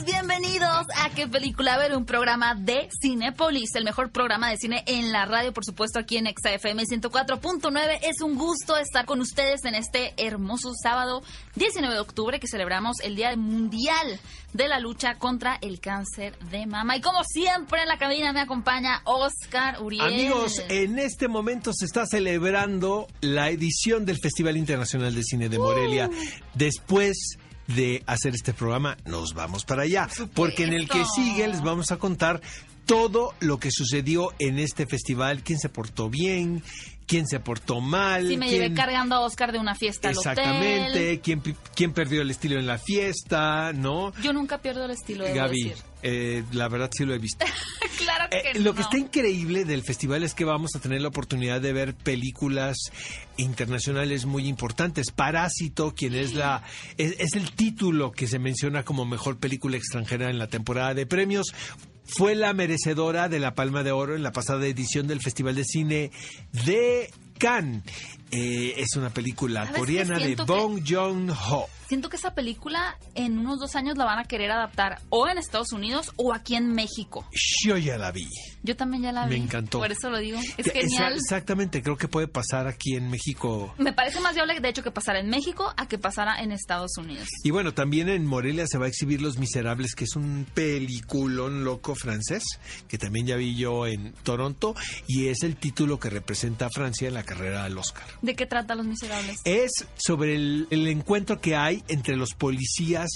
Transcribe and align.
Bienvenidos 0.00 0.86
a 0.96 1.10
¿Qué 1.10 1.28
película 1.28 1.76
ver? 1.76 1.94
Un 1.94 2.06
programa 2.06 2.54
de 2.54 2.88
Cinepolis, 3.00 3.74
el 3.74 3.84
mejor 3.84 4.10
programa 4.10 4.48
de 4.48 4.56
cine 4.56 4.82
en 4.86 5.12
la 5.12 5.26
radio, 5.26 5.52
por 5.52 5.66
supuesto, 5.66 5.98
aquí 5.98 6.16
en 6.16 6.26
XFM 6.26 6.82
104.9. 6.84 7.98
Es 8.02 8.22
un 8.22 8.36
gusto 8.36 8.76
estar 8.78 9.04
con 9.04 9.20
ustedes 9.20 9.64
en 9.66 9.74
este 9.74 10.14
hermoso 10.16 10.72
sábado 10.82 11.22
19 11.56 11.94
de 11.94 12.00
octubre 12.00 12.40
que 12.40 12.48
celebramos 12.48 13.00
el 13.02 13.16
Día 13.16 13.36
Mundial 13.36 14.18
de 14.54 14.68
la 14.68 14.80
Lucha 14.80 15.18
contra 15.18 15.58
el 15.60 15.78
Cáncer 15.78 16.38
de 16.50 16.66
Mama. 16.66 16.96
Y 16.96 17.02
como 17.02 17.22
siempre 17.24 17.82
en 17.82 17.88
la 17.88 17.98
cabina 17.98 18.32
me 18.32 18.40
acompaña 18.40 19.02
Oscar 19.04 19.82
Uriel. 19.82 20.06
Amigos, 20.06 20.62
en 20.70 20.98
este 20.98 21.28
momento 21.28 21.72
se 21.74 21.84
está 21.84 22.06
celebrando 22.06 23.08
la 23.20 23.50
edición 23.50 24.06
del 24.06 24.18
Festival 24.18 24.56
Internacional 24.56 25.14
de 25.14 25.22
Cine 25.22 25.50
de 25.50 25.58
Morelia. 25.58 26.10
Después 26.54 27.36
de 27.66 28.02
hacer 28.06 28.34
este 28.34 28.52
programa, 28.52 28.96
nos 29.04 29.34
vamos 29.34 29.64
para 29.64 29.82
allá. 29.82 30.08
Porque 30.34 30.64
en 30.64 30.72
el 30.72 30.88
que 30.88 31.04
sigue 31.04 31.46
les 31.48 31.62
vamos 31.62 31.90
a 31.90 31.96
contar 31.96 32.40
todo 32.86 33.34
lo 33.40 33.58
que 33.58 33.70
sucedió 33.70 34.32
en 34.38 34.58
este 34.58 34.86
festival, 34.86 35.42
quién 35.42 35.58
se 35.58 35.68
portó 35.68 36.10
bien, 36.10 36.62
quién 37.12 37.26
se 37.28 37.40
portó 37.40 37.82
mal. 37.82 38.26
Sí, 38.26 38.38
me 38.38 38.48
quién... 38.48 38.62
llevé 38.62 38.74
cargando 38.74 39.16
a 39.16 39.20
Oscar 39.20 39.52
de 39.52 39.58
una 39.58 39.74
fiesta 39.74 40.08
al 40.08 40.14
Exactamente, 40.14 40.90
hotel. 40.90 41.20
quién, 41.20 41.42
quién 41.74 41.92
perdió 41.92 42.22
el 42.22 42.30
estilo 42.30 42.58
en 42.58 42.66
la 42.66 42.78
fiesta, 42.78 43.74
¿no? 43.74 44.14
Yo 44.22 44.32
nunca 44.32 44.56
pierdo 44.62 44.86
el 44.86 44.92
estilo 44.92 45.24
de 45.24 45.34
Gaby, 45.34 45.62
decir. 45.64 45.84
eh, 46.02 46.42
la 46.52 46.68
verdad 46.68 46.88
sí 46.90 47.04
lo 47.04 47.12
he 47.12 47.18
visto. 47.18 47.44
claro 47.98 48.30
que 48.30 48.38
Eh, 48.52 48.60
lo 48.60 48.74
que 48.74 48.80
está 48.80 48.96
increíble 48.96 49.66
del 49.66 49.82
festival 49.82 50.22
es 50.22 50.32
que 50.32 50.46
vamos 50.46 50.70
a 50.74 50.80
tener 50.80 51.02
la 51.02 51.08
oportunidad 51.08 51.60
de 51.60 51.74
ver 51.74 51.94
películas 51.94 52.78
internacionales 53.36 54.24
muy 54.24 54.46
importantes. 54.48 55.10
Parásito, 55.10 55.94
quien 55.94 56.14
es 56.14 56.32
la 56.34 56.62
es, 56.96 57.14
es 57.18 57.34
el 57.34 57.50
título 57.52 58.12
que 58.12 58.26
se 58.26 58.38
menciona 58.38 58.84
como 58.84 59.04
mejor 59.04 59.38
película 59.38 59.76
extranjera 59.76 60.30
en 60.30 60.38
la 60.38 60.46
temporada 60.46 60.94
de 60.94 61.04
premios. 61.06 61.52
Fue 62.04 62.34
la 62.34 62.52
merecedora 62.52 63.28
de 63.28 63.38
la 63.38 63.54
Palma 63.54 63.82
de 63.82 63.92
Oro 63.92 64.14
en 64.16 64.22
la 64.22 64.32
pasada 64.32 64.66
edición 64.66 65.06
del 65.06 65.20
Festival 65.20 65.54
de 65.54 65.64
Cine 65.64 66.10
de 66.64 67.10
Cannes. 67.38 67.82
Eh, 68.34 68.80
es 68.80 68.96
una 68.96 69.10
película 69.10 69.70
coreana 69.72 70.18
de 70.18 70.34
Bong 70.36 70.82
Joon-ho. 70.88 71.66
Siento 71.86 72.08
que 72.08 72.16
esa 72.16 72.34
película 72.34 72.96
en 73.14 73.36
unos 73.36 73.60
dos 73.60 73.76
años 73.76 73.98
la 73.98 74.06
van 74.06 74.18
a 74.18 74.24
querer 74.24 74.50
adaptar 74.50 75.02
o 75.10 75.28
en 75.28 75.36
Estados 75.36 75.72
Unidos 75.72 76.10
o 76.16 76.32
aquí 76.32 76.54
en 76.54 76.72
México. 76.72 77.28
Yo 77.62 77.76
ya 77.76 77.98
la 77.98 78.10
vi. 78.10 78.26
Yo 78.62 78.74
también 78.74 79.02
ya 79.02 79.12
la 79.12 79.26
vi. 79.26 79.36
Me 79.36 79.44
encantó. 79.44 79.78
Por 79.80 79.92
eso 79.92 80.08
lo 80.08 80.16
digo. 80.18 80.38
Es 80.56 80.66
Esa- 80.66 80.72
genial. 80.72 81.12
Exactamente, 81.16 81.82
creo 81.82 81.98
que 81.98 82.08
puede 82.08 82.28
pasar 82.28 82.66
aquí 82.66 82.94
en 82.96 83.10
México 83.10 83.74
Me 83.76 83.92
parece 83.92 84.20
más 84.20 84.34
viable, 84.34 84.58
de 84.58 84.68
hecho, 84.70 84.82
que 84.82 84.90
pasara 84.90 85.20
en 85.20 85.28
México 85.28 85.74
a 85.76 85.86
que 85.86 85.98
pasara 85.98 86.40
en 86.42 86.52
Estados 86.52 86.92
Unidos. 86.96 87.28
Y 87.44 87.50
bueno, 87.50 87.74
también 87.74 88.08
en 88.08 88.24
Morelia 88.24 88.66
se 88.66 88.78
va 88.78 88.86
a 88.86 88.88
exhibir 88.88 89.20
Los 89.20 89.36
Miserables, 89.36 89.94
que 89.94 90.04
es 90.04 90.16
un 90.16 90.46
peliculón 90.54 91.64
loco 91.64 91.94
francés, 91.94 92.44
que 92.88 92.96
también 92.96 93.26
ya 93.26 93.36
vi 93.36 93.54
yo 93.54 93.86
en 93.86 94.14
Toronto, 94.22 94.74
y 95.06 95.26
es 95.26 95.42
el 95.42 95.56
título 95.56 96.00
que 96.00 96.08
representa 96.08 96.66
a 96.66 96.70
Francia 96.70 97.08
en 97.08 97.14
la 97.14 97.24
carrera 97.24 97.64
al 97.64 97.76
Oscar. 97.76 98.04
¿De 98.22 98.36
qué 98.36 98.46
trata 98.46 98.76
Los 98.76 98.86
Miserables? 98.86 99.40
Es 99.44 99.72
sobre 99.96 100.36
el, 100.36 100.68
el 100.70 100.86
encuentro 100.86 101.40
que 101.40 101.56
hay 101.56 101.82
entre 101.88 102.16
los 102.16 102.34
policías 102.34 103.10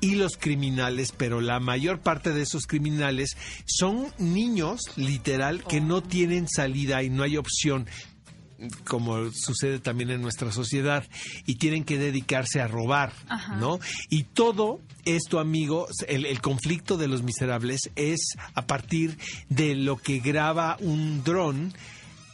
y 0.00 0.16
los 0.16 0.36
criminales, 0.36 1.12
pero 1.16 1.40
la 1.40 1.60
mayor 1.60 2.00
parte 2.00 2.32
de 2.32 2.42
esos 2.42 2.66
criminales 2.66 3.36
son 3.64 4.12
niños, 4.18 4.82
literal, 4.96 5.64
que 5.64 5.80
no 5.80 6.02
tienen 6.02 6.46
salida 6.46 7.02
y 7.02 7.08
no 7.08 7.22
hay 7.22 7.38
opción 7.38 7.86
como 8.86 9.30
sucede 9.32 9.78
también 9.78 10.10
en 10.10 10.20
nuestra 10.20 10.52
sociedad, 10.52 11.04
y 11.46 11.54
tienen 11.54 11.84
que 11.84 11.98
dedicarse 11.98 12.60
a 12.60 12.68
robar, 12.68 13.12
Ajá. 13.28 13.56
¿no? 13.56 13.80
Y 14.10 14.24
todo 14.24 14.80
esto, 15.04 15.38
amigo, 15.38 15.88
el, 16.08 16.26
el 16.26 16.40
conflicto 16.40 16.96
de 16.96 17.08
los 17.08 17.22
miserables 17.22 17.90
es 17.96 18.34
a 18.54 18.66
partir 18.66 19.16
de 19.48 19.74
lo 19.74 19.96
que 19.96 20.18
graba 20.18 20.76
un 20.80 21.24
dron 21.24 21.72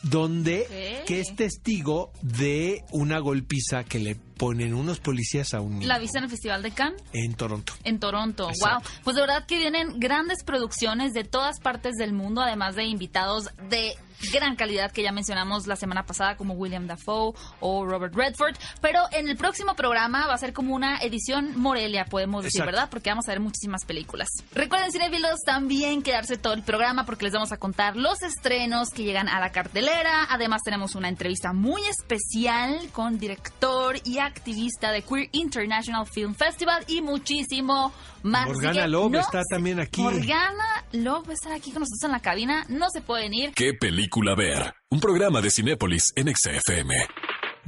donde 0.02 1.02
que 1.06 1.20
es 1.20 1.34
testigo 1.36 2.12
de 2.22 2.84
una 2.92 3.18
golpiza 3.18 3.84
que 3.84 3.98
le 3.98 4.16
ponen 4.36 4.74
unos 4.74 5.00
policías 5.00 5.54
a 5.54 5.60
un 5.60 5.78
niño 5.78 5.88
¿La 5.88 5.98
viste 5.98 6.18
en 6.18 6.24
el 6.24 6.30
Festival 6.30 6.62
de 6.62 6.70
Cannes? 6.72 7.02
en 7.12 7.34
Toronto. 7.34 7.72
En 7.84 7.98
Toronto, 7.98 8.48
Exacto. 8.50 8.88
wow. 8.88 9.00
Pues 9.04 9.16
de 9.16 9.22
verdad 9.22 9.46
que 9.46 9.58
vienen 9.58 9.98
grandes 9.98 10.44
producciones 10.44 11.12
de 11.12 11.24
todas 11.24 11.60
partes 11.60 11.94
del 11.96 12.12
mundo, 12.12 12.42
además 12.42 12.74
de 12.76 12.84
invitados 12.84 13.50
de 13.68 13.94
gran 14.32 14.56
calidad 14.56 14.92
que 14.92 15.02
ya 15.02 15.12
mencionamos 15.12 15.66
la 15.66 15.76
semana 15.76 16.04
pasada, 16.06 16.36
como 16.38 16.54
William 16.54 16.86
Dafoe 16.86 17.34
o 17.60 17.84
Robert 17.84 18.14
Redford. 18.14 18.56
Pero 18.80 19.00
en 19.12 19.28
el 19.28 19.36
próximo 19.36 19.74
programa 19.74 20.26
va 20.26 20.32
a 20.34 20.38
ser 20.38 20.54
como 20.54 20.74
una 20.74 20.96
edición 20.98 21.52
Morelia, 21.58 22.06
podemos 22.06 22.42
decir, 22.42 22.60
Exacto. 22.62 22.72
¿verdad? 22.76 22.90
Porque 22.90 23.10
vamos 23.10 23.28
a 23.28 23.32
ver 23.32 23.40
muchísimas 23.40 23.84
películas. 23.84 24.28
Recuerden, 24.54 24.90
cinefilos, 24.90 25.40
también 25.44 26.02
quedarse 26.02 26.38
todo 26.38 26.54
el 26.54 26.62
programa 26.62 27.04
porque 27.04 27.24
les 27.24 27.34
vamos 27.34 27.52
a 27.52 27.58
contar 27.58 27.96
los 27.96 28.22
estrenos 28.22 28.88
que 28.88 29.04
llegan 29.04 29.28
a 29.28 29.38
la 29.38 29.52
cartelera. 29.52 30.26
Además, 30.30 30.62
tenemos 30.64 30.94
una 30.94 31.08
entrevista 31.10 31.52
muy 31.52 31.82
especial 31.84 32.88
con 32.92 33.18
director 33.18 33.96
y 34.04 34.18
activista 34.26 34.90
de 34.92 35.02
Queer 35.02 35.28
International 35.32 36.06
Film 36.06 36.34
Festival 36.34 36.84
y 36.88 37.00
muchísimo 37.00 37.92
más. 38.22 38.46
Morgana 38.46 38.82
que 38.82 38.88
Love 38.88 39.12
no 39.12 39.20
está 39.20 39.42
se- 39.42 39.54
también 39.54 39.80
aquí. 39.80 40.02
Morgana 40.02 40.84
Love 40.92 41.26
va 41.28 41.30
a 41.30 41.34
estar 41.34 41.52
aquí 41.52 41.70
con 41.72 41.80
nosotros 41.80 42.04
en 42.04 42.12
la 42.12 42.20
cabina. 42.20 42.66
No 42.68 42.86
se 42.92 43.00
pueden 43.00 43.32
ir. 43.34 43.52
¿Qué 43.54 43.72
película 43.74 44.34
ver? 44.34 44.74
Un 44.90 45.00
programa 45.00 45.40
de 45.40 45.50
Cinépolis 45.50 46.12
en 46.16 46.34
XFM. 46.34 46.94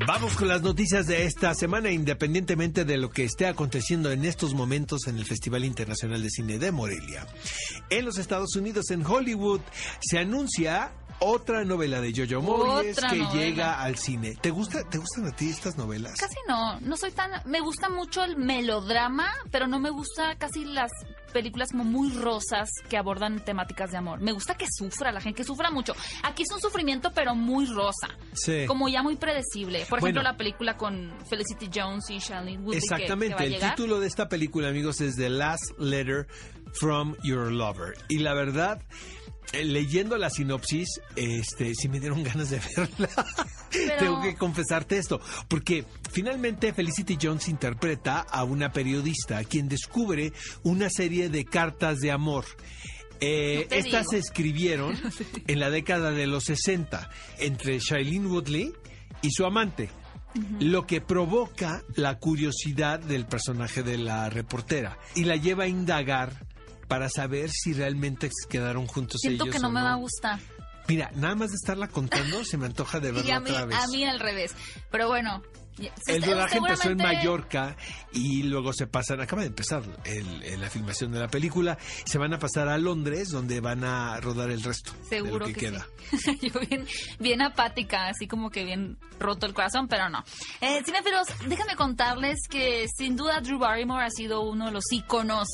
Vamos 0.06 0.34
con 0.36 0.46
las 0.46 0.62
noticias 0.62 1.08
de 1.08 1.24
esta 1.24 1.52
semana, 1.54 1.91
independientemente 1.91 2.84
de 2.84 2.98
lo 2.98 3.10
que 3.10 3.25
esté 3.25 3.46
aconteciendo 3.46 4.12
en 4.12 4.25
estos 4.25 4.54
momentos 4.54 5.08
en 5.08 5.19
el 5.19 5.25
Festival 5.26 5.64
Internacional 5.64 6.22
de 6.22 6.30
Cine 6.30 6.58
de 6.58 6.70
Morelia. 6.70 7.26
En 7.90 8.04
los 8.04 8.16
Estados 8.16 8.54
Unidos, 8.54 8.92
en 8.92 9.04
Hollywood, 9.04 9.60
se 10.00 10.19
anuncia 10.20 10.92
otra 11.20 11.64
novela 11.64 12.00
de 12.00 12.12
Jojo 12.14 12.42
Moyes 12.42 12.96
Otra 12.98 13.10
que 13.10 13.16
novela. 13.18 13.34
llega 13.40 13.80
al 13.82 13.96
cine. 13.96 14.36
¿Te 14.40 14.50
gusta, 14.50 14.88
te 14.88 14.98
gustan 14.98 15.26
a 15.26 15.32
ti 15.34 15.48
estas 15.50 15.76
novelas? 15.76 16.14
Casi 16.18 16.36
no, 16.48 16.78
no 16.80 16.96
soy 16.96 17.10
tan... 17.12 17.30
Me 17.46 17.60
gusta 17.60 17.88
mucho 17.88 18.22
el 18.24 18.36
melodrama, 18.36 19.32
pero 19.50 19.66
no 19.66 19.78
me 19.80 19.90
gusta 19.90 20.36
casi 20.36 20.64
las 20.64 20.90
películas 21.32 21.70
como 21.72 21.84
muy 21.84 22.10
rosas 22.12 22.70
que 22.88 22.96
abordan 22.96 23.44
temáticas 23.44 23.90
de 23.90 23.98
amor. 23.98 24.20
Me 24.20 24.32
gusta 24.32 24.54
que 24.56 24.66
sufra 24.70 25.12
la 25.12 25.20
gente, 25.20 25.36
que 25.38 25.44
sufra 25.44 25.70
mucho. 25.70 25.94
Aquí 26.22 26.42
es 26.44 26.50
un 26.52 26.60
sufrimiento, 26.60 27.10
pero 27.14 27.34
muy 27.34 27.66
rosa. 27.66 28.08
Sí. 28.32 28.64
Como 28.66 28.88
ya 28.88 29.02
muy 29.02 29.16
predecible. 29.16 29.84
Por 29.88 29.98
ejemplo, 29.98 30.20
Bueno. 30.20 30.32
la 30.32 30.36
película 30.36 30.76
con 30.76 31.12
Felicity 31.28 31.68
Jones 31.74 32.08
y 32.10 32.18
Shailene 32.18 32.58
Woodley 32.58 32.80
que- 32.80 32.86
que, 32.88 32.94
Exactamente, 32.94 33.34
va 33.34 33.40
a 33.40 33.44
el 33.44 33.58
título 33.60 34.00
de 34.00 34.06
esta 34.06 34.28
película, 34.28 34.68
amigos, 34.68 35.00
es 35.00 35.16
The 35.16 35.28
Last 35.30 35.78
Letter 35.78 36.26
from 36.72 37.14
Your 37.22 37.50
Lover. 37.52 37.94
Y 38.08 38.18
la 38.18 38.32
verdad, 38.34 38.80
eh, 39.53 39.64
leyendo 39.64 40.16
la 40.19 40.31
sinopsis, 40.31 41.00
este, 41.16 41.75
sí 41.75 41.88
me 41.88 42.00
dieron 42.00 42.22
ganas 42.22 42.50
de 42.50 42.60
verla. 42.76 43.09
Pero- 43.70 43.97
Tengo 43.98 44.22
que 44.22 44.34
confesarte 44.36 44.98
esto, 44.98 45.20
porque 45.48 45.84
finalmente 46.12 46.72
Felicity 46.72 47.19
Jones 47.20 47.48
interpreta 47.48 48.20
a 48.20 48.44
una 48.44 48.72
periodista 48.72 49.42
quien 49.44 49.69
descubre 49.69 50.32
una 50.62 50.88
serie 50.91 51.28
de 51.28 51.44
cartas 51.44 51.98
de 51.98 52.10
amor. 52.10 52.44
Eh, 53.20 53.66
No 53.70 53.76
estas 53.76 54.03
digo. 54.06 54.10
se 54.12 54.19
escribieron 54.19 54.97
en 55.47 55.58
la 55.60 55.70
década 55.70 56.12
de 56.12 56.26
los 56.26 56.44
60 56.44 57.10
entre 57.38 57.78
Shailene 57.81 58.26
Woodley 58.28 58.72
y 59.22 59.31
su 59.32 59.44
amante. 59.44 59.91
Lo 60.60 60.87
que 60.87 61.00
provoca 61.00 61.82
la 61.97 62.19
curiosidad 62.19 63.00
del 63.00 63.26
personaje 63.26 63.82
de 63.82 63.98
la 63.98 64.31
reportera 64.31 64.97
y 65.16 65.25
la 65.25 65.34
lleva 65.37 65.64
a 65.64 65.69
indagar 65.69 66.47
para 66.88 67.09
saber 67.09 67.50
si 67.50 67.72
realmente 67.75 68.31
quedaron 68.49 68.87
juntos 68.87 69.21
Siento 69.21 69.44
ellos 69.44 69.54
que 69.54 69.60
no 69.60 69.69
o 69.69 69.71
me 69.71 69.82
va 69.82 69.93
a 69.93 69.97
gustar. 69.97 70.41
Mira, 70.88 71.10
nada 71.15 71.34
más 71.34 71.50
de 71.50 71.56
estarla 71.56 71.88
contando 71.88 72.44
se 72.44 72.56
me 72.56 72.66
antoja 72.66 72.99
de 72.99 73.09
Y 73.10 73.12
verla 73.12 73.37
a 73.37 73.41
mí, 73.41 73.50
otra 73.50 73.66
vez. 73.66 73.76
a 73.78 73.87
mí 73.88 74.04
al 74.04 74.19
revés. 74.21 74.54
Pero 74.91 75.08
bueno. 75.08 75.43
El 76.08 76.25
rodaje 76.25 76.58
empezó 76.58 76.90
en 76.90 76.96
Mallorca 76.96 77.76
y 78.12 78.43
luego 78.43 78.73
se 78.73 78.88
pasan, 78.88 79.20
acaba 79.20 79.43
de 79.43 79.46
empezar 79.49 79.85
el- 80.06 80.43
el- 80.43 80.61
la 80.61 80.69
filmación 80.70 81.12
de 81.12 81.20
la 81.20 81.29
película, 81.29 81.79
se 82.05 82.19
van 82.19 82.35
a 82.35 82.40
pasar 82.40 82.67
a 82.67 82.76
Londres 82.79 83.29
donde 83.29 83.61
van 83.61 83.84
a 83.84 84.19
rodar 84.19 84.50
el 84.50 84.61
resto 84.64 84.91
Seguro 85.08 85.34
de 85.34 85.38
lo 85.38 85.46
que, 85.46 85.52
que, 85.52 85.61
queda. 85.61 85.87
sí. 86.20 86.37
Yo 86.52 86.58
bien, 86.69 86.84
bien 87.20 87.43
apática, 87.43 88.08
así 88.08 88.26
como 88.26 88.50
que 88.50 88.64
bien 88.64 88.99
roto 89.20 89.46
el 89.46 89.55
corazón, 89.55 89.87
pero 89.87 90.08
no. 90.08 90.25
Eh, 90.61 90.82
déjame 91.46 91.76
contarles 91.76 92.41
que 92.50 92.87
sin 92.96 93.14
duda 93.14 93.41
Drew 93.41 93.61
Barrymore 93.61 94.05
ha 94.05 94.11
sido 94.11 94.41
uno 94.41 94.67
de 94.67 94.73
los 94.73 94.84
íconos 94.91 95.46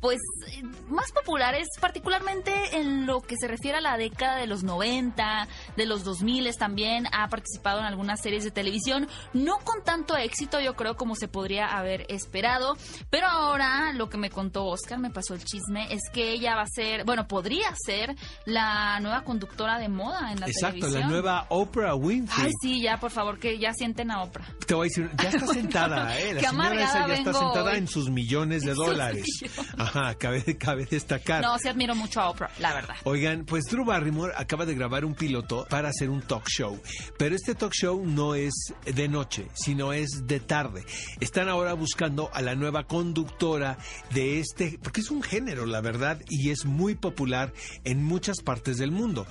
pues 0.00 0.18
eh, 0.48 0.62
más 0.88 1.10
populares, 1.12 1.68
particularmente 1.80 2.52
en 2.78 3.06
lo 3.06 3.20
que 3.20 3.36
se 3.40 3.48
refiere 3.48 3.78
a 3.78 3.80
la 3.80 3.96
década 3.96 4.36
de 4.36 4.46
los 4.46 4.62
90, 4.62 5.48
de 5.76 5.86
los 5.86 6.04
2000 6.04 6.36
también, 6.58 7.06
ha 7.12 7.28
participado 7.28 7.80
en 7.80 7.86
algunas 7.86 8.20
series 8.20 8.44
de 8.44 8.50
televisión, 8.50 9.08
no 9.32 9.58
con 9.58 9.82
tanto 9.82 10.16
éxito 10.16 10.60
yo 10.60 10.74
creo 10.76 10.96
como 10.96 11.14
se 11.14 11.28
podría 11.28 11.66
haber 11.66 12.06
esperado, 12.08 12.76
pero 13.10 13.26
ahora 13.26 13.92
lo 13.94 14.08
que 14.08 14.18
me 14.18 14.30
contó 14.30 14.66
Oscar, 14.66 14.98
me 14.98 15.10
pasó 15.10 15.34
el 15.34 15.44
chisme, 15.44 15.92
es 15.92 16.02
que 16.12 16.32
ella 16.32 16.54
va 16.56 16.62
a 16.62 16.66
ser, 16.66 17.04
bueno, 17.04 17.26
podría 17.26 17.74
ser 17.84 18.14
la 18.44 19.00
nueva 19.00 19.22
conductora 19.24 19.78
de 19.78 19.88
moda 19.88 20.30
en 20.32 20.40
la 20.40 20.46
Exacto, 20.46 20.80
televisión. 20.80 21.00
la 21.00 21.06
nueva 21.08 21.46
Oprah 21.48 21.94
Winfrey. 21.94 22.46
Ay, 22.46 22.52
sí, 22.60 22.80
ya, 22.82 22.98
por 22.98 23.10
favor, 23.10 23.38
que 23.38 23.58
ya 23.58 23.72
sienten 23.72 24.10
a 24.10 24.22
Oprah. 24.22 24.46
Te 24.66 24.74
voy 24.74 24.86
a 24.86 24.88
decir, 24.88 25.10
ya 25.22 25.28
está 25.30 25.46
sentada, 25.52 26.18
¿eh? 26.18 26.34
La 26.34 26.50
señora 26.50 26.74
esa 26.84 27.08
ya 27.08 27.14
está 27.14 27.32
sentada 27.32 27.72
hoy. 27.72 27.78
en 27.78 27.88
sus 27.88 28.10
millones 28.10 28.62
de 28.62 28.70
En 28.72 28.76
dólares. 28.76 29.24
millones. 29.42 29.72
Ajá, 29.86 30.16
cabe, 30.16 30.42
cabe 30.58 30.84
destacar. 30.84 31.42
No, 31.42 31.56
sí 31.58 31.68
admiro 31.68 31.94
mucho 31.94 32.20
a 32.20 32.30
Oprah, 32.30 32.50
la 32.58 32.74
verdad. 32.74 32.96
Oigan, 33.04 33.44
pues 33.44 33.66
Drew 33.66 33.84
Barrymore 33.84 34.32
acaba 34.36 34.66
de 34.66 34.74
grabar 34.74 35.04
un 35.04 35.14
piloto 35.14 35.64
para 35.70 35.90
hacer 35.90 36.10
un 36.10 36.22
talk 36.22 36.48
show, 36.48 36.80
pero 37.16 37.36
este 37.36 37.54
talk 37.54 37.72
show 37.72 38.04
no 38.04 38.34
es 38.34 38.74
de 38.84 39.08
noche, 39.08 39.46
sino 39.54 39.92
es 39.92 40.26
de 40.26 40.40
tarde. 40.40 40.84
Están 41.20 41.48
ahora 41.48 41.74
buscando 41.74 42.30
a 42.34 42.42
la 42.42 42.56
nueva 42.56 42.84
conductora 42.84 43.78
de 44.12 44.40
este, 44.40 44.76
porque 44.82 45.02
es 45.02 45.10
un 45.12 45.22
género, 45.22 45.66
la 45.66 45.80
verdad, 45.80 46.20
y 46.28 46.50
es 46.50 46.64
muy 46.64 46.96
popular 46.96 47.52
en 47.84 48.02
muchas 48.02 48.40
partes 48.40 48.78
del 48.78 48.90
mundo. 48.90 49.24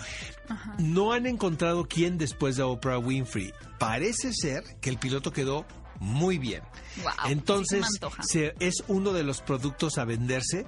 No 0.80 1.12
han 1.12 1.26
encontrado 1.26 1.86
quién 1.86 2.18
después 2.18 2.56
de 2.56 2.64
Oprah 2.64 2.98
Winfrey. 2.98 3.52
Parece 3.78 4.32
ser 4.32 4.64
que 4.80 4.90
el 4.90 4.98
piloto 4.98 5.34
quedó 5.34 5.66
muy 6.00 6.38
bien. 6.38 6.62
Guau, 7.02 7.16
Entonces, 7.28 7.86
se 8.28 8.54
es 8.60 8.84
uno 8.88 9.12
de 9.14 9.24
los 9.24 9.42
productos 9.42 9.98
a 9.98 10.06
venderse 10.06 10.66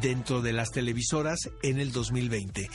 dentro 0.00 0.42
de 0.42 0.52
las 0.52 0.70
televisoras 0.70 1.38
en 1.62 1.78
el 1.78 1.92
2020. 1.92 2.68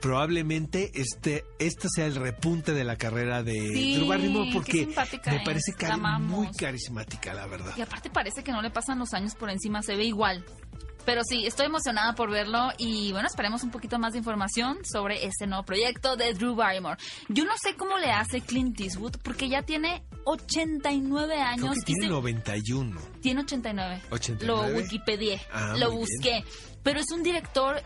Probablemente 0.00 0.90
este, 0.94 1.44
este 1.58 1.88
sea 1.94 2.06
el 2.06 2.14
repunte 2.16 2.72
de 2.72 2.84
la 2.84 2.96
carrera 2.96 3.42
de 3.42 3.52
Sí, 3.72 3.96
Drew 3.96 4.08
Barrymore 4.08 4.50
porque 4.52 4.86
me 4.86 5.40
parece 5.44 5.72
cari- 5.72 6.20
muy 6.20 6.50
carismática, 6.52 7.34
la 7.34 7.46
verdad. 7.46 7.74
Y 7.76 7.82
aparte 7.82 8.10
parece 8.10 8.42
que 8.44 8.52
no 8.52 8.62
le 8.62 8.70
pasan 8.70 8.98
los 8.98 9.12
años 9.14 9.34
por 9.34 9.50
encima, 9.50 9.82
se 9.82 9.96
ve 9.96 10.04
igual. 10.04 10.44
Pero 11.04 11.22
sí, 11.24 11.46
estoy 11.46 11.66
emocionada 11.66 12.14
por 12.14 12.30
verlo 12.30 12.70
y 12.78 13.10
bueno, 13.10 13.26
esperemos 13.26 13.64
un 13.64 13.70
poquito 13.72 13.98
más 13.98 14.12
de 14.12 14.18
información 14.18 14.78
sobre 14.84 15.24
este 15.26 15.48
nuevo 15.48 15.64
proyecto 15.64 16.14
de 16.16 16.32
Drew 16.32 16.54
Barrymore. 16.54 16.96
Yo 17.28 17.44
no 17.44 17.54
sé 17.60 17.74
cómo 17.74 17.98
le 17.98 18.12
hace 18.12 18.40
Clint 18.40 18.78
Eastwood 18.80 19.16
porque 19.22 19.48
ya 19.48 19.62
tiene 19.62 20.04
89 20.24 21.34
Creo 21.34 21.44
años 21.46 21.74
que 21.74 21.80
y 21.80 21.84
tiene 21.94 22.02
se- 22.06 22.10
91. 22.10 23.00
tiene 23.20 23.40
89. 23.42 24.02
89. 24.10 24.70
Lo 24.70 24.76
Wikipedié, 24.78 25.40
Ah, 25.52 25.74
lo 25.78 25.92
busqué. 25.92 26.44
Pero 26.82 26.98
es 27.00 27.10
un 27.12 27.22
director 27.22 27.80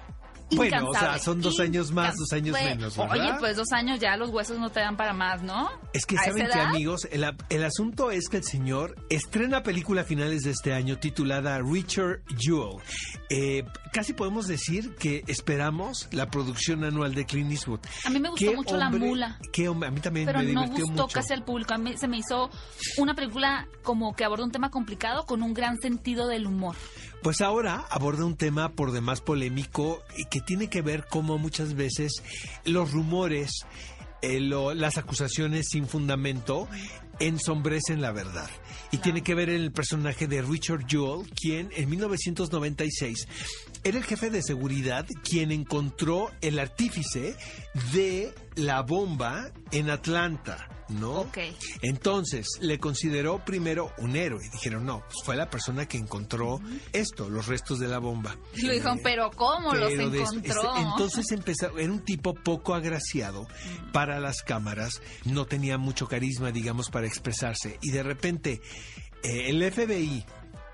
Bueno, 0.53 0.91
o 0.91 0.95
sea, 0.95 1.19
son 1.19 1.41
dos 1.41 1.59
años 1.59 1.91
más, 1.91 2.15
dos 2.17 2.33
años 2.33 2.55
menos, 2.55 2.97
¿verdad? 2.97 3.17
Oye, 3.19 3.39
pues 3.41 3.57
dos 3.57 3.73
años 3.73 3.99
ya 3.99 4.17
los 4.17 4.31
huesos 4.31 4.59
no 4.59 4.71
te 4.71 4.81
dan 4.81 4.97
para 4.97 5.13
más, 5.13 5.43
¿no? 5.43 5.69
Es 5.93 6.07
que 6.07 6.17
¿A 6.17 6.25
saben 6.25 6.47
que 6.47 6.59
amigos, 6.59 7.09
el, 7.11 7.65
asunto 7.65 8.11
es 8.11 8.29
que 8.29 8.37
el 8.39 8.45
señor 8.45 8.95
estrena 9.11 9.63
película 9.63 10.03
a 10.03 10.05
finales 10.05 10.43
de 10.43 10.53
este 10.53 10.73
año 10.73 10.99
titulada 10.99 11.61
Richard 11.61 12.21
Jewell. 12.39 12.81
Eh, 13.29 13.65
casi 13.93 14.13
podemos 14.13 14.47
decir 14.47 14.95
que 14.95 15.25
esperamos 15.27 16.09
la 16.13 16.31
producción 16.31 16.85
anual 16.85 17.15
de 17.15 17.27
Clint 17.27 17.51
Eastwood. 17.51 17.81
A 18.05 18.11
mí 18.11 18.21
me 18.21 18.29
gustó 18.29 18.53
mucho 18.53 18.77
La 18.77 18.91
Mula. 18.91 19.39
qué 19.53 19.69
hombre, 19.69 19.89
a 19.89 19.91
mí 19.91 20.01
también 20.01 20.27
pero 20.27 20.39
me 20.39 20.53
no 20.53 20.63
divirtió 20.63 20.87
gustó 20.87 21.03
mucho. 21.03 21.15
casi 21.15 21.33
al 21.33 21.45
público. 21.45 21.75
A 21.75 21.79
mí 21.79 21.97
se 21.97 22.07
me 22.07 22.19
hizo 22.19 22.51
una 22.99 23.15
película 23.15 23.67
como 23.83 24.15
que 24.15 24.25
aborda 24.25 24.45
un 24.45 24.53
tema 24.53 24.71
complicado 24.71 25.27
con 25.27 25.43
un 25.43 25.55
gran 25.55 25.79
sentido 25.79 26.29
del 26.29 26.47
humor. 26.47 26.77
Pues 27.23 27.41
ahora 27.41 27.85
aborda 27.91 28.25
un 28.25 28.37
tema 28.37 28.71
por 28.73 28.93
demás 28.93 29.21
polémico 29.21 30.03
y 30.17 30.27
que 30.27 30.41
tiene 30.41 30.69
que 30.69 30.83
ver 30.83 31.07
cómo 31.11 31.39
muchas 31.39 31.75
veces 31.75 32.23
los 32.65 32.93
rumores, 32.93 33.51
eh, 34.23 34.39
lo- 34.41 34.75
las 34.75 34.97
acusaciones 34.97 35.67
sin 35.71 35.89
fundamento 35.89 36.69
ensombrecen 37.19 38.01
la 38.01 38.13
verdad. 38.13 38.49
Y 38.93 38.99
tiene 38.99 39.23
que 39.23 39.35
ver 39.35 39.49
en 39.51 39.61
el 39.63 39.73
personaje 39.73 40.29
de 40.29 40.43
Richard 40.43 40.87
Jewell, 40.87 41.29
quien 41.35 41.71
en 41.75 41.89
1996 41.91 43.27
era 43.83 43.99
el 43.99 44.05
jefe 44.05 44.31
de 44.31 44.43
seguridad 44.43 45.05
quien 45.25 45.51
encontró 45.51 46.31
el 46.43 46.59
artífice 46.61 47.37
de 47.93 48.33
la 48.55 48.83
bomba 48.83 49.51
en 49.73 49.91
Atlanta. 49.91 50.69
¿No? 50.89 51.21
Ok. 51.23 51.39
Entonces 51.83 52.47
le 52.61 52.79
consideró 52.79 53.45
primero 53.45 53.93
un 53.99 54.15
héroe. 54.17 54.43
Dijeron, 54.53 54.87
no, 54.87 55.01
pues 55.01 55.17
fue 55.25 55.37
la 55.37 55.51
persona 55.51 55.87
que 55.87 55.99
encontró 55.99 56.61
esto, 56.93 57.29
los 57.29 57.47
restos 57.47 57.79
de 57.81 57.89
la 57.89 57.99
bomba. 57.99 58.37
Lo 58.55 58.73
dijeron, 58.73 58.99
Eh, 58.99 59.01
pero 59.03 59.31
¿cómo 59.33 59.75
los 59.75 59.91
pero 59.91 60.11
des- 60.11 60.21
encontró? 60.31 60.63
este, 60.75 60.81
entonces 60.83 61.31
empezó, 61.33 61.77
era 61.79 61.93
un 61.93 62.05
tipo 62.05 62.35
poco 62.35 62.75
agraciado 62.75 63.47
para 63.93 64.21
las 64.21 64.43
cámaras, 64.43 65.01
no 65.25 65.47
tenía 65.47 65.77
mucho 65.79 66.07
carisma, 66.07 66.53
digamos, 66.53 66.91
para 66.91 67.07
expresarse. 67.07 67.79
Y 67.83 67.91
de 67.91 68.03
repente 68.03 68.61
eh, 69.23 69.49
el 69.51 69.63
FBI, 69.73 70.25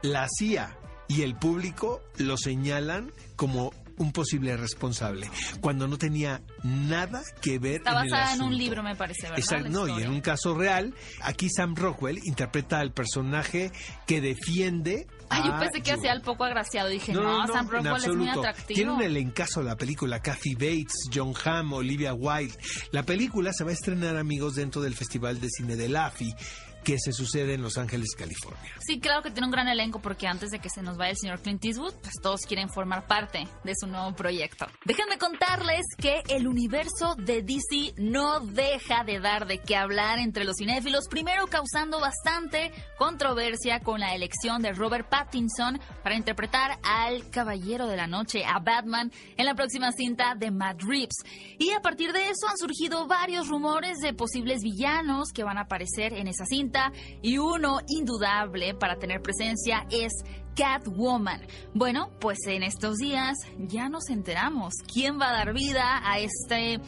la 0.03 0.29
CIA 0.29 0.77
y 1.09 1.23
el 1.23 1.37
público 1.37 2.03
lo 2.19 2.37
señalan 2.37 3.13
como 3.37 3.73
un 3.99 4.13
posible 4.13 4.57
responsable, 4.57 5.31
cuando 5.61 5.87
no 5.89 5.99
tenía 5.99 6.43
nada 6.63 7.23
que 7.41 7.59
ver 7.59 7.77
Está 7.77 7.93
en 7.93 8.05
el 8.05 8.11
basada 8.11 8.35
en 8.35 8.43
un 8.43 8.57
libro, 8.57 8.83
me 8.83 8.97
parece, 8.97 9.23
¿verdad? 9.23 9.39
Exacto, 9.39 9.69
no, 9.69 9.89
y 9.89 10.03
en 10.03 10.11
un 10.11 10.21
caso 10.21 10.55
real, 10.57 10.95
aquí 11.23 11.49
Sam 11.51 11.75
Rockwell 11.75 12.19
interpreta 12.25 12.81
al 12.81 12.93
personaje 12.93 13.73
que 14.07 14.21
defiende. 14.21 15.07
Ay, 15.29 15.45
yo 15.47 15.59
pensé 15.59 15.81
que 15.81 15.93
hacía 15.93 16.13
el 16.13 16.21
poco 16.21 16.45
agraciado. 16.45 16.89
Dije, 16.89 17.13
no, 17.13 17.47
Sam 17.47 17.67
en 17.67 17.73
Rockwell 17.73 18.05
es 18.05 18.17
muy 18.17 18.29
atractivo. 18.29 18.77
Tiene 18.77 18.91
un 18.93 19.03
elencazo 19.03 19.63
la 19.63 19.77
película, 19.77 20.21
Kathy 20.21 20.55
Bates, 20.55 21.09
John 21.13 21.33
Hamm, 21.43 21.73
Olivia 21.73 22.13
Wilde. 22.13 22.55
La 22.91 23.03
película 23.03 23.53
se 23.53 23.65
va 23.65 23.71
a 23.71 23.75
estrenar, 23.75 24.17
amigos, 24.17 24.57
dentro 24.57 24.83
del 24.83 24.95
Festival 24.95 25.41
de 25.41 25.49
Cine 25.49 25.77
de 25.77 25.89
LAFI, 25.89 26.35
que 26.83 26.99
se 26.99 27.13
sucede 27.13 27.55
en 27.55 27.63
Los 27.63 27.79
Ángeles, 27.79 28.15
California. 28.17 28.73
Sí, 28.81 28.99
claro 28.99 29.23
que 29.23 29.31
tiene 29.31 29.47
un 29.47 29.53
gran 29.53 29.69
elenco 29.69 30.01
porque 30.01 30.27
antes 30.27 30.51
de 30.51 30.59
que 30.59 30.69
se 30.69 30.83
nos 30.83 30.97
vaya 30.97 31.13
el 31.13 31.17
señor 31.17 31.41
Clint 31.41 31.65
Eastwood, 31.65 31.95
pues 31.95 32.15
todos 32.23 32.41
quieren 32.43 32.69
formar 32.69 33.07
parte 33.07 33.47
de 33.63 33.73
su 33.79 33.87
nuevo 33.87 34.15
proyecto. 34.15 34.67
Déjenme 34.85 35.19
contarles 35.19 35.83
que 35.97 36.23
el 36.29 36.49
universo 36.49 37.15
de 37.17 37.43
DC 37.43 37.95
no 37.99 38.41
deja 38.41 39.05
de 39.05 39.21
dar 39.21 39.47
de 39.47 39.59
qué 39.59 39.77
hablar 39.77 40.19
entre 40.19 40.45
los 40.45 40.57
cinéfilos, 40.57 41.07
primero 41.09 41.47
causando 41.47 42.01
bastante 42.01 42.73
controversia 42.99 43.81
con 43.81 44.01
la 44.01 44.15
elección 44.15 44.63
de 44.63 44.73
Robert 44.73 45.09
Pattinson 45.09 45.81
para 46.03 46.17
interpretar 46.17 46.79
al 46.83 47.31
Caballero 47.31 47.87
de 47.87 47.97
la 47.97 48.07
Noche, 48.07 48.45
a 48.45 48.59
Batman, 48.59 49.13
en 49.37 49.47
la 49.47 49.55
próxima 49.55 49.93
cinta 49.93 50.35
de 50.35 50.51
Matt 50.51 50.83
Reeves. 50.83 51.17
Y 51.59 51.71
a 51.71 51.81
partir 51.81 52.13
de 52.13 52.31
eso 52.31 52.49
han 52.49 52.59
surgido 52.59 53.07
varios 53.07 53.49
rumores 53.49 53.99
de 53.99 54.15
posibles 54.15 54.63
villanos 54.63 55.29
que 55.33 55.45
van 55.45 55.59
a 55.59 55.63
aparecer 55.63 56.13
en 56.15 56.27
esa 56.27 56.45
cinta 56.45 56.72
y 57.21 57.39
uno 57.39 57.81
indudable 57.89 58.75
para 58.75 58.97
tener 58.97 59.21
presencia 59.21 59.87
es 59.91 60.13
Catwoman. 60.55 61.41
Bueno, 61.75 62.11
pues 62.21 62.39
en 62.47 62.63
estos 62.63 62.99
días 62.99 63.37
ya 63.59 63.89
nos 63.89 64.09
enteramos 64.11 64.75
quién 64.93 65.21
va 65.21 65.31
a 65.31 65.33
dar 65.33 65.53
vida 65.53 66.01
a 66.05 66.19
este... 66.19 66.81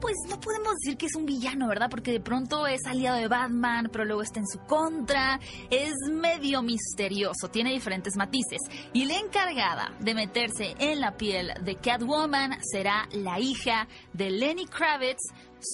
Pues 0.00 0.16
no 0.28 0.38
podemos 0.38 0.74
decir 0.82 0.98
que 0.98 1.06
es 1.06 1.14
un 1.14 1.24
villano, 1.24 1.66
¿verdad? 1.66 1.88
Porque 1.88 2.12
de 2.12 2.20
pronto 2.20 2.66
es 2.66 2.84
aliado 2.84 3.16
de 3.16 3.26
Batman, 3.26 3.88
pero 3.90 4.04
luego 4.04 4.20
está 4.20 4.38
en 4.38 4.46
su 4.46 4.58
contra. 4.66 5.40
Es 5.70 5.94
medio 6.12 6.60
misterioso, 6.60 7.48
tiene 7.48 7.72
diferentes 7.72 8.14
matices. 8.14 8.58
Y 8.92 9.06
la 9.06 9.16
encargada 9.16 9.94
de 10.00 10.14
meterse 10.14 10.74
en 10.78 11.00
la 11.00 11.16
piel 11.16 11.54
de 11.62 11.76
Catwoman 11.76 12.58
será 12.70 13.08
la 13.12 13.40
hija 13.40 13.88
de 14.12 14.30
Lenny 14.30 14.66
Kravitz, 14.66 15.22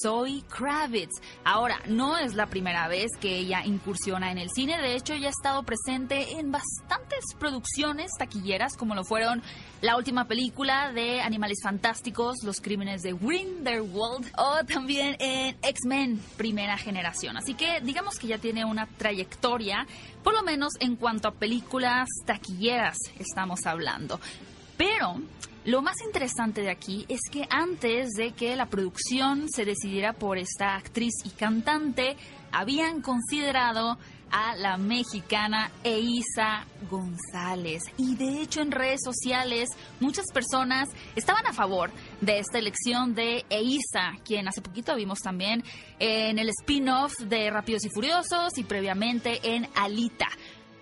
Zoe 0.02 0.42
Kravitz. 0.48 1.20
Ahora, 1.44 1.80
no 1.86 2.16
es 2.16 2.34
la 2.34 2.46
primera 2.46 2.88
vez 2.88 3.10
que 3.20 3.38
ella 3.38 3.64
incursiona 3.64 4.30
en 4.30 4.38
el 4.38 4.50
cine, 4.50 4.78
de 4.78 4.94
hecho 4.94 5.14
ya 5.14 5.28
ha 5.28 5.30
estado 5.30 5.62
presente 5.62 6.38
en 6.38 6.52
bastantes 6.52 7.24
producciones 7.38 8.12
taquilleras, 8.18 8.76
como 8.76 8.94
lo 8.94 9.04
fueron 9.04 9.42
la 9.80 9.96
última 9.96 10.26
película 10.26 10.92
de 10.92 11.20
Animales 11.20 11.58
Fantásticos, 11.62 12.36
Los 12.44 12.60
Crímenes 12.60 13.02
de 13.02 13.12
Grindelwald, 13.12 14.30
o 14.36 14.64
también 14.64 15.16
en 15.18 15.56
X-Men 15.62 16.20
Primera 16.36 16.76
Generación. 16.76 17.36
Así 17.36 17.54
que 17.54 17.80
digamos 17.80 18.18
que 18.18 18.26
ya 18.26 18.38
tiene 18.38 18.64
una 18.64 18.86
trayectoria, 18.86 19.86
por 20.22 20.34
lo 20.34 20.42
menos 20.42 20.74
en 20.80 20.96
cuanto 20.96 21.28
a 21.28 21.32
películas 21.32 22.08
taquilleras 22.26 22.96
estamos 23.18 23.66
hablando. 23.66 24.20
Pero 24.80 25.20
lo 25.66 25.82
más 25.82 25.96
interesante 26.06 26.62
de 26.62 26.70
aquí 26.70 27.04
es 27.10 27.20
que 27.30 27.46
antes 27.50 28.12
de 28.12 28.32
que 28.32 28.56
la 28.56 28.64
producción 28.64 29.46
se 29.50 29.66
decidiera 29.66 30.14
por 30.14 30.38
esta 30.38 30.74
actriz 30.74 31.12
y 31.22 31.28
cantante, 31.28 32.16
habían 32.50 33.02
considerado 33.02 33.98
a 34.30 34.56
la 34.56 34.78
mexicana 34.78 35.70
Eiza 35.84 36.64
González. 36.90 37.82
Y 37.98 38.16
de 38.16 38.40
hecho 38.40 38.62
en 38.62 38.70
redes 38.70 39.00
sociales 39.04 39.68
muchas 39.98 40.24
personas 40.32 40.88
estaban 41.14 41.46
a 41.46 41.52
favor 41.52 41.90
de 42.22 42.38
esta 42.38 42.58
elección 42.58 43.14
de 43.14 43.44
Eiza, 43.50 44.12
quien 44.24 44.48
hace 44.48 44.62
poquito 44.62 44.96
vimos 44.96 45.18
también 45.18 45.62
en 45.98 46.38
el 46.38 46.48
spin-off 46.48 47.12
de 47.18 47.50
Rápidos 47.50 47.84
y 47.84 47.90
Furiosos 47.90 48.56
y 48.56 48.64
previamente 48.64 49.40
en 49.42 49.68
Alita. 49.74 50.28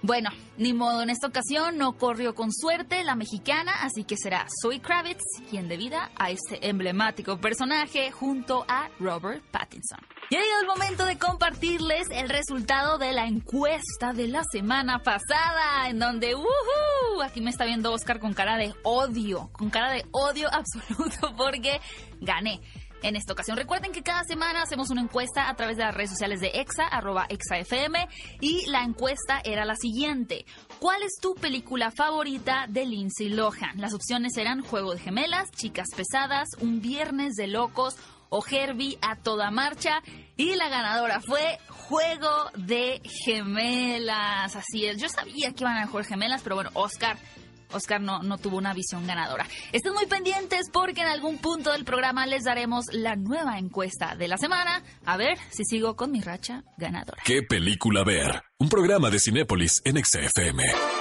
Bueno, 0.01 0.31
ni 0.57 0.73
modo, 0.73 1.03
en 1.03 1.11
esta 1.11 1.27
ocasión 1.27 1.77
no 1.77 1.97
corrió 1.97 2.33
con 2.35 2.53
suerte 2.53 3.03
la 3.03 3.17
mexicana, 3.17 3.73
así 3.83 4.05
que 4.05 4.17
será 4.17 4.47
Zoe 4.63 4.81
Kravitz 4.81 5.25
quien 5.51 5.67
dé 5.69 5.77
vida 5.77 6.11
a 6.17 6.31
este 6.31 6.69
emblemático 6.69 7.39
personaje 7.39 8.13
junto 8.13 8.65
a 8.69 8.89
Robert 9.01 9.43
Pattinson. 9.51 9.99
Ya 10.31 10.39
ha 10.39 10.43
llegado 10.43 10.61
el 10.61 10.67
momento 10.69 11.05
de 11.05 11.19
compartirles 11.19 12.07
el 12.13 12.29
resultado 12.29 12.99
de 12.99 13.13
la 13.13 13.27
encuesta 13.27 14.13
de 14.13 14.29
la 14.29 14.45
semana 14.53 15.03
pasada, 15.03 15.89
en 15.89 15.99
donde, 15.99 16.37
¡uhú! 16.37 17.23
Aquí 17.25 17.41
me 17.41 17.51
está 17.51 17.65
viendo 17.65 17.93
Oscar 17.93 18.21
con 18.21 18.35
cara 18.35 18.57
de 18.57 18.75
odio, 18.85 19.51
con 19.53 19.69
cara 19.69 19.91
de 19.91 20.05
odio 20.13 20.49
absoluto, 20.53 21.35
porque 21.37 21.81
gané 22.21 22.61
en 23.03 23.17
esta 23.17 23.33
ocasión. 23.33 23.57
Recuerden 23.57 23.93
que 23.93 24.03
cada 24.03 24.25
semana 24.25 24.63
hacemos 24.63 24.91
una 24.91 25.03
encuesta 25.03 25.49
a 25.49 25.55
través 25.55 25.77
de 25.77 25.85
las 25.85 25.95
redes 25.95 26.11
sociales 26.11 26.41
de 26.41 26.53
EXA, 26.55 26.87
arroba 26.87 27.27
EXAFM, 27.29 28.09
y 28.41 28.67
la 28.67 28.83
encuesta 28.83 29.41
era 29.45 29.65
la 29.65 29.77
siguiente. 29.77 30.45
¿Cuál 30.79 31.03
es 31.03 31.15
tu 31.21 31.35
película 31.35 31.91
favorita 31.91 32.67
de 32.69 32.87
Lindsay 32.87 33.29
Lohan? 33.29 33.81
Las 33.81 33.95
opciones 33.95 34.37
eran 34.37 34.63
Juego 34.63 34.95
de 34.95 35.01
Gemelas, 35.01 35.51
Chicas 35.51 35.89
Pesadas, 35.97 36.49
Un 36.61 36.81
Viernes 36.81 37.35
de 37.35 37.47
Locos 37.47 37.97
o 38.31 38.45
Herbie 38.47 38.99
a 39.01 39.17
toda 39.17 39.51
marcha. 39.51 40.03
Y 40.37 40.55
la 40.55 40.69
ganadora 40.69 41.21
fue 41.21 41.59
Juego 41.69 42.51
de 42.55 43.01
Gemelas. 43.25 44.55
Así 44.55 44.87
es, 44.87 45.01
yo 45.01 45.09
sabía 45.09 45.53
que 45.53 45.65
iban 45.65 45.79
a 45.79 45.87
jugar 45.87 46.05
gemelas, 46.05 46.43
pero 46.43 46.55
bueno, 46.55 46.71
Oscar 46.75 47.19
Oscar 47.73 48.01
no, 48.01 48.23
no 48.23 48.39
tuvo 48.39 48.59
una 48.59 48.75
visión 48.75 49.07
ganadora. 49.07 49.47
Estén 49.73 49.95
muy 49.95 50.07
pendientes 50.07 50.71
porque 50.73 51.03
en 51.03 51.09
algún 51.09 51.39
punto 51.39 51.73
del 51.73 51.85
programa 51.85 52.27
les 52.27 52.45
daremos 52.45 52.87
la 52.93 53.17
nueva 53.17 53.59
encuesta 53.59 54.15
de 54.17 54.29
la 54.29 54.39
semana. 54.39 54.83
A 55.05 55.17
ver 55.17 55.39
si 55.51 55.65
sigo 55.65 55.97
con 55.97 56.11
mi 56.11 56.21
racha 56.21 56.65
ganadora. 56.77 57.23
¿Qué 57.25 57.43
película 57.43 58.05
ver? 58.05 58.43
Un 58.59 58.69
programa 58.69 59.11
de 59.11 59.19
Cinépolis 59.21 59.83
en 59.85 60.03
XFM 60.05 60.98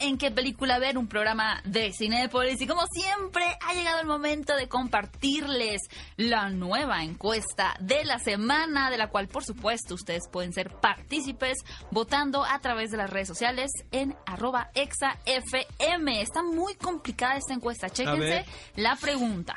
en 0.00 0.18
qué 0.18 0.30
película 0.30 0.78
ver, 0.78 0.98
un 0.98 1.06
programa 1.08 1.60
de 1.64 1.92
Cinepolis 1.92 2.60
y 2.60 2.66
como 2.66 2.82
siempre 2.86 3.44
ha 3.60 3.74
llegado 3.74 4.00
el 4.00 4.06
momento 4.06 4.56
de 4.56 4.68
compartirles 4.68 5.82
la 6.16 6.48
nueva 6.50 7.02
encuesta 7.02 7.74
de 7.80 8.04
la 8.04 8.18
semana, 8.18 8.90
de 8.90 8.98
la 8.98 9.08
cual 9.08 9.28
por 9.28 9.44
supuesto 9.44 9.94
ustedes 9.94 10.28
pueden 10.30 10.52
ser 10.52 10.70
partícipes 10.70 11.58
votando 11.90 12.44
a 12.44 12.58
través 12.60 12.90
de 12.90 12.96
las 12.96 13.10
redes 13.10 13.28
sociales 13.28 13.70
en 13.90 14.14
arroba 14.26 14.70
exafm. 14.74 16.08
Está 16.08 16.42
muy 16.42 16.74
complicada 16.74 17.36
esta 17.36 17.54
encuesta, 17.54 17.90
chéquense 17.90 18.44
la 18.76 18.96
pregunta. 18.96 19.56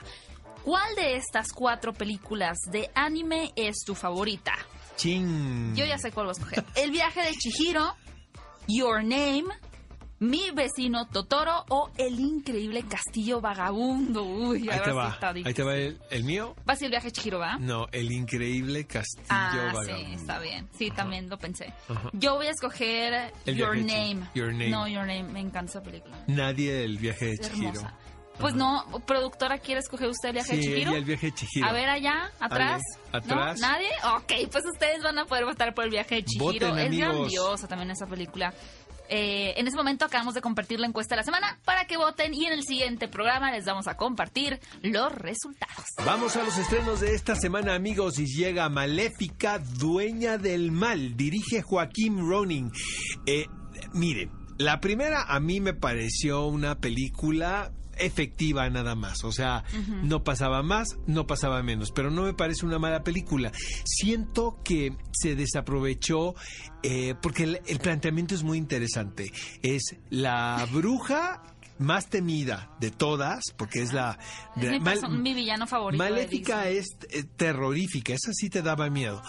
¿Cuál 0.64 0.96
de 0.96 1.16
estas 1.16 1.54
cuatro 1.54 1.94
películas 1.94 2.58
de 2.72 2.90
anime 2.94 3.52
es 3.56 3.78
tu 3.86 3.96
favorita? 3.96 4.54
Ching. 4.98 5.76
Yo 5.76 5.86
ya 5.86 5.98
sé 5.98 6.12
cuál 6.12 6.26
voy 6.26 6.36
a 6.36 6.40
escoger. 6.40 6.66
El 6.76 6.92
viaje 6.92 7.22
de 7.22 7.32
Chihiro, 7.34 7.96
Your 8.68 9.04
Name, 9.04 9.46
Mi 10.20 10.50
vecino 10.52 11.08
Totoro 11.08 11.64
o 11.70 11.92
El 11.98 12.20
increíble 12.20 12.84
castillo 12.84 13.40
vagabundo. 13.40 14.24
Uy, 14.24 14.68
ahí 14.70 14.80
te 14.84 14.92
va. 14.92 15.18
ahí 15.22 15.54
te 15.54 15.64
va 15.64 15.76
el, 15.76 16.24
mío. 16.24 16.56
¿Va 16.68 16.74
a 16.74 16.76
ser 16.76 16.86
el 16.86 16.92
viaje 16.92 17.12
Chihiro, 17.12 17.38
va? 17.38 17.58
No, 17.60 17.88
El 17.92 18.12
increíble 18.12 18.86
castillo 18.86 19.26
ah, 19.30 19.72
vagabundo. 19.74 19.96
Sí, 19.96 20.14
está 20.16 20.40
bien. 20.40 20.68
Sí, 20.76 20.90
también 20.90 21.30
lo 21.30 21.38
pensé. 21.38 21.72
Yo 22.14 22.36
voy 22.36 22.48
a 22.48 22.52
escoger 22.52 23.32
Your 23.46 23.78
Name. 23.78 24.28
Your 24.34 24.52
Name. 24.52 24.70
No, 24.70 24.88
Your 24.88 25.06
Name. 25.06 25.24
Me 25.24 25.40
encanta 25.40 25.70
esa 25.72 25.84
película. 25.84 26.18
Nadie 26.26 26.84
el 26.84 26.98
viaje 26.98 27.28
de 27.28 27.38
Chihiro. 27.38 27.82
Pues 28.40 28.54
no, 28.54 28.86
productora, 29.06 29.58
¿quiere 29.58 29.80
escoger 29.80 30.10
usted 30.10 30.30
el 30.30 30.34
viaje 30.36 30.56
de 30.56 30.62
Chihiro? 30.62 30.92
Sí, 30.92 30.98
el 30.98 31.06
viaje 31.06 31.26
de 31.28 31.34
Chihiro. 31.34 31.68
A 31.68 31.74
ver, 31.74 31.90
allá, 31.90 32.32
atrás. 32.40 32.82
¿Atrás? 33.12 33.60
¿Nadie? 33.60 33.90
Ok, 34.16 34.52
pues 34.52 34.64
ustedes 34.66 35.02
van 35.04 35.18
a 35.18 35.26
poder 35.26 35.46
votar 35.46 35.74
por 35.74 35.86
el 35.86 35.90
viaje 35.90 36.16
de 36.16 36.24
Chihiro. 36.24 36.76
es 36.78 36.98
grandiosa 36.98 37.68
también 37.68 37.92
esa 37.92 38.06
película. 38.06 38.54
Eh, 39.10 39.54
en 39.58 39.68
ese 39.68 39.78
momento 39.78 40.06
acabamos 40.06 40.34
de 40.34 40.42
compartir 40.42 40.80
la 40.80 40.88
encuesta 40.88 41.16
de 41.16 41.22
la 41.22 41.24
semana 41.24 41.60
para 41.64 41.86
que 41.86 41.98
voten 41.98 42.34
y 42.34 42.46
en 42.46 42.54
el 42.54 42.64
siguiente 42.64 43.08
programa 43.08 43.52
les 43.52 43.66
vamos 43.66 43.88
a 43.88 43.96
compartir 43.96 44.60
los 44.82 45.14
resultados. 45.14 45.86
Vamos 46.06 46.36
a 46.36 46.44
los 46.44 46.58
estrenos 46.58 47.00
de 47.00 47.16
esta 47.16 47.36
semana, 47.36 47.74
amigos, 47.74 48.20
y 48.20 48.26
llega 48.26 48.68
Maléfica, 48.70 49.60
Dueña 49.60 50.38
del 50.38 50.72
Mal. 50.72 51.16
Dirige 51.16 51.62
Joaquín 51.62 52.20
Ronin. 52.20 52.72
Eh, 53.26 53.46
miren, 53.94 54.30
la 54.58 54.82
primera 54.82 55.24
a 55.24 55.40
mí 55.40 55.62
me 55.62 55.74
pareció 55.74 56.46
una 56.46 56.80
película 56.80 57.72
efectiva 58.00 58.70
nada 58.70 58.96
más. 58.96 59.24
O 59.24 59.32
sea, 59.32 59.64
no 60.04 60.24
pasaba 60.24 60.64
más, 60.64 60.98
no 61.06 61.28
pasaba 61.28 61.62
menos. 61.64 61.92
Pero 61.92 62.12
no 62.12 62.24
me 62.24 62.34
parece 62.34 62.66
una 62.66 62.80
mala 62.80 63.04
película. 63.04 63.52
Siento 63.84 64.60
que 64.64 64.96
se 65.12 65.36
desaprovechó 65.36 66.36
eh, 66.84 67.16
porque 67.22 67.44
el, 67.44 67.80
planteamiento 67.80 68.36
es 68.36 68.44
muy 68.44 68.58
interesante. 68.58 69.32
Es 69.62 69.96
la 70.10 70.68
bruja 70.72 71.42
más 71.80 72.08
temida 72.08 72.70
de 72.80 72.92
todas, 72.92 73.44
porque 73.56 73.82
es 73.82 73.94
la... 73.94 74.18
mi, 74.56 75.34
villano 75.34 75.68
favorito. 75.68 76.04
Maléfica 76.04 76.70
es 76.70 76.86
eh, 77.10 77.24
terrorífica, 77.36 78.14
esa 78.14 78.32
sí 78.34 78.50
te 78.50 78.62
daba 78.62 78.90
miedo. 78.90 79.22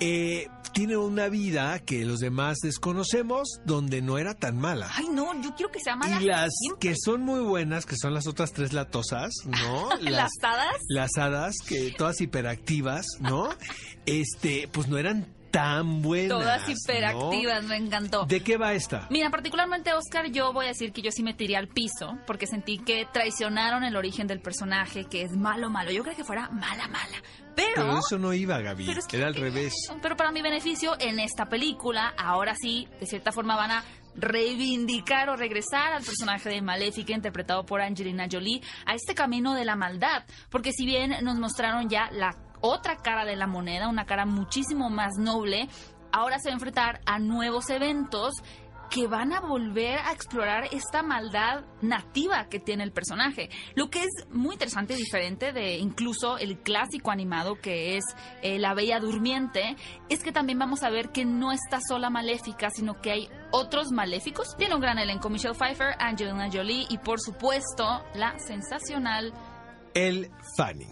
Eh, 0.00 0.48
tiene 0.72 0.96
una 0.96 1.28
vida 1.28 1.78
que 1.80 2.04
los 2.04 2.18
demás 2.18 2.58
desconocemos, 2.62 3.60
donde 3.64 4.02
no 4.02 4.18
era 4.18 4.34
tan 4.34 4.58
mala. 4.58 4.90
Ay, 4.94 5.06
no, 5.10 5.40
yo 5.42 5.54
quiero 5.54 5.70
que 5.70 5.80
sea 5.80 5.96
mala. 5.96 6.20
Y 6.20 6.24
las 6.24 6.50
que 6.80 6.94
son 6.96 7.22
muy 7.22 7.40
buenas, 7.40 7.86
que 7.86 7.96
son 7.96 8.14
las 8.14 8.26
otras 8.26 8.52
tres 8.52 8.72
latosas, 8.72 9.32
¿no? 9.44 9.90
las, 10.00 10.32
hadas. 10.42 10.76
Las 10.88 11.16
hadas, 11.18 11.56
que 11.66 11.92
todas 11.96 12.20
hiperactivas, 12.20 13.06
¿no? 13.20 13.50
este, 14.06 14.68
pues 14.72 14.88
no 14.88 14.98
eran 14.98 15.26
tan 15.52 16.02
buenas. 16.02 16.30
Todas 16.30 16.68
hiperactivas, 16.68 17.62
me 17.64 17.76
encantó. 17.76 18.24
¿De 18.24 18.42
qué 18.42 18.56
va 18.56 18.72
esta? 18.72 19.06
Mira, 19.10 19.30
particularmente 19.30 19.92
Oscar, 19.92 20.26
yo 20.32 20.52
voy 20.52 20.64
a 20.64 20.68
decir 20.68 20.92
que 20.92 21.02
yo 21.02 21.12
sí 21.12 21.22
me 21.22 21.34
tiré 21.34 21.56
al 21.56 21.68
piso 21.68 22.18
porque 22.26 22.46
sentí 22.46 22.78
que 22.78 23.06
traicionaron 23.12 23.84
el 23.84 23.94
origen 23.94 24.26
del 24.26 24.40
personaje, 24.40 25.04
que 25.04 25.22
es 25.22 25.36
malo, 25.36 25.70
malo. 25.70 25.92
Yo 25.92 26.02
creo 26.02 26.16
que 26.16 26.24
fuera 26.24 26.48
mala, 26.48 26.88
mala. 26.88 27.22
Pero, 27.54 27.72
pero 27.76 27.98
eso 27.98 28.18
no 28.18 28.32
iba, 28.32 28.58
Gaby. 28.60 28.96
Era 29.12 29.26
al 29.26 29.34
revés. 29.34 29.74
Pero 30.00 30.16
para 30.16 30.32
mi 30.32 30.40
beneficio, 30.40 30.96
en 30.98 31.20
esta 31.20 31.46
película, 31.46 32.14
ahora 32.16 32.54
sí, 32.56 32.88
de 32.98 33.06
cierta 33.06 33.30
forma 33.30 33.54
van 33.54 33.72
a 33.72 33.84
reivindicar 34.14 35.28
o 35.28 35.36
regresar 35.36 35.92
al 35.92 36.02
personaje 36.02 36.48
de 36.48 36.62
Maléfica 36.62 37.12
interpretado 37.12 37.64
por 37.64 37.80
Angelina 37.80 38.26
Jolie 38.30 38.62
a 38.86 38.94
este 38.94 39.14
camino 39.14 39.54
de 39.54 39.64
la 39.64 39.76
maldad, 39.76 40.24
porque 40.50 40.72
si 40.72 40.84
bien 40.86 41.14
nos 41.22 41.38
mostraron 41.38 41.88
ya 41.88 42.10
la 42.10 42.36
otra 42.62 42.96
cara 42.96 43.26
de 43.26 43.36
la 43.36 43.46
moneda, 43.46 43.88
una 43.88 44.06
cara 44.06 44.24
muchísimo 44.24 44.88
más 44.88 45.18
noble, 45.18 45.68
ahora 46.12 46.38
se 46.38 46.48
va 46.48 46.52
a 46.52 46.54
enfrentar 46.54 47.00
a 47.04 47.18
nuevos 47.18 47.68
eventos 47.68 48.34
que 48.92 49.06
van 49.06 49.32
a 49.32 49.40
volver 49.40 49.98
a 50.00 50.12
explorar 50.12 50.68
esta 50.70 51.02
maldad 51.02 51.64
nativa 51.80 52.48
que 52.50 52.60
tiene 52.60 52.84
el 52.84 52.92
personaje. 52.92 53.48
Lo 53.74 53.88
que 53.88 54.00
es 54.00 54.28
muy 54.30 54.56
interesante 54.56 54.92
y 54.92 54.98
diferente 54.98 55.52
de 55.52 55.78
incluso 55.78 56.36
el 56.36 56.58
clásico 56.58 57.10
animado 57.10 57.54
que 57.54 57.96
es 57.96 58.04
eh, 58.42 58.58
La 58.58 58.74
Bella 58.74 59.00
Durmiente, 59.00 59.76
es 60.10 60.22
que 60.22 60.30
también 60.30 60.58
vamos 60.58 60.82
a 60.82 60.90
ver 60.90 61.08
que 61.08 61.24
no 61.24 61.52
está 61.52 61.80
sola 61.80 62.10
maléfica, 62.10 62.68
sino 62.68 63.00
que 63.00 63.12
hay 63.12 63.28
otros 63.50 63.92
maléficos. 63.92 64.54
Tiene 64.58 64.74
un 64.74 64.82
gran 64.82 64.98
elenco, 64.98 65.30
Michelle 65.30 65.54
Pfeiffer, 65.54 65.94
Angelina 65.98 66.50
Jolie 66.52 66.84
y 66.90 66.98
por 66.98 67.18
supuesto 67.18 68.04
la 68.14 68.38
sensacional... 68.40 69.32
El 69.94 70.30
Fanny. 70.56 70.88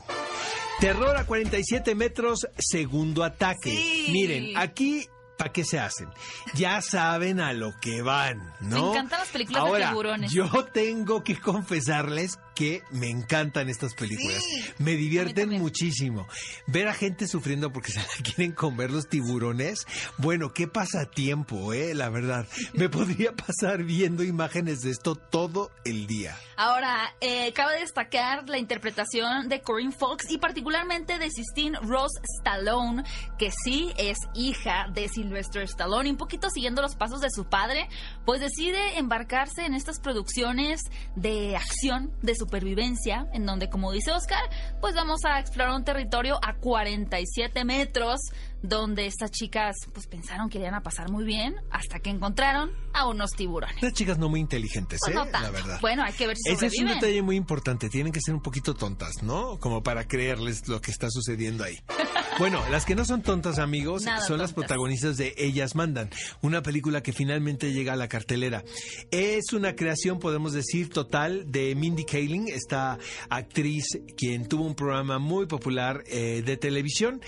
Terror 0.80 1.16
a 1.16 1.26
47 1.26 1.94
metros, 1.94 2.46
segundo 2.58 3.22
ataque. 3.22 4.06
Miren, 4.10 4.56
aquí 4.56 5.06
¿para 5.40 5.52
qué 5.52 5.64
se 5.64 5.78
hacen? 5.78 6.08
Ya 6.54 6.82
saben 6.82 7.40
a 7.40 7.54
lo 7.54 7.72
que 7.80 8.02
van, 8.02 8.52
¿no? 8.60 8.82
Me 8.82 8.90
encantan 8.90 9.20
las 9.20 9.28
películas 9.28 9.62
Ahora, 9.62 9.86
de 9.86 9.90
tiburones. 9.90 10.32
Yo 10.32 10.64
tengo 10.66 11.24
que 11.24 11.40
confesarles 11.40 12.38
que 12.60 12.82
me 12.90 13.08
encantan 13.08 13.70
estas 13.70 13.94
películas. 13.94 14.44
me 14.76 14.94
divierten 14.94 15.48
muchísimo. 15.48 16.28
Ver 16.66 16.88
a 16.88 16.92
gente 16.92 17.26
sufriendo 17.26 17.72
porque 17.72 17.90
se 17.92 18.00
la 18.00 18.06
quieren 18.22 18.52
comer 18.52 18.90
los 18.90 19.08
tiburones. 19.08 19.86
Bueno, 20.18 20.52
qué 20.52 20.68
pasatiempo, 20.68 21.72
eh, 21.72 21.94
la 21.94 22.10
verdad. 22.10 22.46
Me 22.74 22.88
podría 22.90 23.32
pasar 23.32 23.84
viendo 23.84 24.24
imágenes 24.24 24.82
de 24.82 24.90
esto 24.90 25.14
todo 25.14 25.70
el 25.86 26.06
día. 26.06 26.36
Ahora, 26.58 27.14
eh, 27.22 27.54
cabe 27.54 27.80
destacar 27.80 28.46
la 28.46 28.58
interpretación 28.58 29.48
de 29.48 29.62
Corinne 29.62 29.94
Fox 29.98 30.30
y 30.30 30.36
particularmente 30.36 31.18
de 31.18 31.30
Sistine 31.30 31.78
Rose 31.80 32.20
Stallone, 32.40 33.04
que 33.38 33.50
sí 33.64 33.90
es 33.96 34.18
hija 34.34 34.88
de 34.92 35.08
Sylvester 35.08 35.62
Stallone, 35.62 36.10
un 36.10 36.18
poquito 36.18 36.50
siguiendo 36.50 36.82
los 36.82 36.94
pasos 36.94 37.22
de 37.22 37.30
su 37.30 37.46
padre, 37.46 37.88
pues 38.26 38.42
decide 38.42 38.98
embarcarse 38.98 39.64
en 39.64 39.72
estas 39.72 39.98
producciones 39.98 40.82
de 41.16 41.56
acción 41.56 42.12
de 42.20 42.34
su 42.34 42.49
supervivencia, 42.50 43.28
en 43.32 43.46
donde, 43.46 43.70
como 43.70 43.92
dice 43.92 44.10
Oscar, 44.10 44.42
pues 44.80 44.96
vamos 44.96 45.20
a 45.24 45.38
explorar 45.38 45.72
un 45.72 45.84
territorio 45.84 46.40
a 46.42 46.54
47 46.54 47.64
metros, 47.64 48.18
donde 48.62 49.06
estas 49.06 49.30
chicas 49.30 49.76
pues 49.92 50.06
pensaron 50.06 50.48
que 50.48 50.58
iban 50.58 50.74
a 50.74 50.82
pasar 50.82 51.10
muy 51.10 51.24
bien, 51.24 51.56
hasta 51.70 52.00
que 52.00 52.10
encontraron 52.10 52.70
a 52.92 53.06
unos 53.08 53.30
tiburones. 53.32 53.82
Las 53.82 53.92
chicas 53.92 54.18
no 54.18 54.28
muy 54.28 54.40
inteligentes, 54.40 55.00
pues 55.04 55.16
¿eh? 55.16 55.28
la 55.32 55.50
verdad. 55.50 55.78
Bueno, 55.80 56.02
hay 56.02 56.12
que 56.12 56.26
ver 56.26 56.36
si 56.36 56.52
Ese 56.52 56.66
es 56.66 56.78
un 56.78 56.88
detalle 56.88 57.22
muy 57.22 57.36
importante, 57.36 57.88
tienen 57.88 58.12
que 58.12 58.20
ser 58.20 58.34
un 58.34 58.42
poquito 58.42 58.74
tontas, 58.74 59.22
¿no? 59.22 59.58
Como 59.58 59.82
para 59.82 60.06
creerles 60.06 60.68
lo 60.68 60.80
que 60.80 60.90
está 60.90 61.08
sucediendo 61.10 61.64
ahí. 61.64 61.78
Bueno, 62.38 62.62
las 62.70 62.86
que 62.86 62.94
no 62.94 63.04
son 63.04 63.22
tontas, 63.22 63.58
amigos, 63.58 64.04
Nada 64.04 64.24
son 64.24 64.38
las 64.38 64.54
protagonistas 64.54 65.18
de 65.18 65.34
Ellas 65.36 65.74
Mandan, 65.74 66.08
una 66.40 66.62
película 66.62 67.02
que 67.02 67.12
finalmente 67.12 67.70
llega 67.74 67.92
a 67.92 67.96
la 67.96 68.08
cartelera. 68.08 68.64
Es 69.10 69.52
una 69.52 69.74
creación, 69.76 70.18
podemos 70.18 70.54
decir, 70.54 70.88
total 70.88 71.52
de 71.52 71.74
Mindy 71.74 72.04
Kaling, 72.04 72.48
esta 72.48 72.98
actriz 73.28 73.84
quien 74.16 74.48
tuvo 74.48 74.64
un 74.64 74.74
programa 74.74 75.18
muy 75.18 75.44
popular 75.44 76.02
eh, 76.06 76.42
de 76.42 76.56
televisión. 76.56 77.20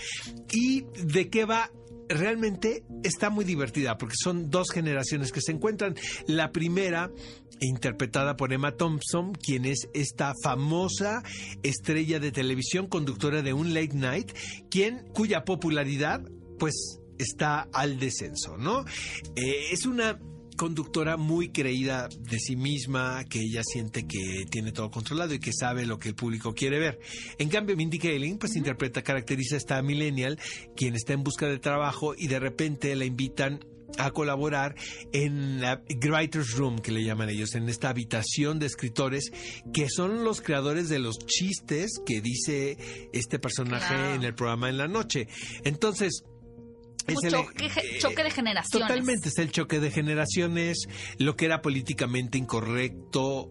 ¿Y 0.51 0.85
de 0.95 1.22
qué 1.29 1.45
va? 1.45 1.71
Realmente 2.09 2.83
está 3.03 3.29
muy 3.29 3.45
divertida 3.45 3.97
porque 3.97 4.15
son 4.21 4.49
dos 4.49 4.69
generaciones 4.71 5.31
que 5.31 5.41
se 5.41 5.51
encuentran. 5.51 5.95
La 6.27 6.51
primera 6.51 7.11
interpretada 7.61 8.35
por 8.35 8.53
Emma 8.53 8.73
Thompson, 8.73 9.33
quien 9.33 9.65
es 9.65 9.87
esta 9.93 10.33
famosa 10.43 11.23
estrella 11.63 12.19
de 12.19 12.31
televisión, 12.31 12.87
conductora 12.87 13.41
de 13.41 13.53
un 13.53 13.73
late 13.73 13.95
night, 13.95 14.31
quien 14.69 15.07
cuya 15.13 15.45
popularidad 15.45 16.21
pues 16.59 16.99
está 17.17 17.67
al 17.73 17.99
descenso, 17.99 18.57
¿no? 18.57 18.85
Eh, 19.35 19.71
es 19.71 19.85
una 19.85 20.19
conductora 20.55 21.17
muy 21.17 21.49
creída 21.49 22.07
de 22.07 22.39
sí 22.39 22.55
misma, 22.55 23.23
que 23.25 23.39
ella 23.39 23.61
siente 23.63 24.05
que 24.07 24.45
tiene 24.49 24.71
todo 24.71 24.89
controlado 24.91 25.33
y 25.33 25.39
que 25.39 25.51
sabe 25.53 25.85
lo 25.85 25.99
que 25.99 26.09
el 26.09 26.15
público 26.15 26.53
quiere 26.53 26.79
ver. 26.79 26.99
En 27.37 27.49
cambio, 27.49 27.75
Mindy 27.75 27.99
Kaling, 27.99 28.37
pues 28.37 28.55
interpreta, 28.55 29.01
caracteriza 29.03 29.55
a 29.55 29.57
esta 29.57 29.81
millennial, 29.81 30.39
quien 30.75 30.95
está 30.95 31.13
en 31.13 31.23
busca 31.23 31.47
de 31.47 31.59
trabajo 31.59 32.13
y 32.17 32.27
de 32.27 32.39
repente 32.39 32.95
la 32.95 33.05
invitan 33.05 33.59
a 33.99 34.09
colaborar 34.09 34.73
en 35.11 35.61
la 35.61 35.83
Writer's 36.01 36.53
Room, 36.53 36.79
que 36.79 36.91
le 36.91 37.03
llaman 37.03 37.29
ellos, 37.29 37.53
en 37.53 37.69
esta 37.69 37.89
habitación 37.89 38.57
de 38.57 38.65
escritores, 38.65 39.31
que 39.71 39.87
son 39.87 40.23
los 40.23 40.41
creadores 40.41 40.89
de 40.89 40.97
los 40.97 41.19
chistes 41.19 42.01
que 42.03 42.19
dice 42.19 42.77
este 43.13 43.37
personaje 43.37 43.93
Claro. 43.93 44.15
en 44.15 44.23
el 44.23 44.33
programa 44.33 44.69
en 44.69 44.77
la 44.77 44.87
noche. 44.87 45.27
Entonces, 45.63 46.23
Un 47.07 47.17
es 47.17 47.23
el- 47.23 47.31
choque, 47.31 47.65
eh, 47.65 47.97
choque 47.99 48.23
de 48.23 48.31
generaciones. 48.31 48.87
Totalmente, 48.87 49.27
está 49.29 49.41
el 49.41 49.51
choque 49.51 49.79
de 49.79 49.91
generaciones, 49.91 50.87
lo 51.17 51.35
que 51.35 51.45
era 51.45 51.61
políticamente 51.61 52.37
incorrecto 52.37 53.49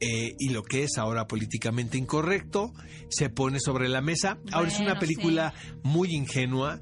eh, 0.00 0.34
y 0.38 0.48
lo 0.48 0.62
que 0.62 0.84
es 0.84 0.96
ahora 0.96 1.26
políticamente 1.26 1.98
incorrecto 1.98 2.72
se 3.10 3.28
pone 3.28 3.60
sobre 3.60 3.88
la 3.88 4.00
mesa. 4.00 4.38
ahora 4.52 4.68
es 4.68 4.80
una 4.80 4.98
película 4.98 5.52
muy 5.82 6.14
ingenua, 6.14 6.80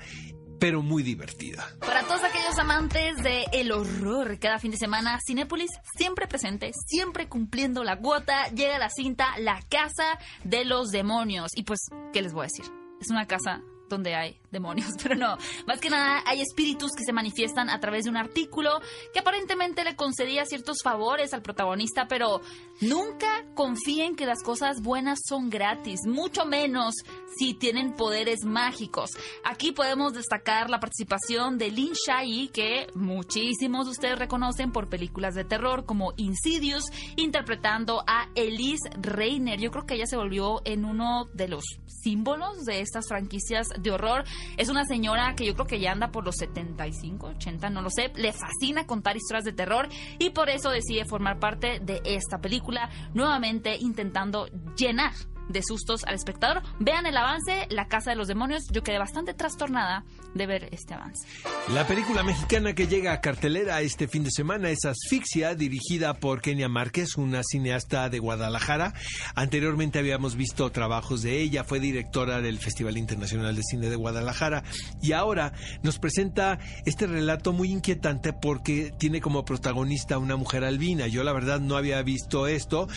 pero 0.61 0.83
muy 0.83 1.03
divertida. 1.03 1.67
Para 1.81 2.03
todos 2.07 2.23
aquellos 2.25 2.57
amantes 2.59 3.17
de 3.23 3.45
el 3.53 3.71
horror, 3.73 4.39
cada 4.41 4.59
fin 4.59 4.71
de 4.71 4.77
semana, 4.77 5.19
Cinépolis 5.25 5.71
siempre 5.97 6.27
presente, 6.29 6.71
siempre 6.87 7.29
cumpliendo 7.29 7.83
la 7.85 7.99
cuota, 7.99 8.49
llega 8.51 8.79
la 8.79 8.89
cinta 8.91 9.37
La 9.39 9.63
Casa 9.69 10.19
de 10.45 10.65
los 10.65 10.91
Demonios. 10.91 11.51
Y 11.57 11.63
pues, 11.65 11.81
¿qué 12.13 12.23
les 12.23 12.33
voy 12.33 12.43
a 12.43 12.49
decir? 12.53 12.65
Es 13.01 13.11
una 13.11 13.27
casa 13.27 13.63
donde 13.89 14.15
hay 14.15 14.39
demonios, 14.51 14.91
pero 15.03 15.15
no. 15.15 15.37
Más 15.67 15.81
que 15.81 15.91
nada, 15.91 16.23
hay 16.27 16.41
espíritus 16.41 16.93
que 16.97 17.05
se 17.05 17.13
manifiestan 17.13 17.71
a 17.71 17.81
través 17.81 18.05
de 18.05 18.11
un 18.11 18.17
artículo 18.17 18.81
que 19.13 19.21
aparentemente 19.21 19.85
le 19.85 19.97
concedía 19.97 20.45
ciertos 20.45 20.79
favores 20.83 21.35
al 21.35 21.43
protagonista, 21.43 22.07
pero 22.09 22.41
nunca 22.81 23.45
confíen 23.55 24.17
que 24.17 24.27
las 24.27 24.43
cosas 24.43 24.83
buenas 24.83 25.19
son 25.27 25.51
gratis, 25.51 26.01
mucho 26.07 26.45
menos 26.45 26.95
si 27.37 27.55
tienen 27.55 27.95
poderes 27.95 28.45
mágicos. 28.45 29.11
Aquí 29.45 29.73
podemos 29.73 30.13
destacar 30.13 30.71
la 30.71 30.81
participación 30.81 31.59
de 31.59 31.71
Lin 31.71 31.93
Shai, 31.93 32.49
que 32.53 32.89
muchísimos 32.95 33.87
de 33.87 33.93
ustedes 33.93 34.19
reconocen 34.19 34.73
por 34.73 34.89
películas 34.89 35.35
de 35.35 35.45
terror 35.45 35.85
como 35.85 36.13
Insidious, 36.17 36.85
interpretando 37.17 38.03
a 38.07 38.29
Elise 38.35 38.91
Reiner. 39.01 39.61
Yo 39.61 39.71
creo 39.71 39.87
que 39.87 39.95
ella 39.95 40.07
se 40.07 40.17
volvió 40.17 40.63
en 40.65 40.85
uno 40.85 41.29
de 41.33 41.49
los 41.49 41.65
símbolos 41.87 42.65
de 42.65 42.81
estas 42.81 43.09
franquicias 43.09 43.69
de 43.81 43.91
horror. 43.91 44.25
Es 44.57 44.69
una 44.69 44.85
señora 44.85 45.35
que 45.35 45.47
yo 45.47 45.55
creo 45.55 45.67
que 45.67 45.81
ya 45.81 45.93
anda 45.93 46.11
por 46.11 46.25
los 46.25 46.37
75, 46.37 47.29
80, 47.29 47.71
no 47.71 47.83
lo 47.83 47.91
sé. 47.91 48.13
Le 48.17 48.33
fascina 48.33 48.87
contar 48.87 49.17
historias 49.17 49.45
de 49.45 49.53
terror 49.53 49.89
y 50.19 50.31
por 50.31 50.49
eso 50.49 50.71
decide 50.71 51.05
formar 51.05 51.39
parte 51.39 51.81
de 51.81 52.01
esta 52.05 52.39
película, 52.39 52.91
nuevamente 53.15 53.77
intentando 53.79 54.47
llenar 54.77 55.13
de 55.49 55.63
sustos 55.63 56.05
al 56.05 56.15
espectador. 56.15 56.63
Vean 56.79 57.07
el 57.07 57.17
avance, 57.17 57.67
La 57.71 57.89
Casa 57.89 58.11
de 58.11 58.17
los 58.17 58.29
Demonios. 58.29 58.65
Yo 58.71 58.83
quedé 58.83 58.99
bastante 58.99 59.35
trastornada 59.35 60.05
de 60.35 60.47
ver 60.47 60.69
este 60.73 60.95
avance. 60.95 61.27
La 61.73 61.87
película 61.87 62.23
mexicana 62.23 62.75
que 62.75 62.87
llega 62.87 63.13
a 63.13 63.21
cartelera 63.21 63.81
este 63.81 64.09
fin 64.09 64.25
de 64.25 64.31
semana 64.31 64.71
es 64.71 64.85
Asfixia, 64.85 65.55
dirigida 65.55 66.15
por 66.15 66.41
Kenia 66.41 66.69
Márquez, 66.69 67.17
una 67.17 67.43
cineasta 67.43 68.09
de 68.09 68.19
Guadalajara. 68.19 68.95
Anteriormente 69.35 69.99
habíamos 69.99 70.37
visto 70.37 70.71
trabajos 70.71 71.23
de 71.23 71.41
ella, 71.41 71.65
fue 71.65 71.81
directora 71.81 72.41
del 72.41 72.59
Festival 72.59 72.97
Internacional 72.97 73.55
de 73.57 73.63
Cine 73.63 73.91
de 73.91 73.97
Guadalajara 73.97 74.65
y 75.03 75.13
ahora 75.13 75.53
nos 75.83 75.99
presenta 75.99 76.59
este 76.85 77.07
relato 77.07 77.53
muy 77.53 77.71
inquietante 77.71 78.33
porque 78.33 78.93
tiene 78.99 79.21
como 79.21 79.45
protagonista 79.45 80.19
una 80.19 80.37
mujer 80.37 80.65
albina. 80.65 81.07
Yo 81.07 81.25
la 81.25 81.33
verdad 81.33 81.61
no 81.61 81.77
había 81.77 82.03
visto 82.03 82.47
esto 82.47 82.89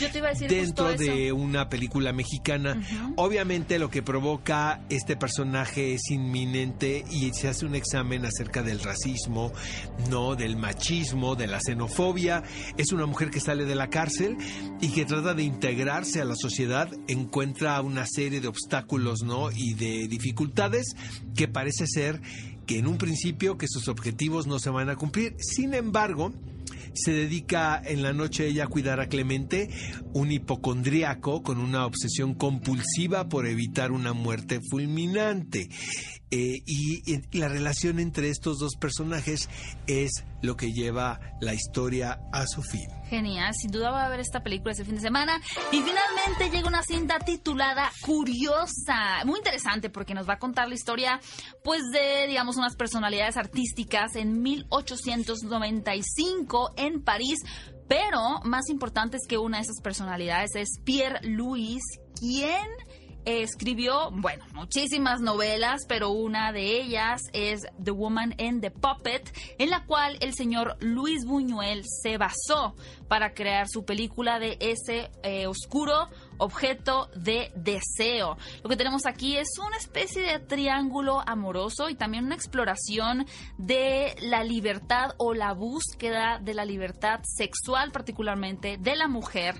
dentro 0.47 0.93
de 0.93 1.32
una 1.32 1.69
película 1.69 2.13
mexicana. 2.13 2.82
Obviamente 3.15 3.79
lo 3.79 3.89
que 3.89 4.03
provoca 4.03 4.82
este 4.89 5.15
personaje 5.15 5.93
es 5.93 6.10
inminente 6.12 7.03
y 7.21 7.34
se 7.34 7.47
hace 7.47 7.65
un 7.65 7.75
examen 7.75 8.25
acerca 8.25 8.63
del 8.63 8.79
racismo, 8.79 9.51
no 10.10 10.36
del 10.36 10.57
machismo, 10.57 11.36
de 11.36 11.47
la 11.47 11.60
xenofobia. 11.60 12.43
Es 12.77 12.91
una 12.91 13.05
mujer 13.05 13.29
que 13.29 13.39
sale 13.39 13.65
de 13.65 13.75
la 13.75 13.89
cárcel 13.89 14.38
y 14.81 14.89
que 14.89 15.05
trata 15.05 15.34
de 15.34 15.43
integrarse 15.43 16.19
a 16.21 16.25
la 16.25 16.36
sociedad, 16.36 16.89
encuentra 17.07 17.79
una 17.81 18.05
serie 18.07 18.41
de 18.41 18.47
obstáculos, 18.47 19.21
¿no? 19.23 19.51
y 19.51 19.73
de 19.75 20.07
dificultades 20.07 20.95
que 21.36 21.47
parece 21.47 21.86
ser 21.88 22.21
que 22.65 22.79
en 22.79 22.88
un 22.88 22.97
principio 22.97 23.57
que 23.57 23.67
sus 23.67 23.88
objetivos 23.88 24.47
no 24.47 24.60
se 24.60 24.69
van 24.69 24.89
a 24.89 24.95
cumplir. 24.95 25.36
Sin 25.39 25.73
embargo, 25.73 26.34
se 26.93 27.12
dedica 27.12 27.81
en 27.84 28.01
la 28.01 28.13
noche 28.13 28.47
ella 28.47 28.65
a 28.65 28.67
cuidar 28.67 28.99
a 28.99 29.07
Clemente, 29.07 29.69
un 30.13 30.31
hipocondríaco 30.31 31.43
con 31.43 31.60
una 31.60 31.86
obsesión 31.86 32.34
compulsiva 32.34 33.29
por 33.29 33.45
evitar 33.47 33.91
una 33.91 34.13
muerte 34.13 34.60
fulminante. 34.69 35.69
Eh, 36.32 36.63
y, 36.65 37.38
la 37.38 37.48
relación 37.50 38.00
entre 38.00 38.30
estos 38.30 38.58
dos 38.58 38.78
personajes 38.78 39.50
es 39.86 40.24
lo 40.41 40.56
que 40.56 40.72
lleva 40.72 41.20
la 41.41 41.54
historia 41.54 42.22
a 42.32 42.48
su 42.48 42.63
fin. 42.63 42.88
Genial, 43.10 43.54
sin 43.54 43.72
duda 43.72 43.91
va 43.91 44.06
a 44.06 44.10
ver 44.10 44.22
esta 44.22 44.41
película 44.41 44.72
este 44.72 44.86
fin 44.86 44.96
de 44.96 45.02
semana. 45.02 45.41
Y 45.74 45.82
finalmente 45.82 46.50
llega 46.50 46.70
una 46.70 46.84
cinta 46.84 47.20
titulada 47.20 47.91
Curiosa. 48.02 49.26
Muy 49.26 49.39
interesante 49.39 49.89
porque 49.89 50.13
nos 50.13 50.26
va 50.28 50.36
a 50.36 50.39
contar 50.39 50.70
la 50.70 50.76
historia, 50.76 51.20
pues, 51.65 51.82
de, 51.91 52.28
digamos, 52.28 52.56
unas 52.56 52.78
personalidades 52.78 53.36
artísticas 53.36 54.15
en 54.15 54.41
1895 54.41 56.76
en 56.78 57.04
París. 57.04 57.39
Pero 57.89 58.39
más 58.46 58.70
importante 58.70 59.17
es 59.17 59.28
que 59.28 59.38
una 59.38 59.58
de 59.58 59.63
esas 59.63 59.82
personalidades 59.82 60.56
es 60.56 60.80
Pierre 60.86 61.20
Louis, 61.24 61.84
quien 62.17 62.70
escribió, 63.25 64.12
bueno, 64.12 64.45
muchísimas 64.53 65.21
novelas, 65.21 65.81
pero 65.88 66.10
una 66.10 66.51
de 66.51 66.81
ellas 66.81 67.21
es 67.34 67.62
The 67.84 67.91
Woman 67.91 68.36
and 68.39 68.62
the 68.62 68.71
Puppet, 68.71 69.31
en 69.57 69.69
la 69.69 69.86
cual 69.86 70.17
el 70.21 70.34
señor 70.34 70.77
Luis 70.79 71.25
Buñuel 71.25 71.84
se 71.86 72.17
basó 72.17 72.75
para 73.07 73.34
crear 73.34 73.67
su 73.69 73.84
película 73.84 74.39
de 74.39 74.57
ese 74.60 75.12
eh, 75.23 75.47
oscuro 75.47 76.10
objeto 76.38 77.10
de 77.15 77.51
deseo. 77.55 78.38
Lo 78.63 78.69
que 78.69 78.75
tenemos 78.75 79.05
aquí 79.05 79.38
es 79.38 79.47
una 79.60 79.77
especie 79.77 80.23
de 80.23 80.39
triángulo 80.39 81.21
amoroso 81.25 81.89
y 81.89 81.95
también 81.95 82.25
una 82.25 82.36
exploración 82.36 83.27
de 83.57 84.15
la 84.21 84.43
libertad 84.43 85.12
o 85.17 85.34
la 85.34 85.53
búsqueda 85.53 86.39
de 86.41 86.53
la 86.55 86.65
libertad 86.65 87.19
sexual, 87.23 87.91
particularmente 87.91 88.77
de 88.77 88.95
la 88.95 89.07
mujer 89.07 89.55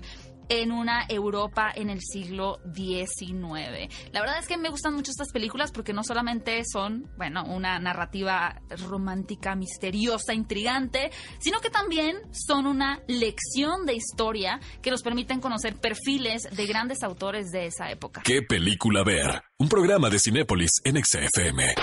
en 0.48 0.72
una 0.72 1.04
Europa 1.08 1.72
en 1.74 1.90
el 1.90 2.00
siglo 2.00 2.60
XIX. 2.74 3.92
La 4.12 4.20
verdad 4.20 4.38
es 4.38 4.46
que 4.46 4.56
me 4.56 4.70
gustan 4.70 4.94
mucho 4.94 5.10
estas 5.10 5.32
películas 5.32 5.72
porque 5.72 5.92
no 5.92 6.04
solamente 6.04 6.62
son, 6.64 7.10
bueno, 7.16 7.44
una 7.44 7.78
narrativa 7.78 8.60
romántica, 8.88 9.54
misteriosa, 9.54 10.34
intrigante, 10.34 11.10
sino 11.40 11.60
que 11.60 11.70
también 11.70 12.16
son 12.32 12.66
una 12.66 13.00
lección 13.08 13.86
de 13.86 13.94
historia 13.94 14.60
que 14.82 14.90
nos 14.90 15.02
permiten 15.02 15.40
conocer 15.40 15.76
perfiles 15.76 16.48
de 16.50 16.66
grandes 16.66 17.02
autores 17.02 17.50
de 17.50 17.66
esa 17.66 17.90
época. 17.90 18.22
¿Qué 18.24 18.42
película 18.42 19.02
ver? 19.04 19.42
Un 19.58 19.68
programa 19.68 20.10
de 20.10 20.18
Cinépolis 20.18 20.70
en 20.84 21.02
XFM. 21.02 21.74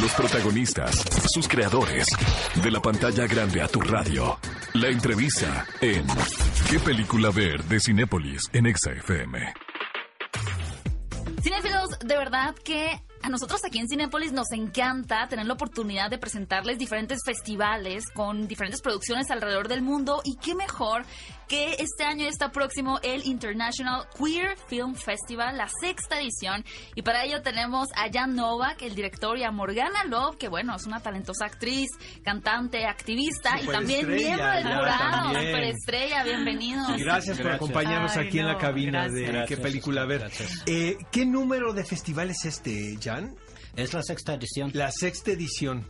Los 0.00 0.12
protagonistas, 0.12 1.02
sus 1.32 1.48
creadores, 1.48 2.06
de 2.62 2.70
la 2.70 2.80
pantalla 2.80 3.26
grande 3.26 3.60
a 3.60 3.66
tu 3.68 3.80
radio. 3.80 4.38
La 4.74 4.88
entrevista 4.88 5.66
en 5.80 6.06
¿Qué 6.70 6.78
película 6.78 7.30
ver? 7.30 7.64
de 7.64 7.80
Cinépolis 7.80 8.48
en 8.52 8.72
XFM. 8.74 9.54
Cinéfilos, 11.42 11.98
de 11.98 12.16
verdad 12.16 12.54
que 12.62 13.00
a 13.22 13.28
nosotros 13.28 13.60
aquí 13.64 13.78
en 13.78 13.88
Cinépolis 13.88 14.32
nos 14.32 14.52
encanta 14.52 15.26
tener 15.28 15.46
la 15.46 15.54
oportunidad 15.54 16.10
de 16.10 16.18
presentarles 16.18 16.78
diferentes 16.78 17.20
festivales 17.24 18.04
con 18.14 18.46
diferentes 18.46 18.80
producciones 18.80 19.30
alrededor 19.30 19.66
del 19.66 19.82
mundo 19.82 20.20
y 20.24 20.36
qué 20.36 20.54
mejor 20.54 21.04
que 21.48 21.76
este 21.78 22.04
año 22.04 22.26
está 22.26 22.52
próximo 22.52 23.00
el 23.02 23.26
International 23.26 24.06
Queer 24.16 24.56
Film 24.68 24.94
Festival, 24.94 25.56
la 25.56 25.68
sexta 25.80 26.20
edición. 26.20 26.64
Y 26.94 27.02
para 27.02 27.24
ello 27.24 27.42
tenemos 27.42 27.88
a 27.96 28.10
Jan 28.12 28.34
Novak, 28.34 28.82
el 28.82 28.94
director, 28.94 29.38
y 29.38 29.44
a 29.44 29.50
Morgana 29.50 30.04
Love, 30.04 30.36
que 30.36 30.48
bueno, 30.48 30.76
es 30.76 30.86
una 30.86 31.00
talentosa 31.00 31.46
actriz, 31.46 31.88
cantante, 32.22 32.84
activista 32.84 33.60
y 33.60 33.66
también 33.66 34.06
miembro 34.06 34.46
del 34.46 34.64
jurado. 34.64 35.28
Superestrella, 35.28 36.24
bienvenidos. 36.24 36.96
Gracias, 36.98 37.38
por 37.40 37.52
acompañarnos 37.52 38.16
aquí 38.16 38.38
en 38.38 38.46
la 38.46 38.58
cabina 38.58 39.08
de 39.08 39.44
qué 39.48 39.56
película 39.56 40.04
ver. 40.04 40.30
Eh, 40.66 40.96
¿Qué 41.10 41.24
número 41.24 41.72
de 41.72 41.84
festival 41.84 42.30
es 42.30 42.44
este, 42.44 42.98
Jan? 43.02 43.34
Es 43.78 43.94
la 43.94 44.02
sexta 44.02 44.34
edición. 44.34 44.72
La 44.74 44.90
sexta 44.90 45.30
edición. 45.30 45.86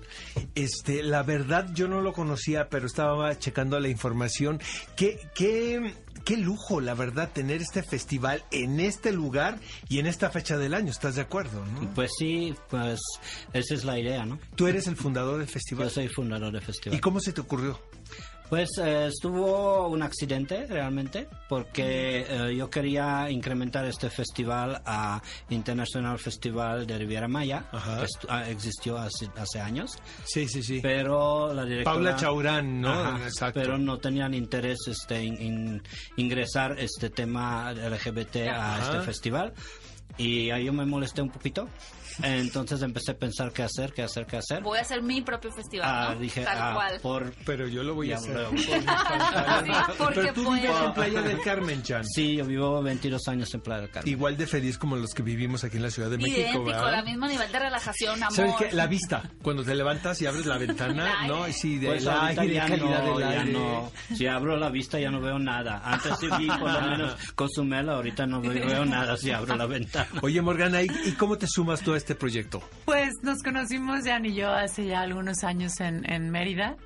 Este, 0.55 1.03
la 1.03 1.22
verdad 1.22 1.70
yo 1.72 1.88
no 1.88 2.03
lo 2.03 2.12
conocía, 2.12 2.68
pero 2.68 2.85
estaba 2.85 3.38
checando 3.38 3.81
la 3.81 3.88
información. 3.88 4.61
¿Qué, 4.94 5.18
qué, 5.35 5.94
qué 6.27 6.37
lujo, 6.37 6.83
la 6.83 6.92
verdad, 6.92 7.31
tener 7.33 7.62
este 7.62 7.83
festival 7.83 8.44
en 8.51 8.79
este 8.79 9.11
lugar 9.11 9.59
y 9.88 10.01
en 10.01 10.07
esta 10.07 10.29
fecha 10.29 10.59
del 10.59 10.74
año. 10.74 10.90
¿Estás 10.90 11.14
de 11.14 11.22
acuerdo? 11.22 11.64
¿no? 11.64 11.94
Pues 11.94 12.11
sí, 12.18 12.55
pues 12.68 13.01
esa 13.55 13.74
es 13.74 13.85
la 13.87 13.98
idea, 13.98 14.27
¿no? 14.27 14.38
Tú 14.55 14.66
eres 14.66 14.87
el 14.87 14.96
fundador 14.96 15.38
del 15.38 15.48
festival. 15.48 15.88
Yo 15.88 15.94
soy 15.94 16.09
fundador 16.09 16.53
del 16.53 16.61
festival. 16.61 16.98
¿Y 16.98 17.01
cómo 17.01 17.20
se 17.20 17.33
te 17.33 17.40
ocurrió? 17.40 17.81
Pues 18.48 18.70
eh, 18.78 19.08
estuvo 19.08 19.88
un 19.88 20.02
accidente 20.02 20.66
realmente, 20.66 21.28
porque 21.48 22.24
eh, 22.26 22.56
yo 22.56 22.70
quería 22.70 23.30
incrementar 23.30 23.84
este 23.84 24.08
festival 24.08 24.80
a 24.87 25.20
International 25.50 26.18
Festival 26.18 26.87
de 26.87 26.96
Riviera 26.96 27.28
Maya, 27.28 27.64
que 27.70 28.06
ah, 28.28 28.48
existió 28.48 28.96
hace, 28.96 29.28
hace, 29.37 29.61
años. 29.61 29.98
Sí, 30.24 30.48
sí, 30.48 30.62
sí. 30.62 30.80
Pero 30.82 31.52
la 31.52 31.64
directora... 31.64 31.94
Paula 31.94 32.16
Chaurán, 32.16 32.80
¿no? 32.80 33.22
Exacto. 33.22 33.61
Pero 33.61 33.76
no 33.76 33.98
tenían 33.98 34.32
interés 34.32 34.78
este, 34.87 35.18
en, 35.20 35.82
ingresar 36.16 36.78
este 36.78 37.11
tema 37.11 37.72
LGBT 37.72 38.37
a 38.50 38.78
este 38.80 39.00
festival. 39.02 39.52
Y 40.16 40.50
ahí 40.50 40.64
yo 40.64 40.72
me 40.72 40.87
molesté 40.87 41.20
un 41.20 41.30
poquito 41.30 41.68
entonces 42.22 42.83
empecé 42.83 43.12
a 43.12 43.18
pensar 43.18 43.52
qué 43.52 43.62
hacer, 43.62 43.92
qué 43.92 44.02
hacer, 44.02 44.26
qué 44.26 44.37
hacer. 44.37 44.62
Voy 44.62 44.78
a 44.78 44.83
hacer 44.83 45.02
mi 45.02 45.20
propio 45.22 45.50
festival. 45.52 45.88
Ah, 45.88 46.14
dije, 46.18 46.44
Tal 46.44 46.59
ah, 46.59 46.74
cual. 46.74 47.00
Por, 47.00 47.33
pero 47.44 47.68
yo 47.68 47.83
lo 47.83 47.94
voy 47.94 48.12
a 48.12 48.16
hacer. 48.16 48.46
Por, 49.98 50.14
pero 50.14 50.33
tú 50.33 50.52
vives 50.52 50.70
en 50.85 50.92
Playa 50.94 51.22
del 51.22 51.40
Carmen, 51.40 51.83
Chan. 51.83 52.04
Sí, 52.04 52.37
yo 52.37 52.44
vivo 52.44 52.83
22 52.83 53.28
años 53.28 53.52
en 53.54 53.61
Playa 53.61 53.83
del 53.83 53.90
Carmen. 53.90 54.12
Igual 54.12 54.37
de 54.37 54.46
feliz 54.46 54.78
como 54.78 54.96
los 54.96 55.12
que 55.14 55.22
vivimos 55.22 55.64
aquí 55.64 55.76
en 55.76 55.83
la 55.83 55.90
Ciudad 55.90 56.11
de 56.11 56.18
México. 56.18 56.38
Idéntico, 56.40 56.90
la 56.90 57.02
mismo 57.02 57.26
nivel 57.26 57.50
de 57.50 57.59
relajación, 57.59 58.22
amor. 58.22 58.35
¿Sabes 58.35 58.54
qué? 58.59 58.72
La 58.72 58.87
vista. 58.87 59.22
Cuando 59.42 59.64
te 59.64 59.74
levantas 59.74 60.20
y 60.22 60.26
abres 60.26 60.46
la 60.46 60.59
ventana, 60.59 61.26
¿no? 61.26 61.44
Sí, 61.52 61.78
de 61.78 61.88
pues 61.88 62.04
la 62.04 62.35
calidad 62.35 62.68
no, 62.68 63.18
del 63.18 63.28
aire. 63.28 63.52
No. 63.52 63.92
Si 64.14 64.26
abro 64.26 64.57
la 64.57 64.70
vista 64.70 64.98
ya 64.98 65.11
no 65.11 65.20
veo 65.20 65.38
nada. 65.38 65.81
Antes 65.85 66.18
sí 66.18 66.26
vi 66.38 66.46
por 66.46 66.70
lo 66.70 66.81
menos 66.81 67.16
Cozumel, 67.35 67.88
ahorita 67.88 68.26
no 68.26 68.40
veo 68.40 68.85
nada 68.85 69.16
si 69.16 69.31
abro 69.31 69.57
la 69.57 69.66
ventana. 69.66 70.09
Oye, 70.22 70.40
Morgana, 70.42 70.83
¿y, 70.83 70.88
cómo 71.18 71.38
te 71.38 71.46
sumas 71.46 71.81
tú 71.81 71.94
a 71.94 71.96
este 71.96 72.08
proyecto? 72.14 72.62
Pues 72.85 73.11
nos 73.23 73.42
conocimos 73.42 74.05
Jan 74.05 74.27
y 74.27 74.35
yo 74.35 74.51
hace 74.51 74.87
ya 74.87 75.01
algunos 75.01 75.44
años 75.44 75.81
en, 75.81 76.11
en 76.11 76.31
Mérida. 76.31 76.77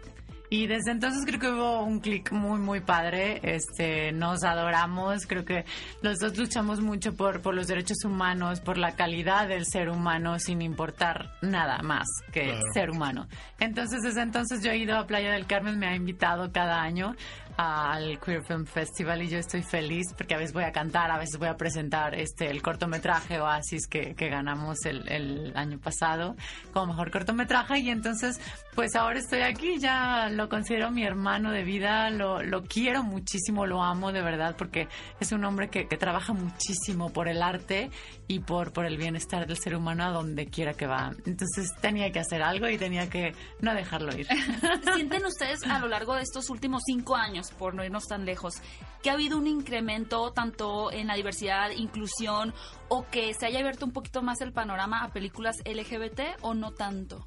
Y 0.53 0.67
desde 0.67 0.91
entonces 0.91 1.25
creo 1.25 1.41
que 1.41 1.49
hubo 1.49 1.83
un 1.83 2.01
clic 2.01 2.31
muy, 2.31 2.61
muy 2.61 2.81
padre. 2.81 3.41
Este, 3.43 4.13
nos 4.13 4.45
adoramos. 4.45 5.27
Creo 5.27 5.47
que 5.47 5.65
los 6.03 6.19
dos 6.19 6.37
luchamos 6.37 6.83
mucho 6.83 7.15
por, 7.15 7.41
por 7.41 7.55
los 7.55 7.69
derechos 7.69 8.05
humanos, 8.05 8.61
por 8.61 8.77
la 8.77 8.95
calidad 8.95 9.49
del 9.49 9.65
ser 9.65 9.89
humano, 9.89 10.39
sin 10.39 10.61
importar 10.61 11.39
nada 11.41 11.79
más 11.79 12.07
que 12.33 12.61
ser 12.75 12.91
humano. 12.91 13.29
Entonces, 13.61 14.03
desde 14.03 14.21
entonces 14.21 14.63
yo 14.63 14.73
he 14.73 14.77
ido 14.77 14.99
a 14.99 15.07
Playa 15.07 15.33
del 15.33 15.47
Carmen, 15.47 15.79
me 15.79 15.87
ha 15.87 15.97
invitado 15.97 16.53
cada 16.53 16.83
año 16.83 17.17
al 17.57 18.19
Queer 18.21 18.43
Film 18.45 18.67
Festival 18.67 19.23
y 19.23 19.29
yo 19.29 19.38
estoy 19.38 19.62
feliz 19.62 20.12
porque 20.17 20.35
a 20.35 20.38
veces 20.38 20.53
voy 20.53 20.65
a 20.65 20.73
cantar, 20.73 21.11
a 21.11 21.19
veces 21.19 21.38
voy 21.38 21.49
a 21.49 21.57
presentar 21.57 22.15
este 22.15 22.51
el 22.51 22.62
cortometraje 22.62 23.41
Oasis 23.41 23.87
que, 23.87 24.15
que 24.15 24.29
ganamos 24.29 24.85
el, 24.85 25.09
el, 25.09 25.53
año 25.55 25.79
pasado 25.79 26.35
como 26.73 26.87
mejor 26.87 27.11
cortometraje 27.11 27.79
y 27.81 27.91
entonces 27.91 28.41
pues 28.75 28.97
ahora 28.97 29.19
estoy 29.19 29.41
aquí, 29.41 29.79
ya 29.79 30.29
lo 30.31 30.49
considero 30.49 30.91
mi 30.91 31.05
hermano 31.05 31.51
de 31.51 31.62
vida, 31.62 32.11
lo, 32.11 32.43
lo 32.43 32.62
quiero 32.62 33.03
muchísimo, 33.03 33.67
lo 33.67 33.83
amo 33.83 34.12
de 34.12 34.23
verdad 34.23 34.57
porque 34.57 34.88
es 35.21 35.33
un 35.33 35.45
hombre 35.45 35.69
que, 35.69 35.87
que 35.88 35.97
trabaja 35.97 36.33
muchísimo 36.33 37.12
por 37.12 37.29
el 37.29 37.43
arte 37.43 37.91
y 38.29 38.41
por, 38.41 38.73
por 38.73 38.87
el 38.87 38.97
bienestar 38.97 39.47
del 39.47 39.59
ser 39.59 39.77
humano 39.77 40.05
a 40.05 40.11
donde 40.11 40.47
quiera 40.47 40.73
que 40.75 40.87
va. 40.87 41.12
Entonces 41.27 41.71
tenía 41.81 42.11
que 42.11 42.21
hacer 42.21 42.43
algo 42.43 42.69
y 42.69 42.79
tenía 42.79 43.11
que 43.11 43.35
no 43.61 43.75
dejarlo 43.75 44.17
ir. 44.17 44.27
¿Sienten 44.95 45.25
ustedes 45.27 45.62
a 45.65 45.79
lo 45.79 45.88
largo 45.88 46.15
de 46.15 46.23
estos 46.23 46.49
últimos 46.51 46.83
cinco 46.87 47.15
años, 47.15 47.41
por 47.50 47.74
no 47.74 47.85
irnos 47.85 48.07
tan 48.07 48.24
lejos, 48.24 48.55
que 49.02 49.11
ha 49.11 49.14
habido 49.14 49.37
un 49.37 49.46
incremento 49.46 50.33
tanto 50.33 50.92
en 50.92 51.09
la 51.09 51.14
diversidad, 51.14 51.70
inclusión 51.70 52.55
o 52.88 53.07
que 53.09 53.35
se 53.35 53.46
haya 53.46 53.61
abierto 53.61 53.85
un 53.85 53.92
poquito 53.92 54.22
más 54.22 54.40
el 54.40 54.52
panorama 54.52 55.02
a 55.02 55.12
películas 55.12 55.57
LGBT 55.64 56.20
o 56.42 56.55
no 56.55 56.72
tanto? 56.72 57.26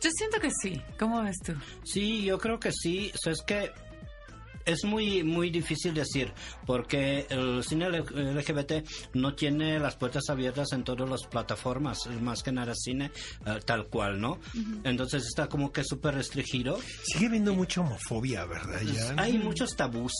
Yo 0.00 0.10
siento 0.10 0.38
que 0.38 0.50
sí. 0.62 0.80
¿Cómo 0.98 1.22
ves 1.22 1.38
tú? 1.44 1.54
Sí, 1.82 2.22
yo 2.24 2.38
creo 2.38 2.60
que 2.60 2.70
sí. 2.72 3.10
O 3.14 3.18
sea, 3.18 3.32
es 3.32 3.42
que 3.42 3.72
es 4.68 4.84
muy 4.84 5.24
muy 5.24 5.50
difícil 5.50 5.94
decir 5.94 6.32
porque 6.66 7.26
el 7.30 7.64
cine 7.64 7.88
LGBT 7.88 8.86
no 9.14 9.34
tiene 9.34 9.78
las 9.78 9.96
puertas 9.96 10.24
abiertas 10.28 10.72
en 10.72 10.84
todas 10.84 11.08
las 11.08 11.24
plataformas, 11.26 12.06
más 12.20 12.42
que 12.42 12.52
nada 12.52 12.74
cine 12.74 13.10
eh, 13.46 13.60
tal 13.64 13.86
cual, 13.88 14.20
¿no? 14.20 14.38
Entonces 14.84 15.24
está 15.24 15.48
como 15.48 15.72
que 15.72 15.82
súper 15.84 16.14
restringido. 16.14 16.78
Sigue 17.04 17.26
habiendo 17.26 17.54
mucha 17.54 17.80
homofobia, 17.80 18.44
¿verdad? 18.44 18.80
Hay 19.16 19.38
muchos 19.38 19.74
tabús 19.74 20.12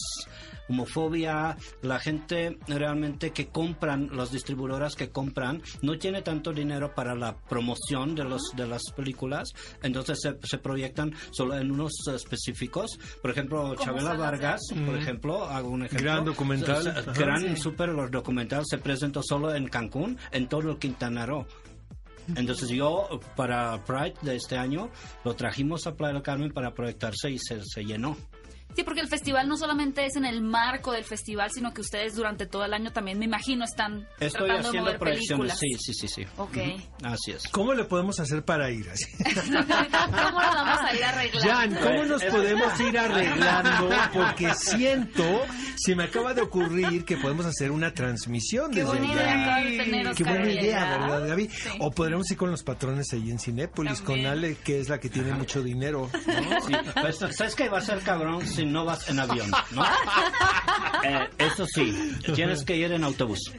homofobia, 0.68 1.56
la 1.82 1.98
gente 1.98 2.58
realmente 2.66 3.30
que 3.30 3.48
compran, 3.48 4.10
las 4.12 4.30
distribuidoras 4.32 4.94
que 4.94 5.10
compran, 5.10 5.62
no 5.82 5.98
tiene 5.98 6.22
tanto 6.22 6.52
dinero 6.52 6.94
para 6.94 7.14
la 7.14 7.36
promoción 7.36 8.14
de, 8.14 8.24
los, 8.24 8.52
de 8.54 8.66
las 8.66 8.82
películas, 8.94 9.52
entonces 9.82 10.18
se, 10.42 10.58
proyectan 10.58 11.14
solo 11.30 11.56
en 11.56 11.70
unos 11.70 11.92
específicos. 12.12 12.98
Por 13.22 13.30
ejemplo, 13.30 13.74
Chabela 13.76 14.14
Vargas, 14.14 14.60
por 14.86 14.96
ejemplo, 14.96 15.44
hago 15.44 15.70
un 15.70 15.84
ejemplo. 15.84 16.04
Gran 16.04 16.24
documental. 16.24 17.04
gran, 17.14 17.56
super 17.56 17.90
documental, 18.10 18.64
se 18.66 18.78
presentó 18.78 19.22
solo 19.22 19.54
en 19.54 19.68
Cancún, 19.68 20.18
en 20.32 20.48
todo 20.48 20.70
el 20.70 20.78
Quintana 20.78 21.26
Roo. 21.26 21.46
Entonces 22.36 22.68
yo, 22.68 23.20
para 23.36 23.82
Pride 23.84 24.14
de 24.22 24.36
este 24.36 24.56
año, 24.56 24.90
lo 25.24 25.34
trajimos 25.34 25.86
a 25.86 25.94
Playa 25.94 26.14
del 26.14 26.22
Carmen 26.22 26.52
para 26.52 26.74
proyectarse 26.74 27.30
y 27.30 27.38
se, 27.38 27.60
se 27.64 27.84
llenó. 27.84 28.16
Sí, 28.78 28.84
porque 28.84 29.00
el 29.00 29.08
festival 29.08 29.48
no 29.48 29.56
solamente 29.56 30.06
es 30.06 30.14
en 30.14 30.24
el 30.24 30.40
marco 30.40 30.92
del 30.92 31.02
festival, 31.02 31.50
sino 31.50 31.74
que 31.74 31.80
ustedes 31.80 32.14
durante 32.14 32.46
todo 32.46 32.64
el 32.64 32.72
año 32.72 32.92
también, 32.92 33.18
me 33.18 33.24
imagino, 33.24 33.64
están 33.64 34.06
Estoy 34.20 34.46
tratando 34.46 34.68
haciendo 34.68 34.92
de 34.92 34.98
proyecciones. 35.00 35.58
Sí, 35.58 35.74
sí, 35.80 35.94
sí, 35.94 36.06
sí. 36.06 36.22
Ok. 36.36 36.58
Así 37.02 37.32
es. 37.32 37.48
¿Cómo 37.48 37.74
le 37.74 37.86
podemos 37.86 38.20
hacer 38.20 38.44
para 38.44 38.70
ir 38.70 38.88
así? 38.88 39.06
¿Cómo 39.24 40.40
nos 40.40 40.54
vamos 40.54 40.80
a 40.80 40.94
ir 40.94 41.04
arreglando? 41.04 41.50
Jan, 41.50 41.74
¿cómo 41.74 42.04
nos 42.04 42.22
podemos 42.22 42.80
ir 42.80 42.98
arreglando? 42.98 43.90
Porque 44.12 44.54
siento, 44.54 45.24
se 45.76 45.96
me 45.96 46.04
acaba 46.04 46.32
de 46.32 46.42
ocurrir 46.42 47.04
que 47.04 47.16
podemos 47.16 47.46
hacer 47.46 47.72
una 47.72 47.92
transmisión 47.92 48.70
Qué 48.70 48.84
buena 48.84 49.06
idea 49.12 49.64
de 49.64 49.76
tener, 49.76 50.14
Qué 50.14 50.22
buena 50.22 50.52
idea, 50.52 50.84
¿verdad? 50.84 51.08
¿verdad, 51.08 51.28
Gaby? 51.30 51.50
O 51.80 51.90
podremos 51.90 52.30
ir 52.30 52.36
con 52.36 52.52
los 52.52 52.62
patrones 52.62 53.12
ahí 53.12 53.28
en 53.28 53.40
Cinépolis, 53.40 54.02
con 54.02 54.24
Ale, 54.24 54.54
que 54.62 54.78
es 54.78 54.88
la 54.88 55.00
que 55.00 55.08
tiene 55.08 55.32
mucho 55.32 55.64
dinero. 55.64 56.08
¿no? 56.12 56.60
Sí. 56.60 56.72
Pues, 57.00 57.16
¿Sabes 57.16 57.56
qué 57.56 57.68
va 57.68 57.78
a 57.78 57.80
ser 57.80 57.98
cabrón 58.02 58.46
si 58.46 58.67
no 58.68 58.84
vas 58.84 59.08
en 59.08 59.18
avión? 59.20 59.50
¿no? 59.72 59.84
Eh, 61.04 61.28
eso 61.38 61.64
sí, 61.64 61.92
tienes 62.34 62.64
que 62.64 62.76
ir 62.76 62.90
en 62.90 63.04
autobús. 63.04 63.52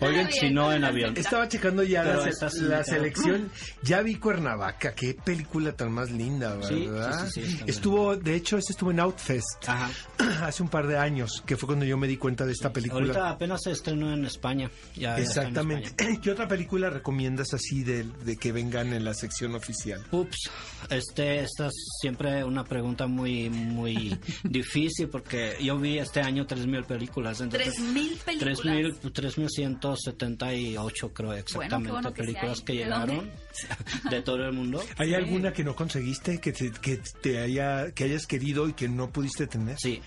Oigan, 0.00 0.30
si 0.30 0.50
no 0.50 0.72
en 0.72 0.84
avión. 0.84 1.16
Estaba 1.16 1.48
checando 1.48 1.82
ya 1.82 2.04
la, 2.04 2.30
la, 2.60 2.84
selección. 2.84 3.50
Ya 3.82 4.02
vi 4.02 4.16
Cuernavaca. 4.16 4.94
Qué 4.94 5.14
película 5.14 5.72
tan 5.72 5.92
más 5.92 6.10
linda, 6.10 6.56
¿verdad? 6.56 7.28
Sí, 7.32 7.42
sí, 7.42 7.56
sí, 7.56 7.64
estuvo, 7.66 8.16
de 8.16 8.34
hecho, 8.34 8.58
este 8.58 8.72
estuvo 8.72 8.90
en 8.90 9.00
Outfest 9.00 9.66
Ajá. 9.66 9.90
hace 10.42 10.62
un 10.62 10.68
par 10.68 10.86
de 10.86 10.98
años, 10.98 11.42
que 11.46 11.56
fue 11.56 11.66
cuando 11.66 11.84
yo 11.84 11.96
me 11.96 12.06
di 12.06 12.16
cuenta 12.16 12.44
de 12.44 12.52
esta 12.52 12.72
película. 12.72 13.00
Ahorita 13.00 13.30
apenas 13.30 13.62
se 13.62 13.72
estrenó 13.72 14.12
en 14.12 14.24
España. 14.24 14.70
Ya 14.94 15.16
Exactamente. 15.18 15.88
está 15.88 16.04
en 16.04 16.10
España. 16.10 16.20
¿Qué 16.22 16.30
otra 16.30 16.48
película 16.48 16.90
recomiendas 16.90 17.54
así 17.54 17.82
de, 17.82 18.04
de, 18.24 18.36
que 18.36 18.52
vengan 18.52 18.92
en 18.92 19.04
la 19.04 19.14
sección 19.14 19.54
oficial? 19.54 20.04
Ups, 20.10 20.50
este, 20.90 21.40
esta 21.40 21.68
es 21.68 21.74
siempre 22.00 22.44
una 22.44 22.64
pregunta 22.64 23.06
muy, 23.06 23.48
muy 23.50 24.18
difícil 24.44 25.08
porque 25.08 25.56
yo 25.60 25.78
vi 25.78 25.98
este 25.98 26.20
año 26.20 26.46
3.000 26.46 26.84
películas. 26.84 27.40
Entonces, 27.40 27.74
¿3.000 27.78 28.18
películas? 28.18 29.00
3.100 29.02 29.80
178 29.94 31.12
creo 31.12 31.32
exactamente 31.34 31.92
bueno, 31.92 32.10
bueno 32.10 32.14
películas 32.14 32.60
que, 32.60 32.64
que 32.64 32.78
llegaron 32.78 33.30
de 34.10 34.22
todo 34.22 34.44
el 34.44 34.52
mundo. 34.52 34.82
¿Hay 34.96 35.14
alguna 35.14 35.52
que 35.52 35.62
no 35.62 35.76
conseguiste 35.76 36.40
que 36.40 36.52
te, 36.52 36.70
que 36.72 37.00
te 37.20 37.38
haya 37.38 37.92
que 37.92 38.04
hayas 38.04 38.26
querido 38.26 38.68
y 38.68 38.72
que 38.72 38.88
no 38.88 39.10
pudiste 39.10 39.46
tener? 39.46 39.76
Sí. 39.78 40.00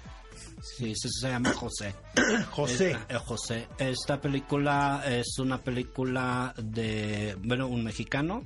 Sí, 0.62 0.94
se, 0.96 1.08
se 1.10 1.30
llama 1.30 1.54
José. 1.54 1.96
José. 2.52 2.92
Esta, 2.92 3.16
eh, 3.16 3.18
José. 3.18 3.68
Esta 3.78 4.20
película 4.20 5.04
es 5.06 5.40
una 5.40 5.62
película 5.62 6.54
de, 6.58 7.38
bueno, 7.44 7.68
un 7.68 7.84
mexicano, 7.84 8.46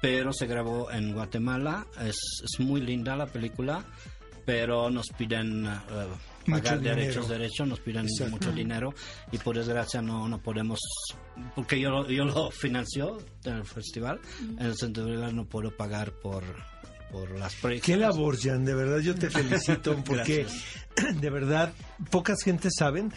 pero 0.00 0.32
se 0.32 0.46
grabó 0.46 0.90
en 0.92 1.12
Guatemala. 1.12 1.86
Es, 2.00 2.16
es 2.44 2.60
muy 2.60 2.80
linda 2.80 3.16
la 3.16 3.26
película, 3.26 3.84
pero 4.44 4.90
nos 4.90 5.08
piden 5.08 5.62
Mucho 5.62 6.62
pagar 6.62 6.78
dinero. 6.80 6.96
derechos, 6.96 7.28
derechos, 7.28 7.68
nos 7.68 7.80
piden 7.80 8.06
Exacto. 8.06 8.30
mucho 8.32 8.52
dinero 8.52 8.94
y 9.30 9.38
por 9.38 9.56
desgracia 9.56 10.02
no, 10.02 10.28
no 10.28 10.38
podemos, 10.42 10.80
porque 11.54 11.78
yo, 11.80 11.90
lo- 11.90 12.08
yo 12.10 12.24
lo 12.24 12.50
financio 12.50 13.18
del 13.42 13.64
festival, 13.64 14.20
en 14.58 14.66
el 14.66 14.76
centro 14.76 15.04
de 15.04 15.32
no 15.32 15.44
puedo 15.46 15.70
pagar 15.76 16.12
por, 16.12 16.42
por 17.10 17.30
las 17.38 17.54
Qué 17.82 17.96
labor, 17.96 18.36
Jan, 18.40 18.64
de 18.64 18.74
verdad 18.74 18.98
yo 18.98 19.14
te 19.14 19.30
felicito 19.30 19.96
porque 20.04 20.46
de 21.20 21.30
verdad 21.30 21.72
pocas 22.10 22.42
gentes 22.42 22.72
saben 22.78 23.12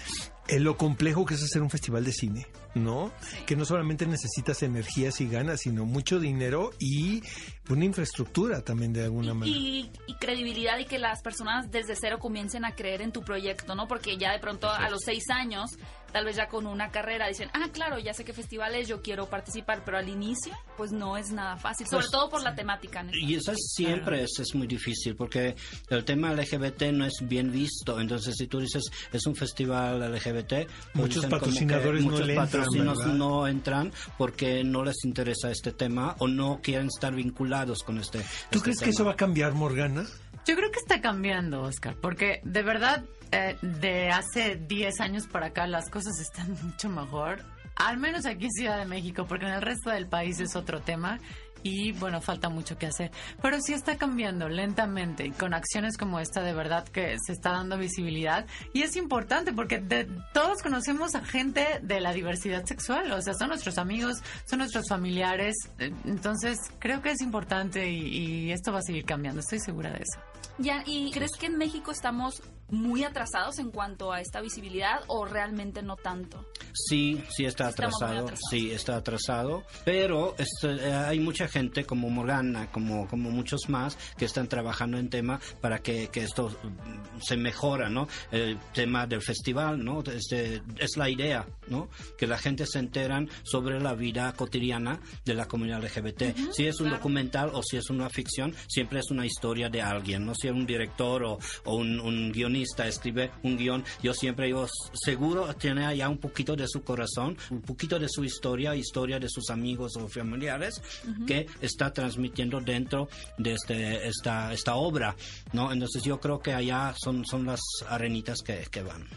eh, 0.47 0.59
lo 0.59 0.77
complejo 0.77 1.25
que 1.25 1.33
es 1.33 1.43
hacer 1.43 1.61
un 1.61 1.69
festival 1.69 2.03
de 2.03 2.11
cine, 2.11 2.47
¿no? 2.75 3.11
Que 3.45 3.55
no 3.55 3.65
solamente 3.65 4.05
necesitas 4.05 4.61
energías 4.63 5.19
y 5.21 5.27
ganas, 5.27 5.61
sino 5.61 5.85
mucho 5.85 6.19
dinero 6.19 6.71
y 6.79 7.23
una 7.69 7.85
infraestructura 7.85 8.61
también 8.61 8.93
de 8.93 9.05
alguna 9.05 9.33
manera. 9.33 9.57
Y, 9.57 9.91
y 10.07 10.15
credibilidad 10.15 10.77
y 10.77 10.85
que 10.85 10.99
las 10.99 11.21
personas 11.21 11.71
desde 11.71 11.95
cero 11.95 12.19
comiencen 12.19 12.63
a 12.63 12.75
creer 12.75 13.01
en 13.01 13.11
tu 13.11 13.21
proyecto, 13.21 13.75
¿no? 13.75 13.87
Porque 13.87 14.17
ya 14.17 14.31
de 14.33 14.39
pronto 14.39 14.69
a 14.69 14.89
los 14.89 15.01
seis 15.03 15.23
años, 15.29 15.71
tal 16.15 16.23
vez 16.23 16.37
ya 16.37 16.47
con 16.47 16.65
una 16.65 16.91
carrera, 16.91 17.27
dicen, 17.27 17.49
ah, 17.51 17.67
claro, 17.73 17.99
ya 17.99 18.13
sé 18.13 18.23
qué 18.23 18.31
festivales, 18.31 18.87
yo 18.87 19.01
quiero 19.01 19.25
participar, 19.29 19.83
pero 19.83 19.97
al 19.97 20.07
inicio, 20.07 20.53
pues 20.77 20.93
no 20.93 21.17
es 21.17 21.29
nada 21.31 21.57
fácil, 21.57 21.85
sobre 21.87 22.03
Pues, 22.03 22.11
todo 22.11 22.29
por 22.29 22.41
la 22.41 22.55
temática. 22.55 23.03
¿no? 23.03 23.11
Y 23.13 23.35
eso 23.35 23.51
es- 23.51 23.73
siempre 23.75 24.23
es, 24.23 24.39
es 24.39 24.55
muy 24.55 24.65
difícil 24.65 25.17
porque 25.17 25.57
el 25.89 26.05
tema 26.05 26.31
LGBT 26.31 26.93
no 26.93 27.03
es 27.05 27.15
bien 27.23 27.51
visto. 27.51 27.99
Entonces, 27.99 28.33
si 28.37 28.47
tú 28.47 28.61
dices 28.61 28.83
es 29.11 29.25
un 29.25 29.35
festival 29.35 30.01
LGBT, 30.03 30.53
pues 30.93 30.93
Muchos 30.93 31.25
patrocinadores 31.25 32.05
no 32.05 32.11
muchos 32.11 32.27
le 32.27 32.33
entran, 32.35 32.47
patrocinios 32.61 32.97
¿verdad? 32.99 33.13
no 33.13 33.47
entran 33.49 33.91
porque 34.17 34.63
no 34.63 34.85
les 34.85 35.03
interesa 35.03 35.51
este 35.51 35.73
tema 35.73 36.15
o 36.19 36.29
no 36.29 36.61
quieren 36.63 36.87
estar 36.87 37.13
vinculados 37.13 37.83
con 37.83 37.97
este. 37.97 38.19
¿Tú 38.19 38.59
este 38.59 38.61
crees 38.61 38.79
que 38.79 38.89
eso 38.91 39.03
va 39.03 39.11
a 39.11 39.15
cambiar, 39.17 39.53
Morgana? 39.53 40.05
Yo 40.45 40.55
creo 40.55 40.71
que 40.71 40.79
está 40.79 41.01
cambiando, 41.01 41.61
Oscar, 41.61 41.95
porque 42.01 42.39
de 42.43 42.61
verdad, 42.63 43.03
eh, 43.31 43.57
de 43.61 44.09
hace 44.09 44.55
10 44.57 44.99
años 45.01 45.27
para 45.27 45.47
acá 45.47 45.65
las 45.67 45.89
cosas 45.89 46.19
están 46.19 46.55
mucho 46.63 46.89
mejor. 46.89 47.41
Al 47.75 47.97
menos 47.97 48.25
aquí 48.25 48.45
en 48.45 48.51
Ciudad 48.51 48.77
de 48.77 48.85
México, 48.85 49.25
porque 49.27 49.45
en 49.45 49.53
el 49.53 49.61
resto 49.61 49.89
del 49.89 50.07
país 50.07 50.39
es 50.39 50.55
otro 50.55 50.79
tema. 50.81 51.19
Y 51.67 51.93
bueno, 51.93 52.21
falta 52.21 52.47
mucho 52.47 52.77
que 52.77 52.85
hacer. 52.85 53.09
Pero 53.41 53.59
sí 53.59 53.73
está 53.73 53.97
cambiando 53.97 54.47
lentamente 54.47 55.25
y 55.25 55.31
con 55.31 55.55
acciones 55.55 55.97
como 55.97 56.19
esta, 56.19 56.43
de 56.43 56.53
verdad 56.53 56.87
que 56.87 57.17
se 57.25 57.33
está 57.33 57.53
dando 57.53 57.75
visibilidad. 57.75 58.45
Y 58.71 58.83
es 58.83 58.95
importante 58.95 59.51
porque 59.51 59.79
de- 59.79 60.07
todos 60.31 60.61
conocemos 60.61 61.15
a 61.15 61.25
gente 61.25 61.79
de 61.81 61.99
la 62.01 62.13
diversidad 62.13 62.63
sexual. 62.65 63.11
O 63.11 63.21
sea, 63.23 63.33
son 63.33 63.47
nuestros 63.49 63.79
amigos, 63.79 64.21
son 64.45 64.59
nuestros 64.59 64.87
familiares. 64.87 65.55
Eh, 65.79 65.91
Entonces, 66.05 66.59
creo 66.77 67.01
que 67.01 67.09
es 67.09 67.21
importante 67.21 67.89
y, 67.89 68.45
y 68.45 68.51
esto 68.51 68.71
va 68.71 68.77
a 68.79 68.83
seguir 68.83 69.03
cambiando. 69.03 69.39
Estoy 69.41 69.59
segura 69.59 69.89
de 69.89 70.03
eso. 70.03 70.19
Ya, 70.57 70.83
¿Y 70.85 71.11
crees 71.11 71.33
que 71.33 71.47
en 71.47 71.57
México 71.57 71.91
estamos 71.91 72.41
muy 72.69 73.03
atrasados 73.03 73.59
en 73.59 73.69
cuanto 73.69 74.11
a 74.11 74.21
esta 74.21 74.41
visibilidad 74.41 75.01
o 75.07 75.25
realmente 75.25 75.83
no 75.83 75.95
tanto? 75.95 76.45
Sí, 76.73 77.23
sí 77.29 77.45
está 77.45 77.67
atrasado, 77.67 78.27
sí 78.49 78.71
está 78.71 78.97
atrasado, 78.97 79.63
pero 79.83 80.35
este, 80.37 80.91
hay 80.91 81.19
mucha 81.19 81.47
gente 81.47 81.85
como 81.85 82.09
Morgana, 82.09 82.71
como, 82.71 83.07
como 83.07 83.29
muchos 83.29 83.69
más, 83.69 83.97
que 84.17 84.25
están 84.25 84.47
trabajando 84.47 84.97
en 84.97 85.09
tema 85.09 85.39
para 85.61 85.79
que, 85.79 86.09
que 86.09 86.23
esto 86.23 86.49
mm, 86.49 87.21
se 87.21 87.37
mejora, 87.37 87.89
¿no? 87.89 88.07
El 88.31 88.59
tema 88.73 89.05
del 89.05 89.21
festival, 89.21 89.83
¿no? 89.83 90.01
Este, 90.01 90.61
es 90.77 90.97
la 90.97 91.09
idea, 91.09 91.45
¿no? 91.67 91.89
Que 92.17 92.27
la 92.27 92.37
gente 92.37 92.65
se 92.65 92.79
enteran 92.79 93.29
sobre 93.43 93.79
la 93.79 93.93
vida 93.93 94.33
cotidiana 94.33 94.99
de 95.23 95.33
la 95.33 95.45
comunidad 95.45 95.83
LGBT. 95.83 96.51
si 96.51 96.65
es 96.65 96.79
un 96.79 96.87
claro. 96.87 96.97
documental 96.97 97.51
o 97.53 97.61
si 97.63 97.77
es 97.77 97.89
una 97.89 98.09
ficción, 98.09 98.53
siempre 98.67 98.99
es 98.99 99.11
una 99.11 99.25
historia 99.25 99.69
de 99.69 99.81
alguien, 99.81 100.25
¿no? 100.25 100.33
Si 100.35 100.49
un 100.49 100.65
director 100.65 101.23
o, 101.23 101.39
o 101.63 101.75
un, 101.75 101.99
un 101.99 102.31
guionista 102.31 102.54
escribe 102.61 103.31
un 103.43 103.57
guion, 103.57 103.83
yo 104.01 104.13
siempre 104.13 104.47
digo, 104.47 104.67
seguro 104.93 105.53
tiene 105.55 105.85
allá 105.85 106.09
un 106.09 106.17
poquito 106.17 106.55
de 106.55 106.67
su 106.67 106.83
corazón, 106.83 107.37
un 107.49 107.61
poquito 107.61 107.99
de 107.99 108.07
su 108.09 108.23
historia, 108.23 108.75
historia 108.75 109.19
de 109.19 109.29
sus 109.29 109.49
amigos 109.49 109.95
o 109.97 110.07
familiares, 110.07 110.81
que 111.27 111.47
está 111.61 111.91
transmitiendo 111.91 112.59
dentro 112.61 113.09
de 113.37 113.53
este, 113.53 114.07
esta, 114.07 114.53
esta 114.53 114.75
obra, 114.75 115.15
¿no? 115.53 115.71
Entonces 115.71 116.03
yo 116.03 116.19
creo 116.19 116.39
que 116.39 116.53
allá 116.53 116.93
son, 116.97 117.25
son 117.25 117.45
las 117.45 117.61
arenitas 117.87 118.41
que, 118.41 118.65
que 118.69 118.81
van. 118.81 119.07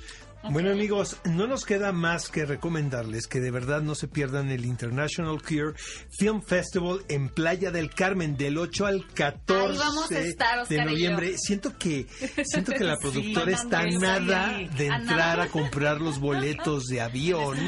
Bueno 0.44 0.70
amigos, 0.70 1.16
no 1.24 1.46
nos 1.46 1.64
queda 1.66 1.92
más 1.92 2.29
que 2.29 2.46
recomendarles 2.46 3.27
que 3.27 3.38
de 3.40 3.51
verdad 3.51 3.83
no 3.83 3.94
se 3.94 4.09
pierdan 4.09 4.51
el 4.51 4.64
International 4.64 5.42
Queer 5.42 5.74
Film 6.16 6.40
Festival 6.42 7.01
en 7.09 7.29
Playa 7.29 7.70
del 7.70 7.90
Carmen 7.90 8.37
del 8.37 8.57
8 8.57 8.87
al 8.87 9.07
14 9.12 9.72
Ahí 9.72 9.79
vamos 9.79 10.11
a 10.12 10.18
estar, 10.20 10.59
Oscar 10.61 10.79
de 10.79 10.85
noviembre. 10.87 11.37
Siento 11.37 11.77
que 11.77 12.07
siento 12.44 12.72
que 12.72 12.85
la 12.85 12.94
Sí, 12.94 13.01
productora 13.03 13.53
está 13.53 13.81
a 13.81 13.90
sí, 13.90 13.98
nada 13.98 14.55
sí. 14.57 14.68
de 14.79 14.90
A 14.90 14.96
entrar 14.96 15.18
nada. 15.38 15.42
a 15.44 15.48
comprar 15.48 16.01
los 16.01 16.18
boletos 16.18 16.87
de 16.87 17.01
avión. 17.03 17.59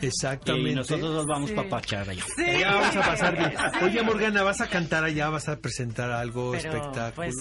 Exactamente. 0.00 0.70
Y 0.70 0.74
nosotros 0.74 1.12
nos 1.12 1.26
vamos 1.26 1.50
Sí. 1.50 1.56
para 1.56 1.68
Pachar 1.68 2.08
allá. 2.08 2.24
Allá 2.38 2.74
vamos 2.76 2.96
a 2.96 3.00
pasar 3.00 3.36
bien. 3.36 3.50
Sí. 3.50 3.84
Oye, 3.84 4.02
Morgana, 4.02 4.42
¿vas 4.42 4.60
a 4.60 4.68
cantar 4.68 5.04
allá? 5.04 5.28
¿Vas 5.28 5.48
a 5.48 5.56
presentar 5.58 6.10
algo, 6.12 6.52
Pero, 6.52 6.68
espectáculo? 6.72 7.12
pues- 7.14 7.34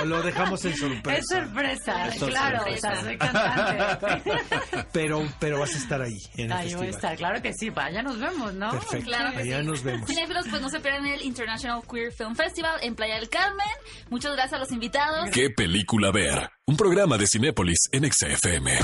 ¿O 0.00 0.04
lo 0.06 0.22
dejamos 0.22 0.64
en 0.64 0.76
sorpresa? 0.76 1.18
Es 1.18 1.26
sorpresa, 1.28 2.06
Es 2.08 2.22
claro. 2.22 2.58
sorpresa. 2.60 2.88
O 2.88 2.94
sea, 2.94 3.02
soy 3.04 3.18
cantante. 3.18 3.79
Pero, 4.92 5.22
pero 5.38 5.60
vas 5.60 5.74
a 5.74 5.78
estar 5.78 6.00
ahí, 6.02 6.18
en 6.36 6.46
el 6.46 6.52
Ahí 6.52 6.74
voy 6.74 6.88
a 6.88 6.90
estar, 6.90 7.16
claro 7.16 7.40
que 7.40 7.52
sí. 7.52 7.70
Vaya, 7.70 8.02
nos 8.02 8.18
vemos, 8.18 8.52
¿no? 8.54 8.70
Perfecto. 8.70 9.06
Claro 9.06 9.32
que 9.32 9.42
Allá 9.42 9.60
sí. 9.60 9.66
nos 9.66 9.82
vemos. 9.82 10.08
Cinéfilos, 10.08 10.46
pues 10.48 10.62
no 10.62 10.68
se 10.68 10.80
pierdan 10.80 11.06
el 11.06 11.22
International 11.22 11.80
Queer 11.88 12.12
Film 12.12 12.34
Festival 12.34 12.78
en 12.82 12.94
Playa 12.94 13.16
del 13.16 13.28
Carmen. 13.28 13.66
Muchas 14.08 14.32
gracias 14.32 14.54
a 14.54 14.58
los 14.58 14.72
invitados. 14.72 15.30
¿Qué 15.30 15.50
película 15.50 16.10
ver? 16.10 16.50
Un 16.66 16.76
programa 16.76 17.16
de 17.18 17.26
Cinépolis 17.26 17.78
en 17.92 18.10
XFM. 18.10 18.78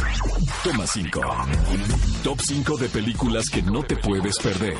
Toma 0.64 0.86
5. 0.86 1.20
Top 2.22 2.40
5 2.40 2.76
de 2.78 2.88
películas 2.88 3.48
que 3.50 3.62
no 3.62 3.82
te 3.82 3.96
puedes 3.96 4.38
perder. 4.38 4.76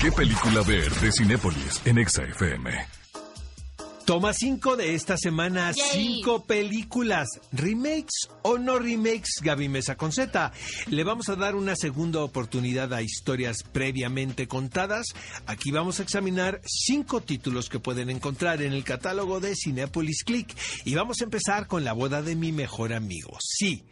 ¿Qué 0.00 0.12
película 0.12 0.62
ver 0.62 0.90
de 0.90 1.12
Cinépolis 1.12 1.80
en 1.84 2.06
XFM? 2.06 2.70
Toma 4.06 4.32
5 4.32 4.76
de 4.76 4.94
esta 4.94 5.16
semana, 5.16 5.72
cinco 5.72 6.44
películas, 6.44 7.26
remakes 7.50 8.28
o 8.42 8.56
no 8.56 8.78
remakes, 8.78 9.40
Gaby 9.42 9.68
Mesa 9.68 9.96
con 9.96 10.12
Z. 10.12 10.52
Le 10.86 11.02
vamos 11.02 11.28
a 11.28 11.34
dar 11.34 11.56
una 11.56 11.74
segunda 11.74 12.20
oportunidad 12.20 12.94
a 12.94 13.02
historias 13.02 13.64
previamente 13.64 14.46
contadas. 14.46 15.06
Aquí 15.46 15.72
vamos 15.72 15.98
a 15.98 16.04
examinar 16.04 16.60
cinco 16.64 17.20
títulos 17.20 17.68
que 17.68 17.80
pueden 17.80 18.08
encontrar 18.08 18.62
en 18.62 18.74
el 18.74 18.84
catálogo 18.84 19.40
de 19.40 19.56
Cinepolis 19.56 20.22
Click. 20.22 20.56
Y 20.84 20.94
vamos 20.94 21.20
a 21.20 21.24
empezar 21.24 21.66
con 21.66 21.82
La 21.82 21.92
boda 21.92 22.22
de 22.22 22.36
mi 22.36 22.52
mejor 22.52 22.92
amigo. 22.92 23.36
Sí. 23.40 23.82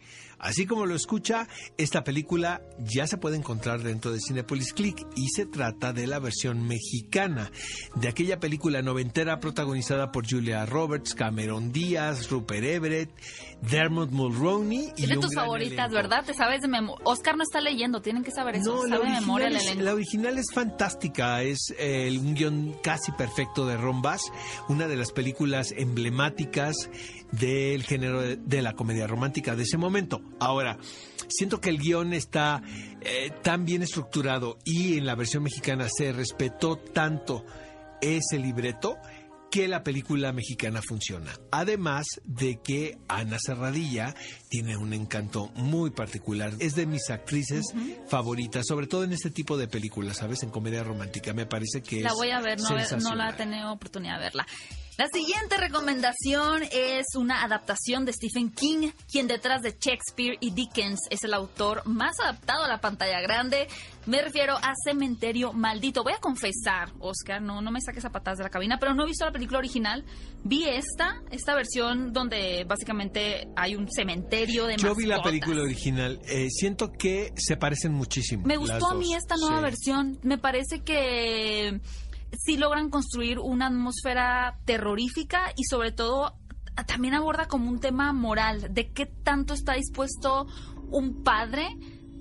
Así 0.45 0.67
como 0.67 0.85
lo 0.85 0.95
escucha, 0.95 1.47
esta 1.75 2.03
película 2.03 2.61
ya 2.77 3.07
se 3.07 3.17
puede 3.17 3.35
encontrar 3.35 3.81
dentro 3.81 4.11
de 4.11 4.19
Cinepolis 4.19 4.73
Click 4.73 5.05
y 5.15 5.29
se 5.29 5.47
trata 5.47 5.91
de 5.91 6.05
la 6.05 6.19
versión 6.19 6.67
mexicana 6.67 7.51
de 7.95 8.07
aquella 8.07 8.39
película 8.39 8.83
noventera 8.83 9.39
protagonizada 9.39 10.11
por 10.11 10.29
Julia 10.29 10.65
Roberts, 10.67 11.15
Cameron 11.15 11.71
Díaz, 11.71 12.29
Rupert 12.29 12.63
Everett, 12.63 13.09
Dermot 13.61 14.11
Mulroney 14.11 14.91
y 14.95 15.03
Es 15.03 15.09
de 15.09 15.15
un 15.15 15.21
tus 15.21 15.31
gran 15.31 15.45
favoritas, 15.45 15.89
elenco. 15.91 15.95
¿verdad? 15.95 16.25
Te 16.25 16.35
sabes 16.35 16.61
de 16.61 16.67
memoria. 16.67 17.03
Oscar 17.05 17.35
no 17.37 17.41
está 17.43 17.59
leyendo, 17.59 18.01
tienen 18.01 18.23
que 18.23 18.31
saber 18.31 18.57
eso. 18.57 18.75
No, 18.75 18.85
la 18.85 18.97
sabe 18.97 19.09
de 19.09 19.19
memoria 19.21 19.47
original, 19.47 19.71
el 19.73 19.79
es, 19.79 19.83
la 19.85 19.93
original 19.93 20.37
es 20.37 20.45
fantástica, 20.53 21.41
es 21.41 21.73
eh, 21.79 22.15
un 22.19 22.35
guion 22.35 22.75
casi 22.83 23.11
perfecto 23.13 23.65
de 23.65 23.77
Ron 23.77 24.03
Bass, 24.03 24.21
una 24.69 24.87
de 24.87 24.95
las 24.95 25.11
películas 25.11 25.73
emblemáticas 25.75 26.75
del 27.31 27.83
género 27.83 28.21
de, 28.21 28.37
de 28.37 28.61
la 28.61 28.73
comedia 28.73 29.07
romántica 29.07 29.55
de 29.55 29.63
ese 29.63 29.77
momento. 29.77 30.21
Ahora, 30.39 30.77
siento 31.27 31.59
que 31.61 31.69
el 31.69 31.79
guion 31.79 32.13
está 32.13 32.61
eh, 33.01 33.31
tan 33.41 33.65
bien 33.65 33.81
estructurado 33.81 34.57
y 34.63 34.97
en 34.97 35.05
la 35.05 35.15
versión 35.15 35.43
mexicana 35.43 35.87
se 35.89 36.11
respetó 36.11 36.77
tanto 36.77 37.45
ese 38.01 38.37
libreto 38.39 38.97
que 39.51 39.67
la 39.69 39.83
película 39.83 40.33
mexicana 40.33 40.81
funciona. 40.85 41.31
Además 41.49 42.05
de 42.25 42.59
que 42.61 42.97
Ana 43.07 43.37
Serradilla 43.39 44.13
tiene 44.49 44.75
un 44.75 44.91
encanto 44.91 45.49
muy 45.55 45.91
particular. 45.91 46.51
Es 46.59 46.75
de 46.75 46.85
mis 46.85 47.09
actrices 47.09 47.63
favoritas, 48.09 48.65
sobre 48.67 48.87
todo 48.87 49.05
en 49.05 49.13
este 49.13 49.29
tipo 49.29 49.57
de 49.57 49.69
películas, 49.69 50.17
¿sabes? 50.17 50.43
En 50.43 50.49
comedia 50.49 50.83
romántica. 50.83 51.33
Me 51.33 51.45
parece 51.45 51.81
que 51.81 52.01
La 52.01 52.09
es 52.09 52.15
voy 52.15 52.31
a 52.31 52.41
ver, 52.41 52.59
no, 52.59 52.69
no 52.99 53.15
la 53.15 53.29
he 53.29 53.33
tenido 53.33 53.71
oportunidad 53.71 54.17
de 54.17 54.25
verla. 54.25 54.45
La 54.97 55.07
siguiente 55.13 55.57
recomendación 55.57 56.63
es 56.71 57.05
una 57.17 57.43
adaptación 57.43 58.05
de 58.05 58.13
Stephen 58.13 58.49
King, 58.49 58.91
quien 59.11 59.27
detrás 59.27 59.61
de 59.61 59.71
Shakespeare 59.77 60.37
y 60.39 60.51
Dickens 60.51 61.01
es 61.09 61.25
el 61.25 61.33
autor 61.33 61.85
más 61.85 62.17
adaptado 62.21 62.63
a 62.63 62.69
la 62.69 62.79
pantalla 62.79 63.19
grande. 63.19 63.67
Me 64.05 64.21
refiero 64.21 64.55
a 64.55 64.73
Cementerio 64.85 65.51
Maldito. 65.51 66.01
Voy 66.03 66.13
a 66.13 66.19
confesar, 66.19 66.93
Oscar, 66.99 67.41
no, 67.41 67.61
no 67.61 67.71
me 67.71 67.81
saques 67.81 68.05
a 68.05 68.09
de 68.09 68.43
la 68.43 68.49
cabina, 68.49 68.77
pero 68.79 68.93
no 68.93 69.03
he 69.03 69.07
visto 69.07 69.25
la 69.25 69.31
película 69.33 69.59
original. 69.59 70.05
Vi 70.45 70.63
esta, 70.63 71.21
esta 71.29 71.55
versión 71.55 72.13
donde 72.13 72.63
básicamente 72.65 73.49
hay 73.57 73.75
un 73.75 73.91
cementerio 73.91 74.65
de 74.65 74.77
Yo 74.77 74.95
vi 74.95 75.05
la 75.07 75.21
película 75.21 75.61
original. 75.63 76.21
Eh, 76.27 76.47
siento 76.49 76.93
que 76.93 77.33
se 77.35 77.57
parecen 77.57 77.91
muchísimo. 77.93 78.45
Me 78.45 78.55
gustó 78.55 78.91
a 78.91 78.95
mí 78.95 79.13
esta 79.13 79.35
nueva 79.35 79.57
Sí. 79.57 79.63
versión. 79.63 80.19
Me 80.23 80.37
parece 80.37 80.79
que 80.81 81.81
sí 82.37 82.57
logran 82.57 82.89
construir 82.89 83.39
una 83.39 83.67
atmósfera 83.67 84.59
terrorífica 84.65 85.51
y 85.55 85.63
sobre 85.63 85.91
todo 85.91 86.35
a- 86.75 86.85
también 86.85 87.13
aborda 87.13 87.47
como 87.47 87.69
un 87.69 87.79
tema 87.79 88.11
moral 88.13 88.73
de 88.73 88.91
qué 88.91 89.05
tanto 89.05 89.53
está 89.53 89.73
dispuesto 89.73 90.47
un 90.89 91.23
padre 91.23 91.67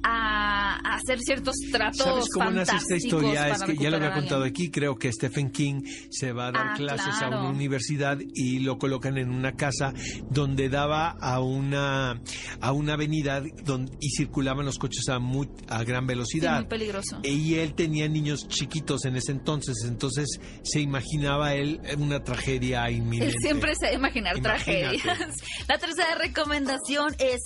a, 0.06 0.74
a 0.76 0.94
hacer 0.96 1.18
ciertos 1.20 1.54
tratos 1.72 1.98
¿Sabes 2.02 2.26
cómo 2.32 2.50
nace 2.50 2.62
esta 2.62 2.72
fantásticos 2.78 3.04
historia? 3.22 3.48
Es 3.48 3.62
que 3.62 3.76
ya 3.76 3.90
lo 3.90 3.96
había 3.96 4.12
contado 4.12 4.44
aquí. 4.44 4.70
Creo 4.70 4.96
que 4.96 5.10
Stephen 5.10 5.50
King 5.50 5.82
se 6.10 6.32
va 6.32 6.48
a 6.48 6.52
dar 6.52 6.66
Ah, 6.68 6.74
clases 6.76 7.22
a 7.22 7.28
una 7.28 7.48
universidad 7.48 8.18
y 8.34 8.58
lo 8.60 8.78
colocan 8.78 9.16
en 9.18 9.30
una 9.30 9.52
casa 9.52 9.92
donde 10.30 10.68
daba 10.68 11.10
a 11.20 11.40
una 11.40 12.20
a 12.60 12.72
una 12.72 12.92
avenida 12.94 13.42
donde, 13.64 13.92
y 14.00 14.10
circulaban 14.10 14.66
los 14.66 14.78
coches 14.78 15.08
a, 15.08 15.18
muy, 15.18 15.48
a 15.68 15.82
gran 15.84 16.02
Sí, 16.04 16.08
velocidad. 16.08 16.58
muy 16.60 16.68
peligroso. 16.68 17.18
y 17.22 17.54
él 17.56 17.74
tenía 17.74 18.06
niños 18.08 18.46
chiquitos 18.48 19.04
en 19.06 19.16
ese 19.16 19.32
entonces, 19.32 19.76
entonces 19.86 20.38
se 20.62 20.80
imaginaba 20.80 21.54
él 21.54 21.80
una 21.98 22.22
tragedia 22.22 22.90
inminente. 22.90 23.34
Él 23.34 23.40
siempre 23.40 23.74
se 23.74 23.86
debe 23.86 23.96
imaginar 23.98 24.36
Imagínate. 24.36 24.64
tragedias. 24.98 25.34
La 25.68 25.78
tercera 25.78 26.14
recomendación 26.16 27.14
es 27.18 27.40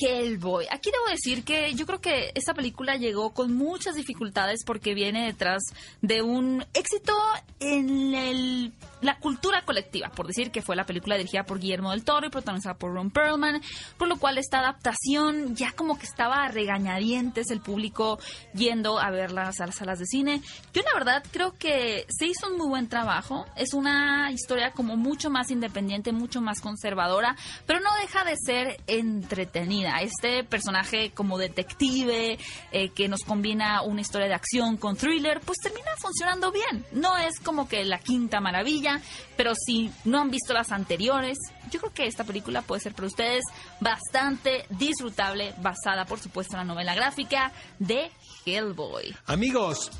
Hellboy. 0.00 0.66
Aquí 0.70 0.90
debo 0.90 1.06
decir 1.10 1.44
que 1.44 1.74
yo 1.74 1.86
creo 1.86 2.00
que 2.00 2.32
esta 2.34 2.54
película 2.54 2.96
llegó 2.96 3.30
con 3.30 3.54
muchas 3.54 3.94
dificultades 3.94 4.64
porque 4.64 4.94
viene 4.94 5.26
detrás 5.26 5.62
de 6.02 6.22
un 6.22 6.64
éxito 6.74 7.14
en 7.60 8.14
el- 8.14 8.72
la 9.00 9.18
cultura 9.18 9.62
colectiva, 9.62 10.10
por 10.10 10.26
decir 10.26 10.50
que 10.50 10.62
fue 10.62 10.76
la 10.76 10.84
película 10.84 11.16
dirigida 11.16 11.44
por 11.44 11.60
Guillermo 11.60 11.90
del 11.90 12.04
Toro 12.04 12.26
y 12.26 12.30
protagonizada 12.30 12.76
por 12.76 12.92
Ron 12.92 13.10
Perlman, 13.10 13.60
por 13.96 14.08
lo 14.08 14.18
cual 14.18 14.38
esta 14.38 14.58
adaptación 14.60 15.54
ya 15.56 15.72
como 15.72 15.98
que 15.98 16.06
estaba 16.06 16.44
a 16.44 16.48
regañadientes 16.48 17.50
el 17.50 17.60
público 17.60 18.18
yendo 18.54 18.98
a 18.98 19.10
verlas 19.10 19.60
a 19.60 19.66
las 19.66 19.76
salas 19.76 19.98
de 19.98 20.06
cine. 20.06 20.42
Yo 20.72 20.82
la 20.82 20.94
verdad 20.94 21.22
creo 21.30 21.52
que 21.52 22.06
se 22.08 22.26
hizo 22.26 22.48
un 22.48 22.58
muy 22.58 22.68
buen 22.68 22.88
trabajo, 22.88 23.46
es 23.56 23.74
una 23.74 24.30
historia 24.32 24.72
como 24.72 24.96
mucho 24.96 25.30
más 25.30 25.50
independiente, 25.50 26.12
mucho 26.12 26.40
más 26.40 26.60
conservadora, 26.60 27.36
pero 27.66 27.80
no 27.80 27.90
deja 28.00 28.24
de 28.24 28.36
ser 28.36 28.80
entretenida. 28.86 30.00
Este 30.00 30.44
personaje 30.44 31.10
como 31.12 31.38
detective 31.38 32.38
eh, 32.72 32.88
que 32.90 33.08
nos 33.08 33.20
combina 33.20 33.82
una 33.82 34.00
historia 34.00 34.28
de 34.28 34.34
acción 34.34 34.76
con 34.76 34.96
thriller, 34.96 35.40
pues 35.40 35.58
termina 35.58 35.90
funcionando 35.98 36.52
bien. 36.52 36.84
No 36.92 37.16
es 37.16 37.40
como 37.40 37.68
que 37.68 37.84
la 37.84 37.98
quinta 37.98 38.40
maravilla, 38.40 38.87
pero 39.36 39.52
si 39.54 39.90
no 40.04 40.20
han 40.20 40.30
visto 40.30 40.52
las 40.52 40.72
anteriores, 40.72 41.38
yo 41.70 41.80
creo 41.80 41.92
que 41.92 42.06
esta 42.06 42.24
película 42.24 42.62
puede 42.62 42.80
ser 42.80 42.94
para 42.94 43.08
ustedes 43.08 43.44
bastante 43.80 44.66
disfrutable, 44.70 45.54
basada 45.58 46.04
por 46.04 46.18
supuesto 46.20 46.54
en 46.54 46.66
la 46.66 46.74
novela 46.74 46.94
gráfica 46.94 47.52
de 47.78 48.10
Hellboy. 48.46 49.14
Amigos, 49.26 49.90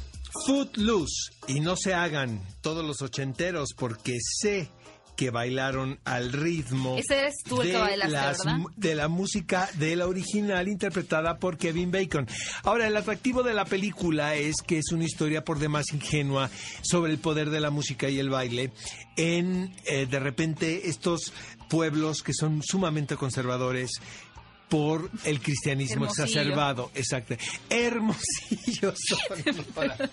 Footloose. 0.47 1.33
Y 1.47 1.61
no 1.61 1.77
se 1.77 1.95
hagan 1.95 2.41
todos 2.61 2.85
los 2.85 3.03
ochenteros 3.03 3.71
porque 3.77 4.19
sé 4.21 4.71
que 5.19 5.31
bailaron 5.31 5.99
al 6.05 6.33
ritmo 6.33 6.97
Ese 6.97 7.19
eres 7.19 7.43
tú 7.43 7.61
el 7.61 7.73
de 8.77 8.95
la 8.95 9.09
música 9.09 9.69
de 9.75 9.97
la 9.97 10.07
original 10.07 10.69
interpretada 10.69 11.39
por 11.39 11.59
Kevin 11.59 11.91
Bacon. 11.91 12.29
Ahora, 12.63 12.87
el 12.87 12.97
atractivo 12.97 13.43
de 13.43 13.53
la 13.53 13.65
película 13.65 14.37
es 14.37 14.63
que 14.65 14.79
es 14.79 14.93
una 14.93 15.05
historia 15.05 15.43
por 15.43 15.59
demás 15.59 15.87
ingenua 15.93 16.51
sobre 16.83 17.11
el 17.11 17.19
poder 17.19 17.51
de 17.51 17.59
la 17.59 17.71
música 17.71 18.09
y 18.09 18.21
el 18.21 18.31
baile 18.31 18.71
en, 19.17 19.75
eh, 19.87 20.07
de 20.07 20.21
repente, 20.21 20.89
estos 20.89 21.33
pueblos 21.69 22.23
que 22.23 22.33
son 22.33 22.63
sumamente 22.63 23.17
conservadores 23.17 23.91
por 24.69 25.11
el 25.25 25.41
cristianismo 25.41 26.05
Hermosillo. 26.05 26.25
exacerbado. 26.25 26.91
Exacto. 26.95 27.37
Hermosillo 27.71 28.95
son. 28.97 29.67
Hola. 29.77 30.11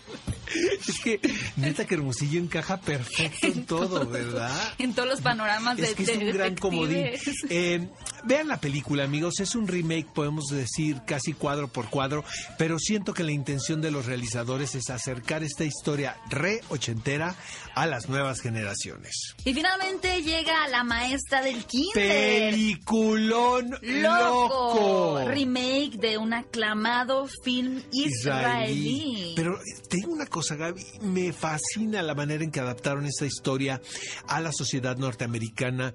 Es 0.88 1.00
que 1.00 1.20
neta 1.58 1.86
que 1.86 1.96
Hermosillo 1.96 2.40
encaja 2.40 2.80
perfecto 2.80 3.48
en 3.48 3.66
todo, 3.66 4.06
¿verdad? 4.06 4.74
En 4.78 4.94
todos 4.94 5.10
los 5.10 5.22
panoramas 5.22 5.78
de 5.78 5.84
Es 5.84 5.96
que 5.96 6.04
es 6.04 6.20
de 6.20 6.26
un 6.26 6.32
gran 6.32 6.56
comodín. 6.56 7.06
Eh, 7.50 7.88
vean 8.24 8.48
la 8.48 8.60
película, 8.60 9.04
amigos. 9.04 9.40
Es 9.40 9.56
un 9.56 9.68
remake, 9.68 10.08
podemos 10.14 10.46
decir, 10.46 11.02
casi 11.06 11.34
cuadro 11.34 11.68
por 11.68 11.90
cuadro, 11.90 12.24
pero 12.58 12.80
siento 12.80 13.14
que 13.14 13.24
la 13.24 13.32
intención 13.32 13.82
de 13.82 13.92
los 13.92 14.06
realizadores 14.06 14.76
es 14.76 14.90
acercar 14.90 15.44
esta 15.44 15.64
historia 15.66 16.18
re 16.30 16.62
ochentera 16.70 17.36
a 17.74 17.86
las 17.88 18.08
nuevas 18.08 18.40
generaciones. 18.42 19.36
Y 19.44 19.54
finalmente 19.54 20.22
llega 20.22 20.68
la 20.70 20.84
maestra 20.84 21.42
del 21.42 21.66
kinder. 21.66 22.52
Peliculón 22.52 23.78
Loco. 23.82 24.45
Loco. 24.48 25.22
Remake 25.28 25.98
de 25.98 26.18
un 26.18 26.34
aclamado 26.34 27.28
film 27.44 27.82
israelí. 27.92 29.34
Pero 29.36 29.60
te 29.90 29.98
digo 29.98 30.12
una 30.12 30.26
cosa, 30.28 30.56
Gaby, 30.56 30.84
me 31.02 31.34
fascina 31.34 32.02
la 32.02 32.16
manera 32.16 32.44
en 32.44 32.52
que 32.52 32.60
adaptaron 32.60 33.06
esta 33.06 33.26
historia 33.26 33.82
a 34.28 34.42
la 34.42 34.52
sociedad 34.52 34.98
norteamericana. 34.98 35.94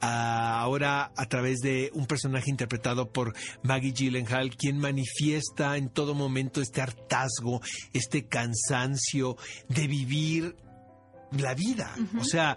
ah, 0.00 0.60
Ahora 0.60 1.12
a 1.16 1.26
través 1.28 1.60
de 1.60 1.90
un 1.94 2.06
personaje 2.06 2.50
interpretado 2.50 3.10
por 3.10 3.34
Maggie 3.62 3.92
Gyllenhaal, 3.92 4.56
quien 4.56 4.78
manifiesta 4.78 5.76
en 5.76 5.88
todo 5.88 6.14
momento 6.14 6.60
este 6.60 6.80
hartazgo, 6.82 7.60
este 7.92 8.26
cansancio 8.26 9.36
de 9.68 9.86
vivir 9.86 10.56
la 11.32 11.54
vida. 11.54 11.94
O 12.20 12.24
sea, 12.24 12.56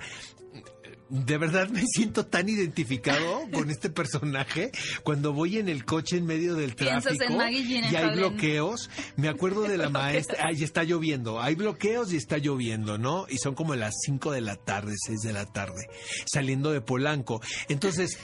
de 1.09 1.37
verdad 1.37 1.69
me 1.69 1.83
siento 1.85 2.25
tan 2.25 2.49
identificado 2.49 3.49
con 3.53 3.69
este 3.69 3.89
personaje 3.89 4.71
cuando 5.03 5.33
voy 5.33 5.57
en 5.57 5.69
el 5.69 5.85
coche 5.85 6.17
en 6.17 6.25
medio 6.25 6.55
del 6.55 6.75
tráfico 6.75 7.23
en 7.23 7.53
y 7.53 7.95
hay 7.95 8.15
bloqueos. 8.15 8.89
Me 9.15 9.29
acuerdo 9.29 9.63
de 9.63 9.77
la 9.77 9.89
maestra, 9.89 10.45
ay, 10.47 10.63
está 10.63 10.83
lloviendo, 10.83 11.41
hay 11.41 11.55
bloqueos 11.55 12.11
y 12.13 12.17
está 12.17 12.37
lloviendo, 12.37 12.97
¿no? 12.97 13.25
Y 13.29 13.37
son 13.37 13.55
como 13.55 13.75
las 13.75 13.95
5 14.05 14.31
de 14.31 14.41
la 14.41 14.55
tarde, 14.55 14.95
6 14.97 15.21
de 15.21 15.33
la 15.33 15.45
tarde, 15.45 15.87
saliendo 16.25 16.71
de 16.71 16.81
Polanco. 16.81 17.41
Entonces, 17.69 18.17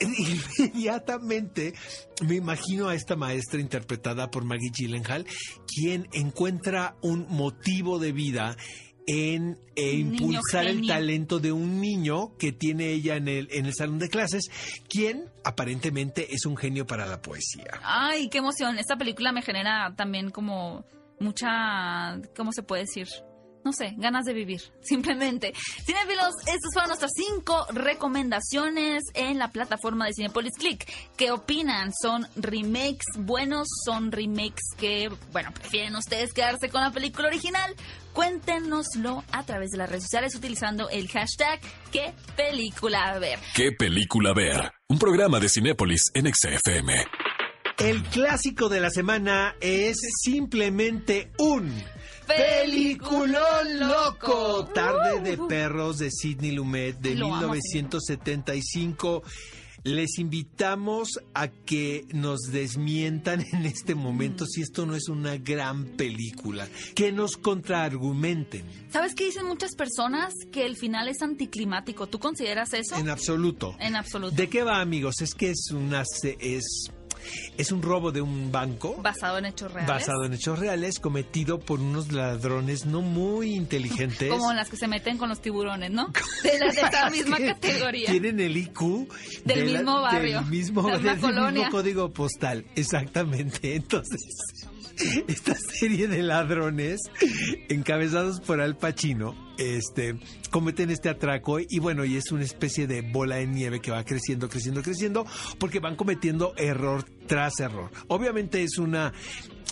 inmediatamente 0.00 1.74
me 2.26 2.36
imagino 2.36 2.88
a 2.88 2.94
esta 2.94 3.16
maestra 3.16 3.60
interpretada 3.60 4.30
por 4.30 4.44
Maggie 4.44 4.70
Gyllenhaal, 4.72 5.26
quien 5.66 6.08
encuentra 6.12 6.96
un 7.02 7.26
motivo 7.28 7.98
de 7.98 8.12
vida 8.12 8.56
en 9.10 9.58
eh, 9.74 9.96
niño 9.96 10.10
impulsar 10.12 10.66
el 10.66 10.86
talento 10.86 11.40
de 11.40 11.50
un 11.50 11.80
niño 11.80 12.36
que 12.38 12.52
tiene 12.52 12.90
ella 12.90 13.16
en 13.16 13.26
el, 13.26 13.48
en 13.50 13.66
el 13.66 13.74
salón 13.74 13.98
de 13.98 14.08
clases, 14.08 14.50
quien 14.88 15.24
aparentemente 15.42 16.32
es 16.32 16.46
un 16.46 16.56
genio 16.56 16.86
para 16.86 17.06
la 17.06 17.20
poesía. 17.20 17.80
Ay, 17.82 18.28
qué 18.28 18.38
emoción. 18.38 18.78
Esta 18.78 18.96
película 18.96 19.32
me 19.32 19.42
genera 19.42 19.94
también 19.96 20.30
como 20.30 20.84
mucha, 21.18 22.20
¿cómo 22.36 22.52
se 22.52 22.62
puede 22.62 22.82
decir? 22.82 23.08
No 23.64 23.72
sé, 23.72 23.94
ganas 23.96 24.24
de 24.24 24.32
vivir, 24.32 24.62
simplemente. 24.82 25.52
Cinefilos, 25.84 26.34
estas 26.46 26.72
fueron 26.72 26.88
nuestras 26.88 27.12
cinco 27.14 27.66
recomendaciones 27.70 29.04
en 29.14 29.38
la 29.38 29.50
plataforma 29.50 30.06
de 30.06 30.14
Cinepolis 30.14 30.56
Click. 30.56 30.86
¿Qué 31.16 31.30
opinan? 31.30 31.92
¿Son 32.00 32.26
remakes 32.36 33.06
buenos? 33.18 33.68
¿Son 33.84 34.12
remakes 34.12 34.74
que, 34.78 35.10
bueno, 35.32 35.52
prefieren 35.52 35.94
ustedes 35.96 36.32
quedarse 36.32 36.68
con 36.68 36.80
la 36.80 36.90
película 36.90 37.28
original? 37.28 37.74
Cuéntenoslo 38.12 39.24
a 39.32 39.44
través 39.44 39.70
de 39.70 39.78
las 39.78 39.88
redes 39.88 40.04
sociales 40.04 40.34
utilizando 40.34 40.88
el 40.88 41.08
hashtag 41.08 41.60
¿Qué 41.92 42.12
película 42.36 43.18
ver? 43.18 43.38
¿Qué 43.54 43.72
película 43.72 44.32
ver? 44.32 44.72
Un 44.88 44.98
programa 44.98 45.38
de 45.38 45.48
Cinépolis 45.48 46.10
en 46.14 46.32
XFM. 46.32 47.06
El 47.78 48.02
clásico 48.04 48.68
de 48.68 48.80
la 48.80 48.90
semana 48.90 49.54
es 49.60 49.98
simplemente 50.22 51.30
un 51.38 51.72
Peliculón 52.36 53.78
loco. 53.78 54.66
Tarde 54.74 55.20
de 55.20 55.38
perros 55.38 55.98
de 55.98 56.10
Sidney 56.10 56.52
Lumet 56.52 56.98
de 56.98 57.14
Lo 57.14 57.34
amo, 57.34 57.52
1975. 57.52 59.22
Les 59.82 60.18
invitamos 60.18 61.20
a 61.32 61.48
que 61.48 62.04
nos 62.12 62.40
desmientan 62.52 63.40
en 63.52 63.64
este 63.64 63.94
momento 63.94 64.44
si 64.44 64.60
esto 64.60 64.84
no 64.84 64.94
es 64.94 65.08
una 65.08 65.38
gran 65.38 65.86
película, 65.96 66.68
que 66.94 67.12
nos 67.12 67.38
contraargumenten. 67.38 68.62
¿Sabes 68.90 69.14
qué 69.14 69.24
dicen 69.24 69.46
muchas 69.46 69.74
personas? 69.74 70.34
Que 70.52 70.66
el 70.66 70.76
final 70.76 71.08
es 71.08 71.22
anticlimático. 71.22 72.08
¿Tú 72.08 72.18
consideras 72.18 72.74
eso? 72.74 72.96
En 72.96 73.08
absoluto. 73.08 73.74
En 73.80 73.96
absoluto. 73.96 74.36
¿De 74.36 74.50
qué 74.50 74.62
va, 74.62 74.82
amigos? 74.82 75.22
Es 75.22 75.34
que 75.34 75.50
es 75.50 75.70
una 75.70 76.02
es 76.02 76.90
Es 77.56 77.72
un 77.72 77.82
robo 77.82 78.12
de 78.12 78.20
un 78.20 78.50
banco. 78.50 78.96
Basado 79.02 79.38
en 79.38 79.46
hechos 79.46 79.72
reales. 79.72 79.88
Basado 79.88 80.24
en 80.24 80.34
hechos 80.34 80.58
reales, 80.58 80.98
cometido 80.98 81.58
por 81.58 81.80
unos 81.80 82.12
ladrones 82.12 82.86
no 82.86 83.02
muy 83.02 83.54
inteligentes. 83.54 84.30
Como 84.30 84.52
las 84.52 84.68
que 84.68 84.76
se 84.76 84.88
meten 84.88 85.18
con 85.18 85.28
los 85.28 85.40
tiburones, 85.40 85.90
¿no? 85.90 86.12
De, 86.42 86.58
la, 86.58 86.72
de 86.72 86.80
esa 86.80 87.10
misma 87.10 87.36
categoría. 87.38 88.10
Tienen 88.10 88.40
el 88.40 88.56
IQ 88.56 89.08
del 89.44 89.64
mismo 89.64 90.00
barrio. 90.00 90.40
Del 90.40 90.50
mismo, 90.50 90.82
del 90.88 91.02
mismo 91.52 91.70
código 91.70 92.12
postal. 92.12 92.64
Exactamente. 92.74 93.76
Entonces 93.76 94.69
esta 95.28 95.54
serie 95.54 96.08
de 96.08 96.22
ladrones 96.22 97.00
encabezados 97.68 98.40
por 98.40 98.60
Al 98.60 98.76
Pacino 98.76 99.34
este, 99.60 100.16
cometen 100.50 100.90
este 100.90 101.10
atraco 101.10 101.58
y 101.60 101.78
bueno, 101.80 102.04
y 102.04 102.16
es 102.16 102.32
una 102.32 102.44
especie 102.44 102.86
de 102.86 103.02
bola 103.02 103.36
de 103.36 103.46
nieve 103.46 103.80
que 103.80 103.90
va 103.90 104.04
creciendo, 104.04 104.48
creciendo, 104.48 104.82
creciendo, 104.82 105.26
porque 105.58 105.80
van 105.80 105.96
cometiendo 105.96 106.54
error 106.56 107.04
tras 107.26 107.60
error. 107.60 107.90
Obviamente 108.08 108.62
es 108.62 108.78
una 108.78 109.12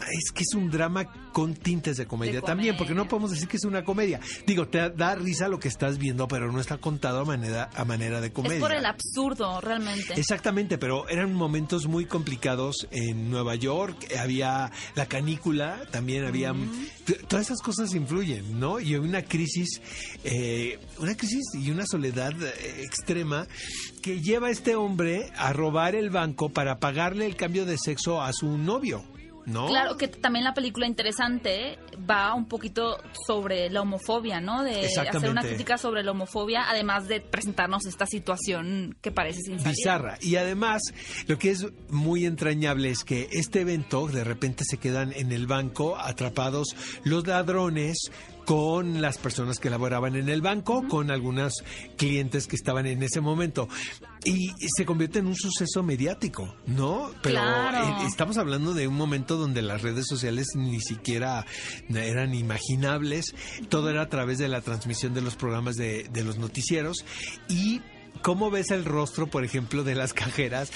es 0.06 0.32
que 0.32 0.42
es 0.42 0.54
un 0.54 0.70
drama 0.70 1.30
con 1.32 1.54
tintes 1.54 1.96
de 1.96 2.06
comedia, 2.06 2.40
también, 2.40 2.76
porque 2.76 2.94
no 2.94 3.06
podemos 3.06 3.30
decir 3.30 3.48
que 3.48 3.56
es 3.56 3.64
una 3.64 3.84
comedia. 3.84 4.20
Digo, 4.46 4.68
te 4.68 4.90
da 4.90 5.14
risa 5.14 5.48
lo 5.48 5.58
que 5.58 5.68
estás 5.68 5.98
viendo, 5.98 6.26
pero 6.28 6.50
no 6.50 6.60
está 6.60 6.78
contado 6.78 7.20
a 7.20 7.24
manera, 7.24 7.70
a 7.74 7.84
manera 7.84 8.20
de 8.20 8.32
comedia. 8.32 8.56
Es 8.56 8.62
por 8.62 8.72
el 8.72 8.86
absurdo, 8.86 9.60
realmente. 9.60 10.14
Exactamente, 10.18 10.78
pero 10.78 11.08
eran 11.08 11.32
momentos 11.32 11.86
muy 11.86 12.06
complicados 12.06 12.88
en 12.90 13.30
Nueva 13.30 13.54
York. 13.54 14.12
Había 14.18 14.70
la 14.94 15.06
canícula, 15.06 15.82
también 15.90 16.24
había... 16.24 16.54
Todas 17.28 17.46
esas 17.46 17.60
cosas 17.60 17.94
influyen, 17.94 18.58
¿no? 18.58 18.80
Y 18.80 18.96
una 18.96 19.22
crisis, 19.22 19.80
eh, 20.24 20.78
una 20.98 21.16
crisis 21.16 21.44
y 21.54 21.70
una 21.70 21.86
soledad 21.86 22.34
eh, 22.42 22.82
extrema 22.82 23.46
que 24.02 24.20
lleva 24.20 24.48
a 24.48 24.50
este 24.50 24.74
hombre 24.74 25.30
a 25.36 25.52
robar 25.52 25.94
el 25.94 26.10
banco 26.10 26.48
para 26.48 26.78
pagarle 26.78 27.26
el 27.26 27.36
cambio 27.36 27.64
de 27.64 27.76
sexo 27.78 28.22
a 28.22 28.32
su 28.32 28.58
novio. 28.58 29.04
Claro, 29.52 29.96
que 29.96 30.08
también 30.08 30.44
la 30.44 30.54
película 30.54 30.86
interesante 30.86 31.78
va 32.08 32.34
un 32.34 32.46
poquito 32.46 32.98
sobre 33.26 33.70
la 33.70 33.82
homofobia, 33.82 34.40
¿no? 34.40 34.62
De 34.62 34.86
hacer 34.86 35.30
una 35.30 35.42
crítica 35.42 35.78
sobre 35.78 36.02
la 36.02 36.12
homofobia, 36.12 36.68
además 36.68 37.08
de 37.08 37.20
presentarnos 37.20 37.86
esta 37.86 38.06
situación 38.06 38.96
que 39.00 39.10
parece 39.10 39.40
sin 39.40 39.56
Bizarra. 39.62 40.18
Y 40.20 40.36
además, 40.36 40.82
lo 41.26 41.38
que 41.38 41.50
es 41.50 41.66
muy 41.88 42.26
entrañable 42.26 42.90
es 42.90 43.04
que 43.04 43.28
este 43.32 43.60
evento, 43.60 44.06
de 44.06 44.24
repente 44.24 44.64
se 44.68 44.78
quedan 44.78 45.12
en 45.12 45.32
el 45.32 45.46
banco 45.46 45.96
atrapados 45.98 46.76
los 47.04 47.26
ladrones 47.26 48.10
con 48.48 49.02
las 49.02 49.18
personas 49.18 49.58
que 49.58 49.68
laboraban 49.68 50.16
en 50.16 50.30
el 50.30 50.40
banco, 50.40 50.88
con 50.88 51.10
algunos 51.10 51.62
clientes 51.98 52.46
que 52.46 52.56
estaban 52.56 52.86
en 52.86 53.02
ese 53.02 53.20
momento. 53.20 53.68
Y, 54.24 54.52
se 54.74 54.86
convierte 54.86 55.18
en 55.18 55.26
un 55.26 55.36
suceso 55.36 55.82
mediático, 55.82 56.56
¿no? 56.66 57.10
Pero 57.22 57.40
eh, 57.40 58.06
estamos 58.06 58.38
hablando 58.38 58.72
de 58.72 58.88
un 58.88 58.94
momento 58.94 59.36
donde 59.36 59.60
las 59.60 59.82
redes 59.82 60.06
sociales 60.08 60.46
ni 60.54 60.80
siquiera 60.80 61.44
eran 61.90 62.34
imaginables. 62.34 63.34
Todo 63.68 63.90
era 63.90 64.00
a 64.00 64.08
través 64.08 64.38
de 64.38 64.48
la 64.48 64.62
transmisión 64.62 65.12
de 65.12 65.20
los 65.20 65.36
programas 65.36 65.76
de, 65.76 66.08
de 66.10 66.24
los 66.24 66.38
noticieros. 66.38 67.04
Y 67.50 67.82
cómo 68.22 68.50
ves 68.50 68.70
el 68.70 68.84
rostro, 68.84 69.26
por 69.26 69.44
ejemplo, 69.44 69.84
de 69.84 69.94
las 69.94 70.12
cajeras, 70.14 70.70